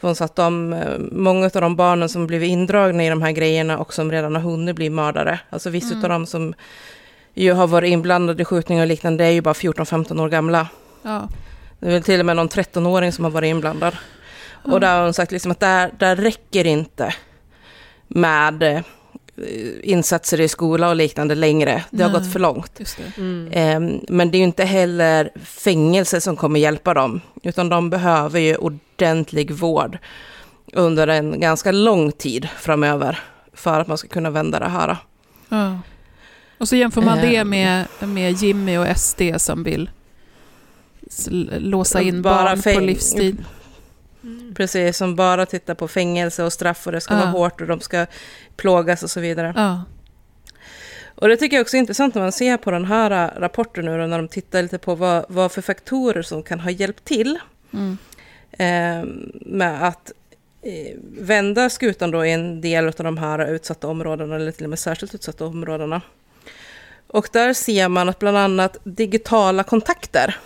För 0.00 0.08
hon 0.08 0.14
sa 0.14 0.24
att 0.24 0.36
de, 0.36 0.72
eh, 0.72 0.98
många 1.12 1.44
av 1.46 1.60
de 1.60 1.76
barnen 1.76 2.08
som 2.08 2.26
blivit 2.26 2.48
indragna 2.48 3.04
i 3.04 3.08
de 3.08 3.22
här 3.22 3.32
grejerna 3.32 3.78
och 3.78 3.94
som 3.94 4.10
redan 4.12 4.34
har 4.34 4.42
hunnit 4.42 4.76
bli 4.76 4.90
mördare, 4.90 5.40
alltså 5.50 5.70
vissa 5.70 5.94
Mm. 5.94 6.04
av 6.04 6.08
dem 6.10 6.26
som 6.26 6.54
ju 7.34 7.52
har 7.52 7.66
varit 7.66 7.90
inblandade 7.90 8.42
i 8.42 8.44
skjutningar 8.44 8.82
och 8.82 8.88
liknande, 8.88 9.24
det 9.24 9.28
är 9.28 9.32
ju 9.32 9.40
bara 9.40 9.54
14-15 9.54 10.20
år 10.20 10.28
gamla. 10.28 10.68
Ja. 11.02 11.28
Det 11.78 11.86
är 11.86 11.90
väl 11.90 12.02
till 12.02 12.20
och 12.20 12.26
med 12.26 12.36
någon 12.36 12.48
13-åring 12.48 13.12
som 13.12 13.24
har 13.24 13.30
varit 13.30 13.48
inblandad. 13.48 13.96
Ja. 14.64 14.72
Och 14.72 14.80
där 14.80 14.96
har 14.96 15.04
hon 15.04 15.14
sagt 15.14 15.32
liksom 15.32 15.50
att 15.50 15.60
där, 15.60 15.90
där 15.98 16.16
räcker 16.16 16.66
inte 16.66 17.14
med 18.08 18.62
eh, 18.62 18.80
insatser 19.82 20.40
i 20.40 20.48
skola 20.48 20.88
och 20.88 20.96
liknande 20.96 21.34
längre. 21.34 21.84
Det 21.90 22.02
har 22.02 22.10
Nej. 22.10 22.20
gått 22.20 22.32
för 22.32 22.38
långt. 22.40 22.72
Just 22.78 22.96
det. 22.98 23.20
Mm. 23.22 23.48
Ehm, 23.52 24.00
Men 24.08 24.30
det 24.30 24.36
är 24.36 24.38
ju 24.38 24.44
inte 24.44 24.64
heller 24.64 25.30
fängelse 25.44 26.20
som 26.20 26.36
kommer 26.36 26.60
hjälpa 26.60 26.94
dem, 26.94 27.20
utan 27.42 27.68
de 27.68 27.90
behöver 27.90 28.40
ju 28.40 28.56
ordentlig 28.56 29.50
vård 29.50 29.98
under 30.72 31.08
en 31.08 31.40
ganska 31.40 31.72
lång 31.72 32.12
tid 32.12 32.48
framöver 32.58 33.18
för 33.52 33.80
att 33.80 33.86
man 33.88 33.98
ska 33.98 34.08
kunna 34.08 34.30
vända 34.30 34.58
det 34.58 34.68
här. 34.68 34.96
Ja. 35.48 35.78
Och 36.58 36.68
så 36.68 36.76
jämför 36.76 37.02
man 37.02 37.18
Eh. 37.18 37.30
det 37.30 37.44
med, 37.44 37.84
med 38.00 38.32
Jimmy 38.32 38.76
och 38.78 38.86
SD 38.98 39.22
som 39.36 39.62
vill 39.62 39.90
låsa 41.58 42.00
in 42.02 42.22
Bara 42.22 42.44
barn 42.44 42.62
på 42.62 42.68
fäng- 42.70 43.36
livstid. 44.22 44.56
Precis, 44.56 44.96
som 44.96 45.16
bara 45.16 45.46
tittar 45.46 45.74
på 45.74 45.88
fängelse 45.88 46.44
och 46.44 46.52
straff 46.52 46.86
och 46.86 46.92
det 46.92 47.00
ska 47.00 47.14
Ja. 47.14 47.20
vara 47.20 47.30
hårt 47.30 47.60
och 47.60 47.66
de 47.66 47.80
ska 47.80 48.06
plågas 48.56 49.02
och 49.02 49.10
så 49.10 49.20
vidare. 49.20 49.52
Ja. 49.56 49.84
Och 51.14 51.28
det 51.28 51.36
tycker 51.36 51.56
jag 51.56 51.62
också 51.64 51.76
är 51.76 51.78
intressant 51.78 52.14
när 52.14 52.22
man 52.22 52.32
ser 52.32 52.56
på 52.56 52.70
den 52.70 52.84
här 52.84 53.10
äh, 53.10 53.40
rapporten 53.40 53.84
nu 53.84 54.06
när 54.06 54.18
de 54.18 54.28
tittar 54.28 54.62
lite 54.62 54.78
på 54.78 54.94
vad, 54.94 55.24
vad 55.28 55.52
för 55.52 55.62
faktorer 55.62 56.22
som 56.22 56.42
kan 56.42 56.60
ha 56.60 56.70
hjälpt 56.70 57.04
till 57.04 57.38
Mm. 57.72 57.98
eh, 58.52 59.08
med 59.46 59.86
att 59.88 60.12
eh, 60.62 60.96
vända 61.18 61.70
skutan 61.70 62.10
då 62.10 62.24
i 62.26 62.32
en 62.32 62.60
del 62.60 62.86
av 62.86 62.92
de 62.96 63.18
här 63.18 63.46
utsatta 63.50 63.88
områdena, 63.88 64.36
eller 64.36 64.52
till 64.52 64.64
och 64.64 64.70
med 64.70 64.78
särskilt 64.78 65.14
utsatta 65.14 65.44
områdena. 65.46 66.00
Och 67.06 67.28
där 67.32 67.52
ser 67.52 67.88
man 67.88 68.08
att 68.08 68.18
bland 68.18 68.36
annat 68.36 68.76
digitala 68.84 69.62
kontakter 69.62 70.36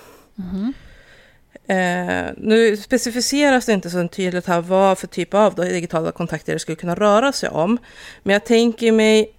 Eh, 1.66 2.32
nu 2.36 2.76
specificeras 2.76 3.66
det 3.66 3.72
inte 3.72 3.90
så 3.90 4.08
tydligt 4.08 4.46
här 4.46 4.60
vad 4.60 4.98
för 4.98 5.06
typ 5.06 5.34
av 5.34 5.54
digitala 5.54 6.12
kontakter 6.12 6.52
det 6.52 6.58
skulle 6.58 6.76
kunna 6.76 6.94
röra 6.94 7.32
sig 7.32 7.48
om. 7.48 7.78
Men 8.22 8.32
jag 8.32 8.44
tänker 8.44 8.92
mig 8.92 9.32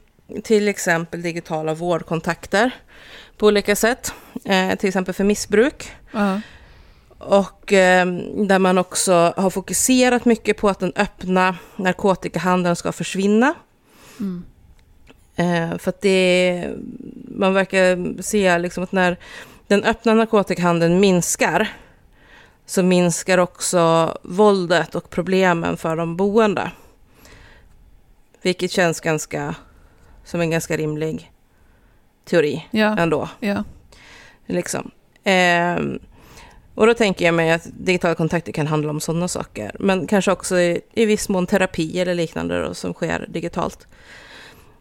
till 0.43 0.68
exempel 0.68 1.22
digitala 1.22 1.73
vårdkontakter 1.73 2.72
på 3.38 3.47
olika 3.47 3.76
sätt. 3.76 4.14
Eh, 4.45 4.76
till 4.76 4.88
exempel 4.88 5.14
för 5.14 5.23
missbruk. 5.23 5.91
Ja. 6.11 6.41
Och 7.18 7.73
eh, 7.73 8.06
där 8.47 8.60
man 8.60 8.77
också 8.77 9.34
har 9.38 9.49
fokuserat 9.49 10.26
mycket 10.26 10.57
på 10.57 10.69
att 10.69 10.80
den 10.80 10.93
öppna 10.95 11.56
narkotikahandeln 11.76 12.76
ska 12.76 12.91
försvinna. 12.91 13.53
Mm. 14.19 14.45
Eh, 15.35 15.77
för 15.77 15.89
att 15.89 16.02
det, 16.02 16.69
man 17.27 17.53
verkar 17.53 18.22
se 18.22 18.57
liksom 18.57 18.84
att 18.84 18.91
när 18.91 19.18
den 19.68 19.84
öppna 19.84 20.14
narkotikahandeln 20.14 20.99
minskar 20.99 21.69
så 22.66 22.84
minskar 22.84 23.38
också 23.38 24.18
våldet 24.24 24.96
och 24.96 25.10
problemen 25.10 25.78
för 25.78 25.96
de 25.96 26.18
boende. 26.18 26.72
Vilket 28.42 28.72
känns 28.72 29.00
ganska 29.00 29.56
som 30.24 30.42
en 30.42 30.50
ganska 30.52 30.78
rimlig 30.78 31.32
teori 32.26 32.68
Ja. 32.72 32.98
ändå. 32.98 33.30
Ja. 33.40 33.64
Liksom. 34.46 34.92
Ehm, 35.24 36.00
och 36.76 36.88
då 36.88 36.94
tänker 36.94 37.26
jag 37.26 37.34
mig 37.34 37.52
att 37.52 37.68
digitala 37.74 38.16
kontakter 38.16 38.52
kan 38.52 38.68
handla 38.68 38.90
om 38.90 39.00
sådana 39.00 39.28
saker. 39.28 39.76
Men 39.80 40.08
kanske 40.08 40.32
också 40.32 40.60
i, 40.60 40.82
i 40.94 41.06
viss 41.06 41.30
mån 41.30 41.48
terapi 41.48 42.00
eller 42.00 42.16
liknande 42.16 42.62
då, 42.62 42.74
som 42.74 42.94
sker 42.94 43.26
digitalt. 43.30 43.88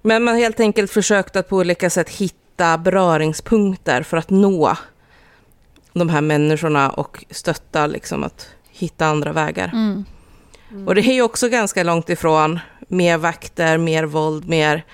Men 0.03 0.25
man 0.25 0.35
har 0.35 0.41
helt 0.41 0.61
enkelt 0.61 0.91
försökt 0.91 1.37
att 1.37 1.49
på 1.49 1.57
olika 1.57 1.91
sätt 1.91 2.09
hitta 2.11 2.79
beröringspunkter 2.79 4.03
för 4.03 4.17
att 4.17 4.31
nå 4.31 4.77
de 5.95 6.09
här 6.09 6.21
människorna 6.21 6.91
och 6.91 7.25
stötta 7.31 7.87
liksom 7.87 8.25
att 8.25 8.49
hitta 8.71 9.07
andra 9.07 9.33
vägar. 9.33 9.71
Mm. 9.73 10.05
Och 10.87 10.95
det 10.95 11.01
är 11.01 11.15
ju 11.15 11.23
också 11.23 11.49
ganska 11.49 11.83
långt 11.83 12.11
ifrån 12.11 12.59
mer 12.89 13.19
vakter, 13.19 13.79
mer 13.79 14.05
våld, 14.05 14.49
mer 14.49 14.85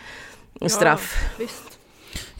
straff. 0.66 1.14
Visst. 1.38 1.62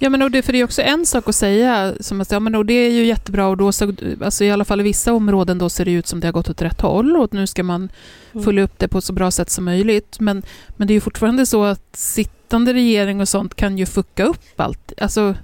Ja, 0.02 0.10
men 0.10 0.22
och 0.22 0.30
det, 0.30 0.42
för 0.42 0.52
det 0.52 0.60
är 0.60 0.64
också 0.64 0.82
en 0.82 1.06
sak 1.06 1.28
att 1.28 1.34
säga, 1.34 1.94
som 2.00 2.20
att, 2.20 2.30
ja, 2.32 2.40
men 2.40 2.54
och 2.54 2.66
det 2.66 2.72
är 2.74 2.90
ju 2.90 3.04
jättebra 3.06 3.46
och 3.46 3.56
då 3.56 3.72
så, 3.72 3.94
alltså 4.24 4.44
i 4.44 4.50
alla 4.50 4.64
fall 4.64 4.80
i 4.80 4.82
vissa 4.82 5.12
områden 5.12 5.58
då 5.58 5.68
ser 5.68 5.84
det 5.84 5.90
ut 5.90 6.06
som 6.06 6.20
det 6.20 6.26
har 6.26 6.32
gått 6.32 6.50
åt 6.50 6.62
rätt 6.62 6.80
håll 6.80 7.16
och 7.16 7.24
att 7.24 7.32
nu 7.32 7.46
ska 7.46 7.62
man 7.62 7.88
Mm. 8.32 8.44
följa 8.44 8.62
upp 8.64 8.78
det 8.78 8.88
på 8.88 9.00
så 9.00 9.12
bra 9.12 9.30
sätt 9.30 9.50
som 9.50 9.64
möjligt. 9.64 10.20
Men, 10.20 10.42
men 10.68 10.86
det 10.88 10.92
är 10.92 10.94
ju 10.94 11.00
fortfarande 11.00 11.46
så 11.46 11.64
att 11.64 11.96
sittande 11.96 12.74
regering 12.74 13.20
och 13.20 13.28
sånt 13.28 13.54
kan 13.54 13.78
ju 13.78 13.86
fucka 13.86 14.24
upp 14.24 14.60
allt. 14.60 14.92
Alltså, 15.00 15.34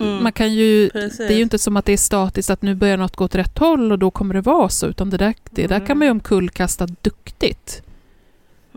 Mm. 0.00 0.22
man 0.22 0.32
kan 0.32 0.52
ju, 0.54 0.90
Precis. 0.90 1.18
det 1.18 1.32
är 1.32 1.36
ju 1.36 1.42
inte 1.42 1.58
som 1.58 1.76
att 1.76 1.84
det 1.84 1.92
är 1.92 1.96
statiskt 1.96 2.50
att 2.50 2.62
nu 2.62 2.74
börjar 2.74 2.96
något 2.96 3.16
gå 3.16 3.24
åt 3.24 3.34
rätt 3.34 3.58
håll 3.58 3.92
och 3.92 3.98
då 3.98 4.10
kommer 4.10 4.34
det 4.34 4.40
vara 4.40 4.68
så, 4.68 4.86
utan 4.86 5.10
det 5.10 5.16
där, 5.16 5.34
det 5.50 5.66
där 5.66 5.86
kan 5.86 5.98
man 5.98 6.06
ju 6.06 6.10
omkullkasta 6.10 6.86
duktigt. 6.86 7.82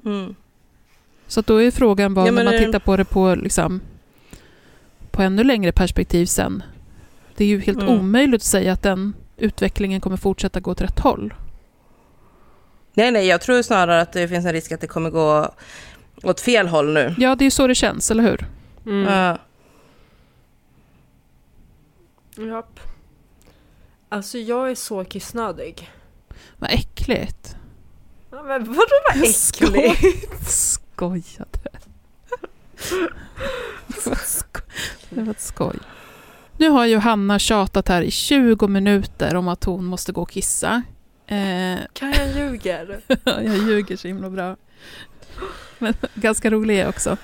Mm. 0.06 0.36
Så 1.28 1.40
att 1.40 1.48
då 1.48 1.62
är 1.62 1.72
frågan 1.72 2.14
bara, 2.14 2.26
Ja, 2.26 2.32
när 2.32 2.44
man 2.44 2.54
det- 2.54 2.66
tittar 2.66 2.80
på 2.80 2.98
det 2.98 3.06
på, 3.06 3.36
liksom, 3.36 3.82
på 5.12 5.22
ännu 5.22 5.44
längre 5.44 5.72
perspektiv 5.72 6.26
sen. 6.26 6.64
Det 7.36 7.44
är 7.44 7.48
ju 7.48 7.60
helt 7.60 7.82
Mm. 7.82 8.00
omöjligt 8.00 8.42
att 8.42 8.46
säga 8.46 8.74
att 8.74 8.82
den 8.82 9.14
utvecklingen 9.38 10.02
kommer 10.02 10.18
fortsätta 10.18 10.60
gå 10.60 10.72
åt 10.72 10.82
rätt 10.82 11.00
håll. 11.00 11.34
Nej, 12.94 13.12
nej, 13.12 13.28
jag 13.28 13.42
tror 13.42 13.62
snarare 13.62 14.02
att 14.02 14.14
det 14.14 14.28
finns 14.28 14.46
en 14.46 14.54
risk 14.54 14.72
att 14.72 14.82
det 14.82 14.88
kommer 14.88 15.10
gå 15.10 15.52
åt 16.24 16.42
fel 16.42 16.68
håll 16.68 16.94
nu. 16.94 17.16
Ja, 17.18 17.36
det 17.36 17.42
är 17.44 17.46
ju 17.46 17.52
så 17.52 17.68
det 17.68 17.76
känns, 17.76 18.12
eller 18.12 18.24
hur? 18.24 18.46
Mm. 18.86 19.38
Ja. 22.38 22.44
Japp. 22.44 22.80
Alltså 24.10 24.38
jag 24.38 24.72
är 24.72 24.76
så 24.76 25.03
kissnödig. 25.06 25.91
Vad 26.57 26.70
äckligt. 26.72 27.56
Ja, 28.32 28.44
Men 28.44 28.64
vadå 28.64 28.88
vad 29.14 29.24
äckligt? 29.24 30.48
Skojade. 30.49 31.60
Det 33.88 34.06
var 34.06 34.14
ett 34.14 34.28
sko- 34.28 34.62
Det 35.10 35.22
var 35.22 35.32
ett 35.32 35.41
skoj. 35.41 35.76
Nu 36.57 36.70
har 36.70 36.86
Johanna 36.86 37.40
tjatat 37.40 37.88
här 37.88 38.02
i 38.02 38.12
20 38.12 38.68
minuter 38.68 39.36
om 39.36 39.48
att 39.48 39.64
hon 39.64 39.86
måste 39.86 40.12
gå 40.12 40.22
och 40.22 40.30
kissa. 40.30 40.84
Eh, 41.28 41.36
Kan 41.94 42.12
jag 42.12 42.36
ljuger? 42.36 42.99
jag 43.26 43.45
ljuger 43.57 43.98
så 43.98 44.07
himla 44.07 44.30
bra. 44.30 44.56
Men 45.80 45.94
ganska 46.14 46.49
rolig 46.49 46.76
är 46.76 46.80
jag 46.80 46.90
också. 46.90 47.18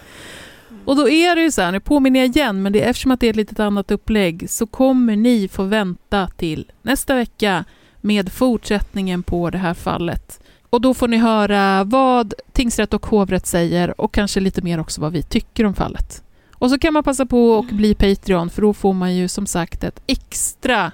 Och 0.86 0.96
då 0.96 1.10
är 1.10 1.36
det 1.36 1.42
ju 1.42 1.52
så 1.52 1.62
här, 1.62 1.72
nu 1.72 1.80
påminner 1.80 2.20
jag 2.20 2.30
igen, 2.30 2.62
men 2.62 2.74
det, 2.74 2.82
eftersom 2.82 3.12
att 3.12 3.20
det 3.20 3.28
är 3.28 3.30
ett 3.30 3.36
litet 3.36 3.60
annat 3.60 3.92
upplägg 3.92 4.50
så 4.50 4.68
kommer 4.68 5.16
ni 5.16 5.48
få 5.48 5.64
vänta 5.64 6.28
till 6.28 6.72
nästa 6.82 7.16
vecka 7.16 7.66
med 8.02 8.32
fortsättningen 8.32 9.24
på 9.24 9.50
det 9.50 9.58
här 9.58 9.74
fallet. 9.74 10.40
Och 10.70 10.82
då 10.82 10.94
får 10.94 11.08
ni 11.08 11.18
höra 11.18 11.84
vad 11.84 12.34
tingsrätt 12.52 12.94
och 12.94 13.06
hovrätt 13.06 13.46
säger 13.48 14.02
och 14.02 14.14
kanske 14.14 14.40
lite 14.40 14.62
mer 14.62 14.80
också 14.80 15.02
vad 15.02 15.12
vi 15.12 15.24
tycker 15.24 15.66
om 15.66 15.74
fallet. 15.74 16.24
Och 16.56 16.70
så 16.70 16.80
kan 16.80 16.94
man 16.94 17.04
passa 17.04 17.26
på 17.26 17.60
att 17.60 17.72
bli 17.72 17.96
Patreon 17.96 18.50
för 18.50 18.62
då 18.62 18.74
får 18.74 18.94
man 18.94 19.16
ju 19.16 19.28
som 19.28 19.46
sagt 19.46 19.84
ett 19.84 20.02
extra 20.08 20.92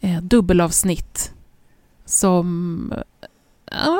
eh, 0.00 0.20
dubbelavsnitt 0.22 1.32
som 2.04 2.92
Jag 3.70 3.98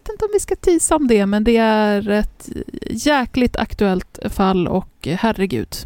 vet 0.00 0.08
inte 0.08 0.24
om 0.24 0.30
vi 0.32 0.40
ska 0.40 0.56
tisa 0.56 0.96
om 0.96 1.06
det, 1.06 1.26
men 1.26 1.44
det 1.44 1.56
är 1.56 2.10
ett 2.10 2.48
jäkligt 2.90 3.56
aktuellt 3.56 4.18
fall 4.30 4.68
och 4.68 5.08
herregud, 5.08 5.76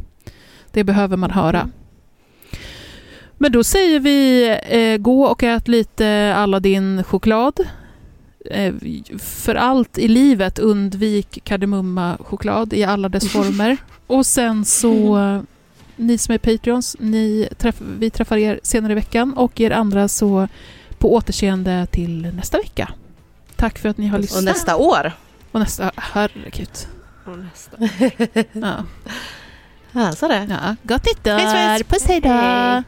det 0.72 0.84
behöver 0.84 1.16
man 1.16 1.30
höra. 1.30 1.70
Men 3.38 3.52
då 3.52 3.64
säger 3.64 4.00
vi 4.00 4.48
eh, 4.68 4.96
gå 4.96 5.24
och 5.24 5.42
ät 5.42 5.68
lite 5.68 6.34
Aladdin-choklad. 6.36 7.60
Eh, 8.50 8.74
för 9.18 9.54
allt 9.54 9.98
i 9.98 10.08
livet 10.08 10.58
undvik 10.58 11.38
kardemumma-choklad 11.44 12.72
i 12.72 12.84
alla 12.84 13.08
dess 13.08 13.32
former. 13.32 13.76
Och 14.06 14.26
sen 14.26 14.64
så, 14.64 15.18
ni 15.96 16.18
som 16.18 16.34
är 16.34 16.38
Patreons, 16.38 16.96
ni 17.00 17.48
träff, 17.58 17.80
vi 17.98 18.10
träffar 18.10 18.36
er 18.36 18.60
senare 18.62 18.92
i 18.92 18.94
veckan 18.94 19.32
och 19.32 19.60
er 19.60 19.70
andra 19.70 20.08
så 20.08 20.48
på 20.98 21.14
återseende 21.14 21.86
till 21.86 22.30
nästa 22.34 22.58
vecka. 22.58 22.90
Tack 23.58 23.78
för 23.78 23.88
att 23.88 23.98
ni 23.98 24.06
har 24.06 24.18
lyssnat. 24.18 24.38
Och 24.38 24.44
nästa 24.44 24.76
år. 24.76 25.12
Och 25.52 25.60
nästa, 25.60 25.92
herregud. 25.96 26.70
Och 27.24 27.38
nästa. 27.38 27.76
Ja, 28.52 28.84
Ja, 29.92 30.12
så 30.12 30.28
det. 30.28 30.46
ja. 30.50 30.76
gott 30.82 31.04
nytt 31.06 31.26
år! 31.26 31.82
Puss, 31.82 32.04
hej 32.04 32.20
då! 32.20 32.28
Hej. 32.28 32.82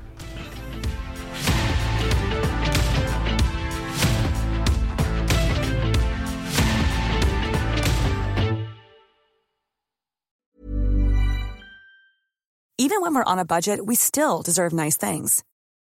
Even 12.78 13.02
when 13.02 13.14
we're 13.14 13.32
on 13.32 13.38
a 13.38 13.44
budget, 13.44 13.84
we 13.84 13.94
still 13.94 14.42
deserve 14.42 14.72
nice 14.72 14.96
things. 14.96 15.42